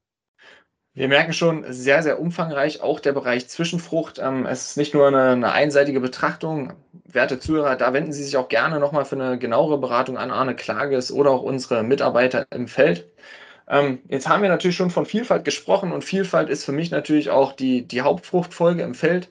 Wir 0.93 1.07
merken 1.07 1.33
schon, 1.33 1.65
sehr, 1.73 2.03
sehr 2.03 2.21
umfangreich, 2.21 2.81
auch 2.81 2.99
der 2.99 3.13
Bereich 3.13 3.49
Zwischenfrucht. 3.49 4.19
Ähm, 4.19 4.45
es 4.45 4.71
ist 4.71 4.77
nicht 4.77 4.93
nur 4.93 5.07
eine, 5.07 5.31
eine, 5.31 5.53
einseitige 5.53 6.01
Betrachtung. 6.01 6.73
Werte 7.05 7.39
Zuhörer, 7.39 7.77
da 7.77 7.93
wenden 7.93 8.13
Sie 8.13 8.25
sich 8.25 8.37
auch 8.37 8.49
gerne 8.49 8.81
nochmal 8.81 9.05
für 9.05 9.15
eine 9.15 9.39
genauere 9.39 9.79
Beratung 9.79 10.19
an 10.19 10.33
Arne 10.33 10.57
Klages 10.57 11.13
oder 11.13 11.31
auch 11.31 11.43
unsere 11.43 11.85
Mitarbeiter 11.85 12.45
im 12.51 12.67
Feld. 12.67 13.09
Ähm, 13.69 14.01
jetzt 14.09 14.29
haben 14.29 14.43
wir 14.43 14.49
natürlich 14.49 14.77
schon 14.77 14.91
von 14.91 15.07
Vielfalt 15.07 15.45
gesprochen 15.45 15.93
und 15.93 16.05
Vielfalt 16.05 16.51
ist 16.51 16.65
für 16.65 16.73
mich 16.73 16.91
natürlich 16.91 17.31
auch 17.31 17.53
die, 17.53 17.87
die 17.87 18.03
Hauptfruchtfolge 18.03 18.83
im 18.83 18.95
Feld. 18.95 19.31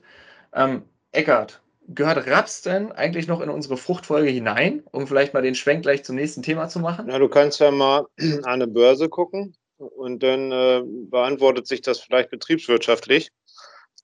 Ähm, 0.54 0.84
Eckart, 1.12 1.62
gehört 1.90 2.26
Raps 2.28 2.62
denn 2.62 2.94
eigentlich 2.94 3.28
noch 3.28 3.42
in 3.42 3.50
unsere 3.50 3.76
Fruchtfolge 3.76 4.30
hinein, 4.30 4.84
um 4.92 5.08
vielleicht 5.08 5.34
mal 5.34 5.42
den 5.42 5.56
Schwenk 5.56 5.84
gleich 5.84 6.06
zum 6.06 6.16
nächsten 6.16 6.42
Thema 6.42 6.70
zu 6.70 6.80
machen? 6.80 7.06
Na, 7.10 7.20
du 7.20 7.28
kannst 7.28 7.60
ja 7.60 7.72
mal 7.72 8.06
an 8.18 8.46
eine 8.46 8.68
Börse 8.68 9.10
gucken 9.10 9.56
und 9.80 10.22
dann 10.22 10.52
äh, 10.52 10.84
beantwortet 10.86 11.68
sich 11.68 11.82
das 11.82 12.00
vielleicht 12.00 12.30
betriebswirtschaftlich. 12.30 13.32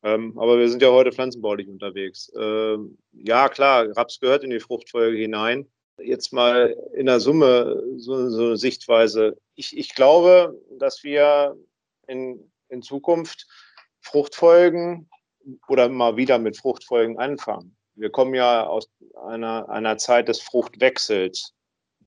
Ähm, 0.04 0.38
aber 0.38 0.58
wir 0.60 0.70
sind 0.70 0.82
ja 0.82 0.92
heute 0.92 1.12
pflanzenbaulich 1.12 1.68
unterwegs. 1.68 2.32
Ähm, 2.38 2.98
ja, 3.12 3.50
klar, 3.50 3.88
Raps 3.96 4.20
gehört 4.20 4.44
in 4.44 4.50
die 4.50 4.60
Fruchtfolge 4.60 5.18
hinein. 5.18 5.68
Jetzt 5.98 6.34
mal 6.34 6.76
in 6.94 7.06
der 7.06 7.20
Summe 7.20 7.82
so, 7.98 8.30
so 8.30 8.46
eine 8.46 8.58
Sichtweise. 8.58 9.38
Ich, 9.56 9.78
ich 9.78 9.96
glaube, 9.96 10.60
dass 10.78 11.04
wir 11.04 11.58
in, 12.08 12.52
in 12.70 12.82
Zukunft 12.82 13.48
Fruchtfolgen 14.02 15.10
oder 15.68 15.90
mal 15.90 16.18
wieder 16.18 16.38
mit 16.38 16.58
Fruchtfolgen 16.58 17.18
anfangen. 17.18 17.76
Wir 17.96 18.10
kommen 18.10 18.36
ja 18.36 18.68
aus 18.68 18.90
einer, 19.26 19.70
einer 19.70 19.98
Zeit 19.98 20.28
des 20.28 20.42
Fruchtwechsels 20.42 21.55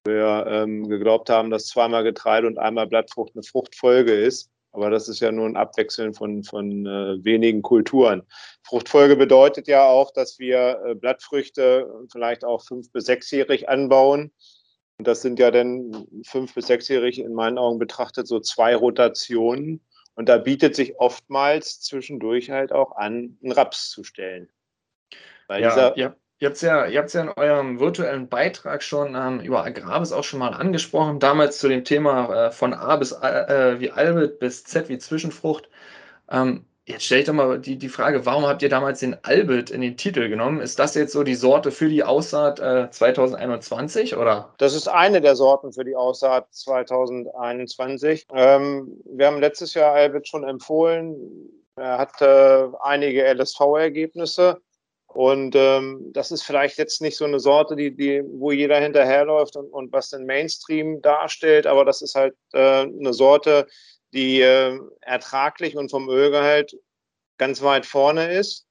wir 0.09 0.47
ähm, 0.49 0.89
geglaubt 0.89 1.31
haben, 1.31 1.51
dass 1.51 1.67
zweimal 1.67 2.03
Getreide 2.03 2.49
und 2.49 2.59
einmal 2.59 2.89
Blattfrucht 2.89 3.33
eine 3.35 3.45
Fruchtfolge 3.45 4.13
ist. 4.13 4.51
Aber 4.73 4.91
das 4.91 5.09
ist 5.09 5.21
ja 5.21 5.33
nur 5.33 5.47
ein 5.47 5.57
Abwechseln 5.57 6.15
von, 6.15 6.45
von 6.45 6.87
äh, 6.87 7.25
wenigen 7.25 7.63
Kulturen. 7.63 8.23
Fruchtfolge 8.63 9.17
bedeutet 9.17 9.67
ja 9.67 9.85
auch, 9.85 10.13
dass 10.13 10.39
wir 10.39 10.83
äh, 10.85 10.95
Blattfrüchte 10.95 11.89
vielleicht 12.13 12.45
auch 12.45 12.63
fünf- 12.63 12.93
bis 12.93 13.07
sechsjährig 13.07 13.69
anbauen. 13.69 14.33
Und 14.99 15.07
das 15.07 15.23
sind 15.23 15.39
ja 15.39 15.51
dann 15.51 16.07
fünf- 16.27 16.55
bis 16.55 16.67
sechsjährig 16.67 17.21
in 17.21 17.33
meinen 17.33 17.59
Augen 17.59 17.79
betrachtet 17.79 18.27
so 18.27 18.41
zwei 18.41 18.75
Rotationen. 18.75 19.81
Und 20.15 20.29
da 20.29 20.37
bietet 20.37 20.75
sich 20.75 20.99
oftmals 20.99 21.81
zwischendurch 21.81 22.51
halt 22.51 22.73
auch 22.73 22.97
an, 22.97 23.39
einen 23.43 23.53
Raps 23.53 23.89
zu 23.91 24.03
stellen. 24.03 24.49
Weil 25.47 25.63
ja, 25.63 25.69
dieser, 25.69 25.99
ja. 25.99 26.17
Ihr 26.41 26.47
habt 26.47 26.57
es 26.57 26.63
ja, 26.63 26.87
ja 26.87 27.03
in 27.03 27.31
eurem 27.31 27.81
virtuellen 27.81 28.29
Beitrag 28.29 28.83
schon 28.85 29.17
ähm, 29.17 29.41
über 29.41 29.65
Agrabis 29.65 30.13
auch 30.13 30.23
schon 30.23 30.39
mal 30.39 30.51
angesprochen, 30.55 31.19
damals 31.19 31.59
zu 31.59 31.69
dem 31.69 31.85
Thema 31.85 32.47
äh, 32.47 32.51
von 32.53 32.75
A 32.75 32.95
bis 32.97 33.11
äh, 33.11 33.81
wie 33.81 33.91
Albit 33.91 34.39
bis 34.39 34.63
Z 34.65 34.89
wie 34.89 34.99
Zwischenfrucht. 34.99 35.69
Ähm, 36.31 36.65
jetzt 36.87 37.05
stelle 37.05 37.23
ich 37.23 37.27
doch 37.27 37.33
mal 37.33 37.59
die, 37.59 37.77
die 37.77 37.89
Frage, 37.89 38.25
warum 38.25 38.47
habt 38.47 38.63
ihr 38.63 38.69
damals 38.69 39.01
den 39.01 39.17
Albit 39.25 39.71
in 39.71 39.81
den 39.81 39.97
Titel 39.97 40.29
genommen? 40.29 40.61
Ist 40.61 40.79
das 40.79 40.95
jetzt 40.95 41.13
so 41.13 41.25
die 41.25 41.35
Sorte 41.35 41.73
für 41.73 41.89
die 41.89 42.05
Aussaat 42.05 42.61
äh, 42.61 42.89
2021 42.89 44.17
oder? 44.17 44.55
Das 44.59 44.75
ist 44.75 44.87
eine 44.87 45.21
der 45.21 45.35
Sorten 45.35 45.73
für 45.73 45.85
die 45.85 45.97
Aussaat 45.97 46.47
2021. 46.55 48.29
Ähm, 48.33 49.01
wir 49.07 49.27
haben 49.27 49.41
letztes 49.41 49.75
Jahr 49.75 49.93
Albit 49.93 50.29
schon 50.29 50.45
empfohlen. 50.45 51.17
Er 51.75 51.99
hatte 51.99 52.73
einige 52.81 53.25
LSV-Ergebnisse. 53.35 54.61
Und 55.09 55.57
ähm, 55.57 56.11
das 56.13 56.31
ist 56.31 56.43
vielleicht 56.43 56.79
jetzt 56.79 57.01
nicht 57.01 57.17
so 57.17 57.25
eine 57.25 57.41
Sorte, 57.41 57.77
die, 57.77 57.97
die, 57.97 58.23
wo 58.25 58.53
jeder 58.53 58.79
hinterherläuft 58.79 59.57
und, 59.57 59.71
und 59.73 59.91
was 59.93 60.11
den 60.11 60.27
Mainstream 60.27 61.01
darstellt, 61.01 61.67
aber 61.67 61.85
das 61.85 62.03
ist 62.03 62.15
halt 62.15 62.35
äh, 62.53 62.83
eine 62.83 63.15
Sorte, 63.15 63.67
die 64.13 64.43
äh, 64.43 64.79
ertraglich 65.01 65.77
und 65.77 65.91
vom 65.91 66.09
Ölgehalt 66.09 66.77
ganz 67.39 67.63
weit 67.63 67.87
vorne 67.87 68.33
ist. 68.33 68.67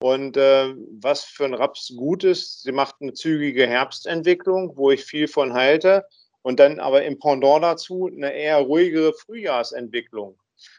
Und 0.00 0.36
äh, 0.36 0.74
was 1.00 1.24
für 1.24 1.44
ein 1.44 1.54
Raps 1.54 1.94
gut 1.96 2.24
ist, 2.24 2.62
sie 2.62 2.72
macht 2.72 2.96
eine 3.00 3.12
zügige 3.12 3.66
Herbstentwicklung, 3.66 4.76
wo 4.76 4.90
ich 4.90 5.04
viel 5.04 5.28
von 5.28 5.54
halte. 5.54 6.04
Und 6.42 6.58
dann 6.58 6.80
aber 6.80 7.04
im 7.04 7.18
Pendant 7.18 7.62
dazu 7.62 8.10
eine 8.12 8.32
eher 8.32 8.58
ruhigere 8.58 9.12
Frühjahrsentwicklung. 9.14 10.38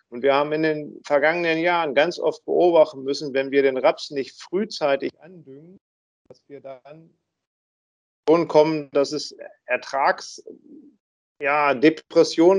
Und 0.09 0.23
wir 0.23 0.33
haben 0.33 0.51
in 0.51 0.63
den 0.63 1.01
vergangenen 1.05 1.59
Jahren 1.59 1.95
ganz 1.95 2.19
oft 2.19 2.43
beobachten 2.45 3.03
müssen, 3.03 3.33
wenn 3.33 3.51
wir 3.51 3.63
den 3.63 3.77
Raps 3.77 4.11
nicht 4.11 4.41
frühzeitig 4.41 5.11
andüngen, 5.19 5.79
dass 6.27 6.41
wir 6.47 6.61
dann 6.61 7.17
schon 8.27 8.47
kommen, 8.47 8.89
dass 8.91 9.11
es 9.11 9.35
Ertrags, 9.65 10.43
ja, 11.41 11.73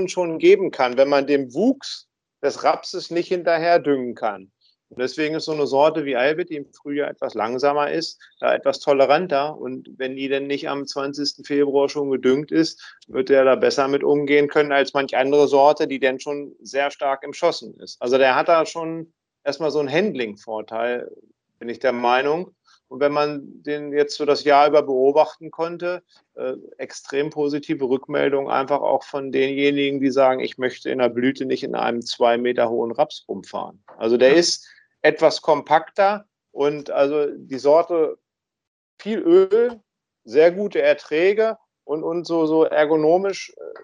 schon 0.07 0.37
geben 0.37 0.71
kann, 0.71 0.97
wenn 0.97 1.09
man 1.09 1.27
dem 1.27 1.53
Wuchs 1.53 2.07
des 2.43 2.63
Rapses 2.63 3.09
nicht 3.09 3.29
hinterher 3.29 3.79
düngen 3.79 4.13
kann. 4.13 4.51
Und 4.95 5.01
deswegen 5.01 5.35
ist 5.35 5.43
so 5.43 5.51
eine 5.51 5.67
Sorte 5.67 6.05
wie 6.05 6.15
Albit, 6.15 6.51
die 6.51 6.55
im 6.55 6.71
Frühjahr 6.71 7.09
etwas 7.09 7.33
langsamer 7.33 7.91
ist, 7.91 8.17
da 8.39 8.55
etwas 8.55 8.79
toleranter. 8.79 9.57
Und 9.57 9.89
wenn 9.97 10.15
die 10.15 10.29
denn 10.29 10.47
nicht 10.47 10.69
am 10.69 10.87
20. 10.87 11.45
Februar 11.45 11.89
schon 11.89 12.11
gedüngt 12.11 12.49
ist, 12.49 12.81
wird 13.09 13.29
er 13.29 13.43
da 13.43 13.55
besser 13.55 13.89
mit 13.89 14.05
umgehen 14.05 14.47
können 14.47 14.71
als 14.71 14.93
manch 14.93 15.17
andere 15.17 15.49
Sorte, 15.49 15.89
die 15.89 15.99
denn 15.99 16.21
schon 16.21 16.55
sehr 16.61 16.91
stark 16.91 17.23
im 17.23 17.33
Schossen 17.33 17.77
ist. 17.81 18.01
Also 18.01 18.17
der 18.17 18.37
hat 18.37 18.47
da 18.47 18.65
schon 18.65 19.11
erstmal 19.43 19.69
so 19.69 19.79
einen 19.79 19.91
Handling-Vorteil, 19.91 21.11
bin 21.59 21.67
ich 21.67 21.79
der 21.79 21.91
Meinung. 21.91 22.51
Und 22.87 23.01
wenn 23.01 23.11
man 23.11 23.41
den 23.63 23.91
jetzt 23.91 24.15
so 24.15 24.23
das 24.23 24.45
Jahr 24.45 24.69
über 24.69 24.81
beobachten 24.81 25.51
konnte, 25.51 26.03
äh, 26.35 26.53
extrem 26.77 27.31
positive 27.31 27.83
Rückmeldungen 27.83 28.49
einfach 28.49 28.79
auch 28.79 29.03
von 29.03 29.33
denjenigen, 29.33 29.99
die 29.99 30.11
sagen, 30.11 30.39
ich 30.39 30.57
möchte 30.57 30.89
in 30.89 30.99
der 30.99 31.09
Blüte 31.09 31.45
nicht 31.45 31.63
in 31.63 31.75
einem 31.75 32.01
zwei 32.01 32.37
Meter 32.37 32.69
hohen 32.69 32.91
Raps 32.91 33.25
rumfahren. 33.27 33.83
Also 33.97 34.15
der 34.15 34.35
ist 34.35 34.69
etwas 35.05 35.41
kompakter 35.41 36.27
und 36.51 36.89
also 36.89 37.27
die 37.27 37.59
Sorte 37.59 38.17
viel 38.99 39.19
Öl, 39.19 39.79
sehr 40.23 40.51
gute 40.51 40.81
Erträge 40.81 41.57
und, 41.83 42.03
und 42.03 42.25
so, 42.25 42.47
so 42.47 42.63
ergonomisch 42.63 43.53
äh, 43.55 43.79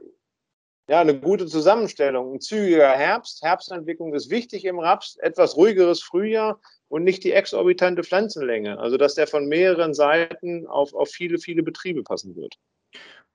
ja, 0.89 0.99
eine 0.99 1.17
gute 1.17 1.45
Zusammenstellung. 1.45 2.34
Ein 2.34 2.41
zügiger 2.41 2.89
Herbst. 2.89 3.43
Herbstentwicklung 3.43 4.13
ist 4.15 4.30
wichtig 4.32 4.65
im 4.65 4.80
Raps. 4.80 5.15
Etwas 5.17 5.55
ruhigeres 5.55 6.01
Frühjahr 6.01 6.59
und 6.89 7.03
nicht 7.03 7.24
die 7.24 7.32
exorbitante 7.32 8.03
Pflanzenlänge. 8.03 8.80
Also, 8.80 8.97
dass 8.97 9.13
der 9.13 9.28
von 9.28 9.47
mehreren 9.47 9.93
Seiten 9.93 10.65
auf, 10.65 10.93
auf 10.93 11.09
viele, 11.09 11.38
viele 11.38 11.61
Betriebe 11.61 12.03
passen 12.03 12.36
wird. 12.36 12.57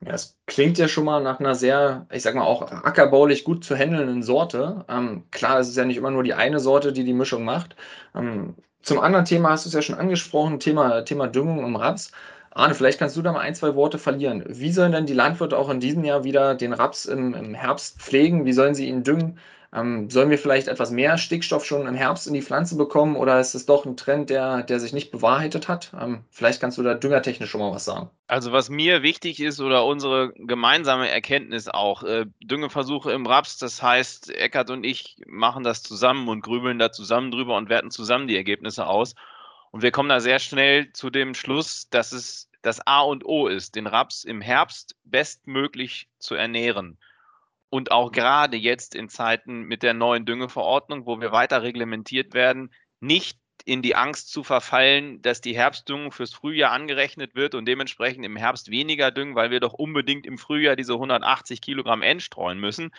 Ja, 0.05 0.13
es 0.13 0.37
klingt 0.47 0.79
ja 0.79 0.89
schon 0.89 1.05
mal 1.05 1.23
nach 1.23 1.41
einer 1.41 1.55
sehr, 1.55 2.07
ich 2.13 2.23
sag 2.23 2.35
mal 2.35 2.45
auch 2.45 2.71
ackerbaulich 2.71 3.45
gut 3.45 3.65
zu 3.65 3.75
handelnden 3.77 4.23
Sorte. 4.23 4.85
Ähm, 4.89 5.25
klar, 5.31 5.59
es 5.59 5.69
ist 5.69 5.77
ja 5.77 5.85
nicht 5.85 5.97
immer 5.97 6.11
nur 6.11 6.23
die 6.23 6.35
eine 6.35 6.61
Sorte, 6.61 6.93
die 6.93 7.05
die 7.05 7.15
Mischung 7.15 7.45
macht. 7.45 7.77
Ähm, 8.15 8.55
zum 8.83 9.01
anderen 9.01 9.25
Thema 9.25 9.51
hast 9.51 9.65
du 9.65 9.69
es 9.69 9.75
ja 9.75 9.83
schon 9.83 9.97
angesprochen, 9.97 10.61
Thema, 10.61 11.03
Thema 11.05 11.27
Düngung 11.29 11.65
im 11.65 11.77
Raps. 11.77 12.13
Arne, 12.51 12.75
vielleicht 12.75 12.99
kannst 12.99 13.17
du 13.17 13.23
da 13.23 13.33
mal 13.33 13.41
ein, 13.41 13.55
zwei 13.55 13.75
Worte 13.75 13.99
verlieren. 13.99 14.45
Wie 14.49 14.71
sollen 14.71 14.93
denn 14.93 15.07
die 15.07 15.13
Landwirte 15.15 15.59
auch 15.59 15.69
in 15.71 15.81
diesem 15.81 16.05
Jahr 16.05 16.25
wieder 16.25 16.55
den 16.55 16.73
Raps 16.73 17.07
im, 17.07 17.35
im 17.35 17.55
Herbst 17.55 18.01
pflegen? 18.01 18.45
Wie 18.45 18.53
sollen 18.53 18.75
sie 18.75 18.89
ihn 18.89 19.03
düngen? 19.03 19.39
Ähm, 19.77 20.09
sollen 20.09 20.31
wir 20.31 20.39
vielleicht 20.39 20.68
etwas 20.68 20.91
mehr 20.91 21.18
Stickstoff 21.18 21.66
schon 21.66 21.87
im 21.87 21.95
Herbst 21.95 22.27
in 22.27 22.33
die 22.33 22.41
Pflanze 22.41 22.77
bekommen 22.77 23.14
oder 23.14 23.39
ist 23.39 23.55
es 23.55 23.66
doch 23.66 23.85
ein 23.85 23.99
Trend, 23.99 24.31
der, 24.31 24.62
der 24.62 24.81
sich 24.81 24.95
nicht 24.95 25.11
bewahrheitet 25.11 25.68
hat? 25.68 25.93
Ähm, 26.01 26.24
vielleicht 26.31 26.62
kannst 26.62 26.79
du 26.79 26.83
da 26.83 26.95
düngertechnisch 26.95 27.51
schon 27.51 27.61
mal 27.61 27.72
was 27.72 27.85
sagen. 27.85 28.09
Also 28.27 28.53
was 28.53 28.70
mir 28.70 29.03
wichtig 29.03 29.39
ist 29.39 29.61
oder 29.61 29.85
unsere 29.85 30.33
gemeinsame 30.33 31.11
Erkenntnis 31.11 31.68
auch, 31.68 32.03
äh, 32.05 32.24
Düngeversuche 32.43 33.12
im 33.12 33.27
Raps, 33.27 33.59
das 33.59 33.83
heißt, 33.83 34.35
Eckert 34.35 34.70
und 34.70 34.83
ich 34.83 35.18
machen 35.27 35.62
das 35.62 35.83
zusammen 35.83 36.29
und 36.29 36.41
grübeln 36.41 36.79
da 36.79 36.91
zusammen 36.91 37.31
drüber 37.31 37.57
und 37.57 37.68
werten 37.68 37.91
zusammen 37.91 38.29
die 38.29 38.37
Ergebnisse 38.37 38.87
aus. 38.87 39.14
Und 39.72 39.83
wir 39.83 39.91
kommen 39.91 40.09
da 40.09 40.20
sehr 40.20 40.39
schnell 40.39 40.91
zu 40.95 41.11
dem 41.11 41.35
Schluss, 41.35 41.91
dass 41.91 42.12
es 42.12 42.49
das 42.62 42.87
A 42.87 43.03
und 43.03 43.27
O 43.27 43.47
ist, 43.47 43.74
den 43.74 43.87
Raps 43.87 44.24
im 44.24 44.41
Herbst 44.41 44.97
bestmöglich 45.05 46.09
zu 46.18 46.35
ernähren. 46.35 46.97
Und 47.77 47.91
auch 47.91 48.11
gerade 48.11 48.57
jetzt 48.57 48.95
in 48.95 49.11
Zeiten 49.11 49.64
mit 49.64 49.83
der 49.83 49.93
neuen 49.93 50.24
Düngeverordnung, 50.24 51.05
wo 51.05 51.20
wir 51.20 51.31
weiter 51.31 51.62
reglementiert 51.62 52.33
werden, 52.33 52.72
nicht 53.01 53.39
in 53.66 53.83
die 53.83 53.95
Angst 53.95 54.33
zu 54.33 54.43
verfallen, 54.43 55.20
dass 55.20 55.43
die 55.43 55.55
Herbstdüngung 55.55 56.11
fürs 56.11 56.33
Frühjahr 56.33 56.72
angerechnet 56.72 57.35
wird 57.35 57.55
und 57.55 57.66
dementsprechend 57.66 58.24
im 58.24 58.37
Herbst 58.37 58.70
weniger 58.70 59.11
düngen, 59.11 59.35
weil 59.35 59.51
wir 59.51 59.61
doch 59.61 59.74
unbedingt 59.74 60.24
im 60.24 60.39
Frühjahr 60.39 60.74
diese 60.74 60.95
180 60.95 61.61
Kilogramm 61.61 62.01
N 62.01 62.18
streuen 62.20 62.59
müssen. 62.59 62.93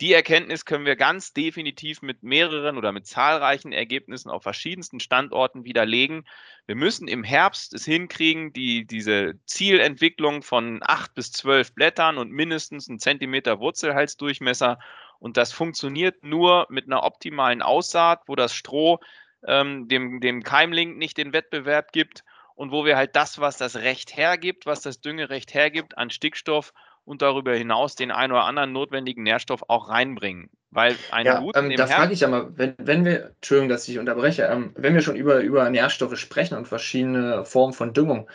Die 0.00 0.12
Erkenntnis 0.14 0.64
können 0.64 0.86
wir 0.86 0.96
ganz 0.96 1.32
definitiv 1.32 2.02
mit 2.02 2.22
mehreren 2.22 2.76
oder 2.76 2.92
mit 2.92 3.06
zahlreichen 3.06 3.72
Ergebnissen 3.72 4.30
auf 4.30 4.42
verschiedensten 4.42 5.00
Standorten 5.00 5.64
widerlegen. 5.64 6.26
Wir 6.66 6.76
müssen 6.76 7.08
im 7.08 7.22
Herbst 7.22 7.74
es 7.74 7.84
hinkriegen, 7.84 8.52
die, 8.52 8.86
diese 8.86 9.34
Zielentwicklung 9.44 10.42
von 10.42 10.80
acht 10.82 11.14
bis 11.14 11.30
zwölf 11.30 11.74
Blättern 11.74 12.18
und 12.18 12.30
mindestens 12.30 12.88
einen 12.88 12.98
Zentimeter 12.98 13.60
Wurzelhalsdurchmesser. 13.60 14.78
Und 15.18 15.36
das 15.36 15.52
funktioniert 15.52 16.24
nur 16.24 16.66
mit 16.68 16.86
einer 16.86 17.04
optimalen 17.04 17.62
Aussaat, 17.62 18.22
wo 18.26 18.34
das 18.34 18.54
Stroh 18.54 18.98
ähm, 19.46 19.88
dem, 19.88 20.20
dem 20.20 20.42
Keimling 20.42 20.96
nicht 20.98 21.16
den 21.16 21.32
Wettbewerb 21.32 21.92
gibt 21.92 22.24
und 22.54 22.72
wo 22.72 22.84
wir 22.84 22.96
halt 22.96 23.14
das, 23.14 23.38
was 23.38 23.56
das 23.56 23.76
Recht 23.76 24.16
hergibt, 24.16 24.66
was 24.66 24.82
das 24.82 25.00
Düngerecht 25.00 25.54
hergibt, 25.54 25.96
an 25.98 26.10
Stickstoff 26.10 26.72
und 27.04 27.22
darüber 27.22 27.54
hinaus 27.54 27.94
den 27.94 28.10
einen 28.10 28.32
oder 28.32 28.44
anderen 28.44 28.72
notwendigen 28.72 29.22
Nährstoff 29.22 29.64
auch 29.68 29.88
reinbringen. 29.88 30.50
Weil 30.70 30.96
einen 31.10 31.26
ja, 31.26 31.44
ähm, 31.54 31.76
da 31.76 31.86
frage 31.86 32.14
ich 32.14 32.20
ja 32.20 32.28
mal, 32.28 32.48
wenn, 32.56 32.74
wenn 32.78 33.04
wir, 33.04 33.32
Entschuldigung, 33.34 33.68
dass 33.68 33.86
ich 33.88 33.98
unterbreche, 33.98 34.44
ähm, 34.44 34.72
wenn 34.74 34.94
wir 34.94 35.02
schon 35.02 35.16
über, 35.16 35.40
über 35.40 35.68
Nährstoffe 35.68 36.16
sprechen 36.16 36.56
und 36.56 36.66
verschiedene 36.66 37.44
Formen 37.44 37.74
von 37.74 37.92
Düngung, 37.92 38.28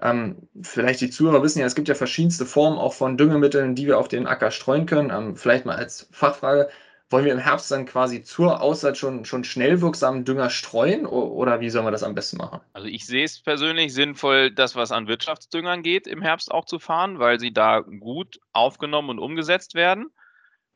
ähm, 0.00 0.48
vielleicht 0.62 1.02
die 1.02 1.10
Zuhörer 1.10 1.42
wissen 1.42 1.60
ja, 1.60 1.66
es 1.66 1.74
gibt 1.74 1.88
ja 1.88 1.94
verschiedenste 1.94 2.46
Formen 2.46 2.78
auch 2.78 2.94
von 2.94 3.18
Düngemitteln, 3.18 3.74
die 3.74 3.86
wir 3.86 3.98
auf 3.98 4.08
den 4.08 4.26
Acker 4.26 4.50
streuen 4.50 4.86
können. 4.86 5.10
Ähm, 5.10 5.36
vielleicht 5.36 5.66
mal 5.66 5.76
als 5.76 6.08
Fachfrage, 6.12 6.70
wollen 7.12 7.24
wir 7.24 7.32
im 7.32 7.38
Herbst 7.38 7.70
dann 7.70 7.86
quasi 7.86 8.22
zur 8.22 8.60
Aussaat 8.60 8.96
schon, 8.96 9.24
schon 9.24 9.44
schnell 9.44 9.80
wirksamen 9.80 10.24
Dünger 10.24 10.50
streuen 10.50 11.06
oder 11.06 11.60
wie 11.60 11.70
sollen 11.70 11.86
wir 11.86 11.90
das 11.90 12.02
am 12.02 12.14
besten 12.14 12.38
machen? 12.38 12.60
Also 12.72 12.88
ich 12.88 13.06
sehe 13.06 13.24
es 13.24 13.40
persönlich 13.40 13.94
sinnvoll, 13.94 14.50
das, 14.50 14.74
was 14.74 14.92
an 14.92 15.08
Wirtschaftsdüngern 15.08 15.82
geht, 15.82 16.06
im 16.06 16.22
Herbst 16.22 16.50
auch 16.50 16.64
zu 16.64 16.78
fahren, 16.78 17.18
weil 17.18 17.38
sie 17.38 17.52
da 17.52 17.80
gut 17.80 18.40
aufgenommen 18.52 19.10
und 19.10 19.18
umgesetzt 19.18 19.74
werden. 19.74 20.06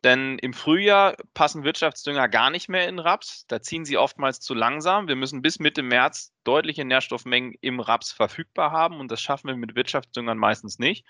Denn 0.05 0.39
im 0.39 0.53
Frühjahr 0.53 1.16
passen 1.34 1.64
Wirtschaftsdünger 1.64 2.28
gar 2.28 2.51
nicht 2.51 2.68
mehr 2.68 2.89
in 2.89 2.99
Raps. 2.99 3.47
Da 3.49 3.61
ziehen 3.61 3.84
sie 3.84 3.97
oftmals 3.97 4.41
zu 4.41 4.55
langsam. 4.55 5.09
Wir 5.09 5.16
müssen 5.16 5.43
bis 5.43 5.59
Mitte 5.59 5.82
März 5.82 6.32
deutliche 6.45 6.84
Nährstoffmengen 6.84 7.55
im 7.61 7.80
Raps 7.80 8.12
verfügbar 8.12 8.70
haben 8.70 9.01
und 9.01 9.11
das 9.11 9.20
schaffen 9.20 9.49
wir 9.49 9.57
mit 9.57 9.74
Wirtschaftsdüngern 9.74 10.39
meistens 10.39 10.78
nicht. 10.78 11.05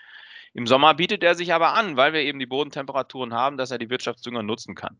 Im 0.53 0.65
Sommer 0.65 0.95
bietet 0.95 1.23
er 1.23 1.35
sich 1.35 1.53
aber 1.53 1.73
an, 1.73 1.97
weil 1.97 2.13
wir 2.13 2.21
eben 2.21 2.39
die 2.39 2.45
Bodentemperaturen 2.45 3.33
haben, 3.33 3.57
dass 3.57 3.69
er 3.69 3.77
die 3.77 3.91
Wirtschaftsdünger 3.91 4.41
nutzen 4.41 4.73
kann. 4.73 4.97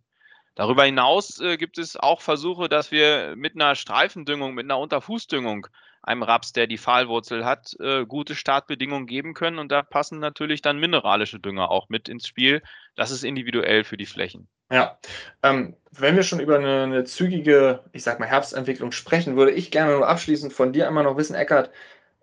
Darüber 0.58 0.86
hinaus 0.86 1.40
äh, 1.40 1.56
gibt 1.56 1.78
es 1.78 1.96
auch 1.98 2.20
Versuche, 2.20 2.68
dass 2.68 2.90
wir 2.90 3.36
mit 3.36 3.54
einer 3.54 3.76
Streifendüngung, 3.76 4.56
mit 4.56 4.66
einer 4.66 4.80
Unterfußdüngung 4.80 5.68
einem 6.02 6.24
Raps, 6.24 6.52
der 6.52 6.66
die 6.66 6.80
Pfahlwurzel 6.80 7.46
hat, 7.46 7.76
äh, 7.80 8.08
gute 8.08 8.34
Startbedingungen 8.34 9.06
geben 9.06 9.36
können. 9.36 9.60
Und 9.60 9.72
da 9.72 9.84
passen 9.84 10.18
natürlich 10.18 10.64
dann 10.64 10.80
mineralische 10.80 11.40
Dünger 11.40 11.70
auch 11.70 11.90
mit 11.90 12.10
ins 12.10 12.26
Spiel. 12.26 12.64
Das 12.96 13.12
ist 13.12 13.24
individuell 13.24 13.84
für 13.84 13.98
die 13.98 14.08
Flächen. 14.08 14.48
Ja, 14.72 14.98
ähm, 15.44 15.76
wenn 15.92 16.16
wir 16.16 16.24
schon 16.24 16.40
über 16.40 16.58
eine, 16.58 16.84
eine, 16.84 17.04
zügige, 17.04 17.84
ich 17.92 18.02
sag 18.02 18.20
mal, 18.20 18.26
Herbstentwicklung 18.26 18.92
sprechen, 18.92 19.36
würde 19.36 19.52
ich 19.52 19.70
gerne 19.70 19.94
nur 19.94 20.08
abschließend 20.08 20.54
von 20.54 20.74
dir 20.74 20.88
einmal 20.88 21.04
noch 21.04 21.18
wissen, 21.18 21.36
Eckart, 21.36 21.70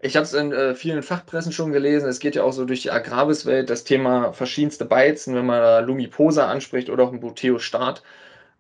ich 0.01 0.17
habe 0.17 0.25
es 0.25 0.35
in 0.35 0.53
äh, 0.53 0.75
vielen 0.75 1.05
Fachpressen 1.05 1.53
schon 1.53 1.71
gelesen. 1.71 2.09
Es 2.09 2.19
geht 2.19 2.35
ja 2.35 2.43
auch 2.43 2.53
so 2.53 2.65
durch 2.65 2.83
die 2.83 2.91
Agrarwelt 2.91 3.71
das 3.71 3.85
Thema 3.85 4.33
verschiedenste 4.33 4.85
Beizen, 4.85 5.37
wenn 5.37 5.47
man 5.47 5.61
da 5.61 5.79
Lumiposa 5.79 6.49
anspricht 6.49 6.91
oder 6.91 7.05
auch 7.05 7.13
ein 7.13 7.21
Buteo-Start. 7.21 8.03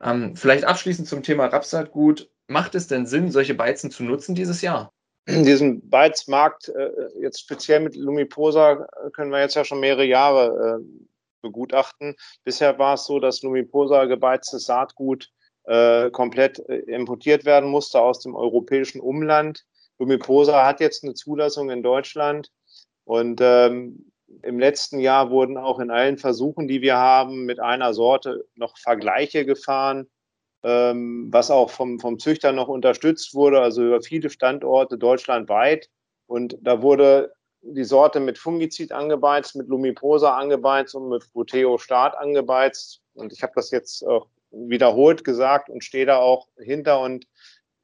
Ähm, 0.05 0.37
vielleicht 0.37 0.65
abschließend 0.65 1.09
zum 1.09 1.23
Thema 1.23 1.47
Rapssaatgut. 1.47 2.31
Macht 2.47 2.75
es 2.75 2.87
denn 2.87 3.07
Sinn, 3.07 3.31
solche 3.31 3.55
Beizen 3.55 3.91
zu 3.91 4.05
nutzen 4.05 4.35
dieses 4.35 4.61
Jahr? 4.61 4.93
Diesen 5.27 5.89
Beizmarkt, 5.89 6.69
äh, 6.69 6.91
jetzt 7.21 7.41
speziell 7.41 7.81
mit 7.81 7.97
Lumiposa, 7.97 8.87
können 9.15 9.31
wir 9.31 9.41
jetzt 9.41 9.55
ja 9.55 9.65
schon 9.65 9.81
mehrere 9.81 10.05
Jahre 10.05 10.79
äh, 10.79 11.05
begutachten. 11.41 12.15
Bisher 12.45 12.79
war 12.79 12.95
es 12.95 13.07
so, 13.07 13.19
dass 13.19 13.43
Lumiposa 13.43 14.05
gebeiztes 14.05 14.67
Saatgut 14.67 15.31
äh, 15.65 16.11
komplett 16.11 16.59
äh, 16.69 16.81
importiert 16.81 17.47
werden 17.47 17.71
musste 17.71 18.01
aus 18.01 18.21
dem 18.21 18.35
europäischen 18.35 19.01
Umland. 19.01 19.65
Lumiposa 19.99 20.67
hat 20.67 20.81
jetzt 20.81 21.05
eine 21.05 21.15
Zulassung 21.15 21.71
in 21.71 21.83
Deutschland 21.83 22.51
und 23.05 23.41
ähm, 23.43 24.13
im 24.43 24.59
letzten 24.59 24.99
Jahr 24.99 25.31
wurden 25.31 25.57
auch 25.57 25.79
in 25.79 25.91
allen 25.91 26.19
Versuchen, 26.19 26.69
die 26.69 26.83
wir 26.83 26.97
haben, 26.97 27.45
mit 27.45 27.61
einer 27.61 27.95
Sorte 27.95 28.47
noch 28.55 28.77
Vergleiche 28.79 29.45
gefahren, 29.45 30.09
ähm, 30.63 31.29
was 31.31 31.51
auch 31.51 31.71
vom, 31.71 32.01
vom 32.01 32.19
Züchter 32.19 32.53
noch 32.53 32.69
unterstützt 32.69 33.35
wurde, 33.35 33.61
also 33.61 33.85
über 33.85 34.01
viele 34.03 34.31
Standorte 34.31 34.99
deutschlandweit. 34.99 35.89
Und 36.27 36.57
da 36.61 36.83
wurde 36.83 37.33
die 37.63 37.85
Sorte 37.85 38.21
mit 38.21 38.39
Fungizid 38.39 38.93
angebeizt, 38.93 39.57
mit 39.57 39.69
Lumiposa 39.69 40.37
angebeizt 40.37 40.95
und 40.95 41.09
mit 41.09 41.33
Buteo 41.33 41.79
Start 41.79 42.17
angebeizt. 42.17 43.01
Und 43.15 43.33
ich 43.33 43.43
habe 43.43 43.53
das 43.55 43.71
jetzt 43.71 44.07
auch 44.07 44.29
wiederholt 44.51 45.25
gesagt 45.25 45.69
und 45.69 45.83
stehe 45.83 46.07
da 46.07 46.19
auch 46.19 46.49
hinter 46.59 47.01
und 47.01 47.27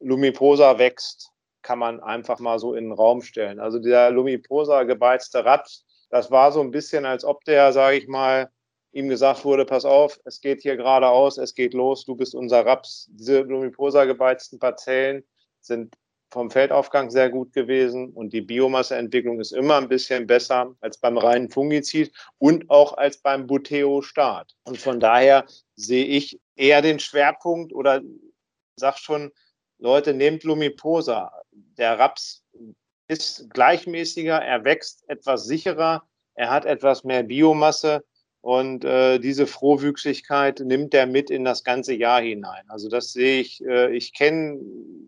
Lumiposa 0.00 0.78
wächst, 0.78 1.30
kann 1.62 1.78
man 1.78 2.00
einfach 2.00 2.38
mal 2.38 2.58
so 2.58 2.74
in 2.74 2.84
den 2.84 2.92
Raum 2.92 3.22
stellen. 3.22 3.60
Also 3.60 3.78
der 3.78 4.10
Lumiposa 4.10 4.84
gebeizte 4.84 5.44
Rad, 5.44 5.68
das 6.10 6.30
war 6.30 6.52
so 6.52 6.60
ein 6.60 6.70
bisschen, 6.70 7.06
als 7.06 7.24
ob 7.24 7.44
der, 7.44 7.72
sage 7.72 7.96
ich 7.96 8.08
mal, 8.08 8.50
ihm 8.92 9.08
gesagt 9.08 9.44
wurde, 9.44 9.64
pass 9.64 9.84
auf, 9.84 10.20
es 10.24 10.40
geht 10.40 10.62
hier 10.62 10.76
geradeaus, 10.76 11.38
es 11.38 11.54
geht 11.54 11.74
los, 11.74 12.04
du 12.04 12.16
bist 12.16 12.34
unser 12.34 12.66
Raps. 12.66 13.08
Diese 13.12 13.40
Lumiposa 13.40 14.04
gebeizten 14.04 14.58
Parzellen 14.58 15.24
sind 15.60 15.94
vom 16.30 16.50
Feldaufgang 16.50 17.10
sehr 17.10 17.28
gut 17.28 17.52
gewesen 17.52 18.10
und 18.10 18.32
die 18.32 18.40
Biomasseentwicklung 18.40 19.40
ist 19.40 19.52
immer 19.52 19.76
ein 19.76 19.88
bisschen 19.88 20.26
besser 20.26 20.74
als 20.80 20.98
beim 20.98 21.18
reinen 21.18 21.50
Fungizid 21.50 22.12
und 22.38 22.70
auch 22.70 22.96
als 22.96 23.18
beim 23.18 23.46
Buteo-Start. 23.46 24.54
Und 24.64 24.78
von 24.78 25.00
daher 25.00 25.44
sehe 25.74 26.04
ich 26.04 26.40
eher 26.54 26.82
den 26.82 27.00
Schwerpunkt 27.00 27.72
oder 27.72 28.00
sag 28.76 28.98
schon, 28.98 29.32
Leute, 29.78 30.14
nehmt 30.14 30.44
Lumiposa. 30.44 31.32
Der 31.52 31.98
Raps 31.98 32.39
ist 33.10 33.50
gleichmäßiger, 33.50 34.36
er 34.36 34.64
wächst 34.64 35.04
etwas 35.08 35.44
sicherer, 35.44 36.04
er 36.34 36.50
hat 36.50 36.64
etwas 36.64 37.02
mehr 37.02 37.24
Biomasse 37.24 38.04
und 38.40 38.84
äh, 38.84 39.18
diese 39.18 39.46
Frohwüchsigkeit 39.46 40.60
nimmt 40.60 40.94
er 40.94 41.06
mit 41.06 41.28
in 41.28 41.44
das 41.44 41.64
ganze 41.64 41.92
Jahr 41.92 42.22
hinein. 42.22 42.64
Also 42.68 42.88
das 42.88 43.12
sehe 43.12 43.40
ich, 43.40 43.62
äh, 43.66 43.94
ich 43.94 44.14
kenne 44.14 44.60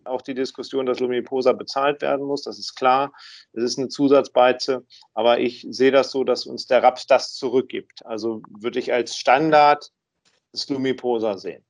auch 0.05 0.21
die 0.21 0.35
Diskussion, 0.35 0.85
dass 0.85 0.99
Lumiposa 0.99 1.53
bezahlt 1.53 2.03
werden 2.03 2.27
muss, 2.27 2.43
das 2.43 2.59
ist 2.59 2.75
klar. 2.75 3.13
Das 3.53 3.63
ist 3.63 3.79
eine 3.79 3.89
Zusatzbeize, 3.89 4.85
aber 5.15 5.39
ich 5.39 5.65
sehe 5.71 5.93
das 5.93 6.11
so, 6.11 6.25
dass 6.25 6.45
uns 6.45 6.67
der 6.67 6.83
Raps 6.83 7.07
das 7.07 7.35
zurückgibt. 7.35 8.05
Also 8.05 8.43
würde 8.51 8.81
ich 8.81 8.93
als 8.93 9.17
Standard 9.17 9.93
das 10.51 10.69
Lumiposa 10.69 11.39
sehen. 11.39 11.65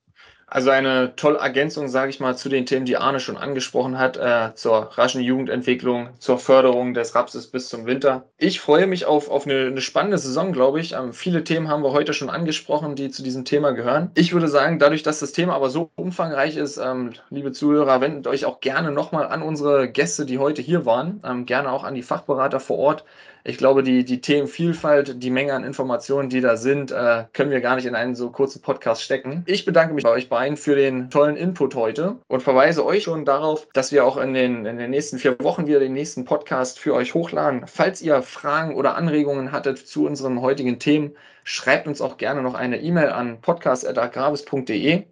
Also 0.46 0.70
eine 0.70 1.16
tolle 1.16 1.38
Ergänzung, 1.38 1.88
sage 1.88 2.10
ich 2.10 2.20
mal, 2.20 2.36
zu 2.36 2.48
den 2.48 2.66
Themen, 2.66 2.84
die 2.84 2.96
Arne 2.96 3.20
schon 3.20 3.36
angesprochen 3.36 3.98
hat, 3.98 4.16
äh, 4.16 4.54
zur 4.54 4.90
raschen 4.98 5.22
Jugendentwicklung, 5.22 6.10
zur 6.18 6.38
Förderung 6.38 6.94
des 6.94 7.14
Rapses 7.14 7.46
bis 7.46 7.68
zum 7.68 7.86
Winter. 7.86 8.24
Ich 8.36 8.60
freue 8.60 8.86
mich 8.86 9.06
auf, 9.06 9.30
auf 9.30 9.46
eine, 9.46 9.66
eine 9.66 9.80
spannende 9.80 10.18
Saison, 10.18 10.52
glaube 10.52 10.80
ich. 10.80 10.92
Ähm, 10.92 11.14
viele 11.14 11.42
Themen 11.44 11.68
haben 11.68 11.82
wir 11.82 11.92
heute 11.92 12.12
schon 12.12 12.28
angesprochen, 12.28 12.96
die 12.96 13.10
zu 13.10 13.22
diesem 13.22 13.44
Thema 13.44 13.72
gehören. 13.72 14.10
Ich 14.14 14.32
würde 14.32 14.48
sagen, 14.48 14.78
dadurch, 14.78 15.02
dass 15.02 15.20
das 15.20 15.32
Thema 15.32 15.54
aber 15.54 15.70
so 15.70 15.90
umfangreich 15.96 16.56
ist, 16.56 16.76
ähm, 16.76 17.12
liebe 17.30 17.52
Zuhörer, 17.52 18.00
wendet 18.00 18.26
euch 18.26 18.44
auch 18.44 18.60
gerne 18.60 18.92
nochmal 18.92 19.26
an 19.28 19.42
unsere 19.42 19.88
Gäste, 19.88 20.26
die 20.26 20.38
heute 20.38 20.60
hier 20.60 20.84
waren, 20.84 21.22
ähm, 21.24 21.46
gerne 21.46 21.72
auch 21.72 21.84
an 21.84 21.94
die 21.94 22.02
Fachberater 22.02 22.60
vor 22.60 22.78
Ort 22.78 23.04
ich 23.44 23.58
glaube, 23.58 23.82
die, 23.82 24.04
die 24.04 24.20
Themenvielfalt, 24.20 25.22
die 25.22 25.30
Menge 25.30 25.54
an 25.54 25.64
Informationen, 25.64 26.28
die 26.28 26.40
da 26.40 26.56
sind, 26.56 26.92
äh, 26.92 27.24
können 27.32 27.50
wir 27.50 27.60
gar 27.60 27.76
nicht 27.76 27.86
in 27.86 27.94
einen 27.94 28.14
so 28.14 28.30
kurzen 28.30 28.62
Podcast 28.62 29.02
stecken. 29.02 29.42
Ich 29.46 29.64
bedanke 29.64 29.94
mich 29.94 30.04
bei 30.04 30.10
euch 30.10 30.28
beiden 30.28 30.56
für 30.56 30.76
den 30.76 31.10
tollen 31.10 31.36
Input 31.36 31.74
heute 31.74 32.16
und 32.28 32.42
verweise 32.42 32.86
euch 32.86 33.04
schon 33.04 33.24
darauf, 33.24 33.66
dass 33.72 33.90
wir 33.90 34.04
auch 34.04 34.16
in 34.16 34.34
den, 34.34 34.64
in 34.64 34.78
den 34.78 34.90
nächsten 34.90 35.18
vier 35.18 35.38
Wochen 35.40 35.66
wieder 35.66 35.80
den 35.80 35.92
nächsten 35.92 36.24
Podcast 36.24 36.78
für 36.78 36.94
euch 36.94 37.14
hochladen. 37.14 37.66
Falls 37.66 38.00
ihr 38.00 38.22
Fragen 38.22 38.76
oder 38.76 38.94
Anregungen 38.96 39.50
hattet 39.50 39.78
zu 39.78 40.06
unseren 40.06 40.40
heutigen 40.40 40.78
Themen, 40.78 41.12
schreibt 41.44 41.88
uns 41.88 42.00
auch 42.00 42.18
gerne 42.18 42.42
noch 42.42 42.54
eine 42.54 42.80
E-Mail 42.80 43.10
an 43.10 43.40
podcast.agravis.de 43.40 45.04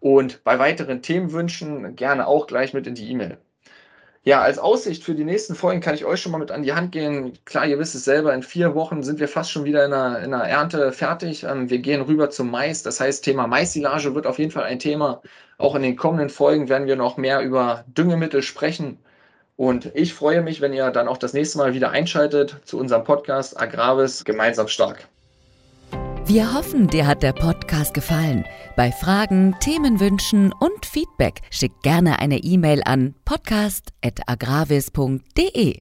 und 0.00 0.44
bei 0.44 0.58
weiteren 0.58 1.00
Themenwünschen 1.00 1.96
gerne 1.96 2.26
auch 2.26 2.46
gleich 2.46 2.74
mit 2.74 2.86
in 2.86 2.94
die 2.94 3.10
E-Mail. 3.10 3.38
Ja, 4.24 4.40
als 4.40 4.58
Aussicht 4.58 5.02
für 5.02 5.16
die 5.16 5.24
nächsten 5.24 5.56
Folgen 5.56 5.80
kann 5.80 5.96
ich 5.96 6.04
euch 6.04 6.20
schon 6.20 6.30
mal 6.30 6.38
mit 6.38 6.52
an 6.52 6.62
die 6.62 6.72
Hand 6.72 6.92
gehen. 6.92 7.32
Klar, 7.44 7.66
ihr 7.66 7.78
wisst 7.80 7.96
es 7.96 8.04
selber, 8.04 8.32
in 8.32 8.44
vier 8.44 8.74
Wochen 8.76 9.02
sind 9.02 9.18
wir 9.18 9.26
fast 9.26 9.50
schon 9.50 9.64
wieder 9.64 9.84
in 9.84 9.92
einer, 9.92 10.20
in 10.20 10.32
einer 10.32 10.44
Ernte 10.44 10.92
fertig. 10.92 11.42
Ähm, 11.42 11.70
wir 11.70 11.78
gehen 11.80 12.02
rüber 12.02 12.30
zum 12.30 12.48
Mais. 12.48 12.84
Das 12.84 13.00
heißt, 13.00 13.24
Thema 13.24 13.48
Maissilage 13.48 14.14
wird 14.14 14.28
auf 14.28 14.38
jeden 14.38 14.52
Fall 14.52 14.62
ein 14.64 14.78
Thema. 14.78 15.22
Auch 15.58 15.74
in 15.74 15.82
den 15.82 15.96
kommenden 15.96 16.30
Folgen 16.30 16.68
werden 16.68 16.86
wir 16.86 16.94
noch 16.96 17.16
mehr 17.16 17.40
über 17.42 17.84
Düngemittel 17.88 18.42
sprechen. 18.42 18.98
Und 19.56 19.90
ich 19.94 20.14
freue 20.14 20.42
mich, 20.42 20.60
wenn 20.60 20.72
ihr 20.72 20.90
dann 20.90 21.08
auch 21.08 21.18
das 21.18 21.32
nächste 21.32 21.58
Mal 21.58 21.74
wieder 21.74 21.90
einschaltet 21.90 22.60
zu 22.64 22.78
unserem 22.78 23.04
Podcast 23.04 23.60
Agravis 23.60 24.24
gemeinsam 24.24 24.68
stark. 24.68 25.08
Wir 26.26 26.54
hoffen, 26.54 26.86
dir 26.86 27.04
hat 27.06 27.24
der 27.24 27.32
Podcast 27.32 27.94
gefallen. 27.94 28.44
Bei 28.76 28.92
Fragen, 28.92 29.56
Themenwünschen 29.60 30.52
und 30.52 30.86
Feedback 30.86 31.40
schick 31.50 31.72
gerne 31.82 32.20
eine 32.20 32.38
E-Mail 32.38 32.82
an 32.84 33.14
podcast.agravis.de. 33.24 35.80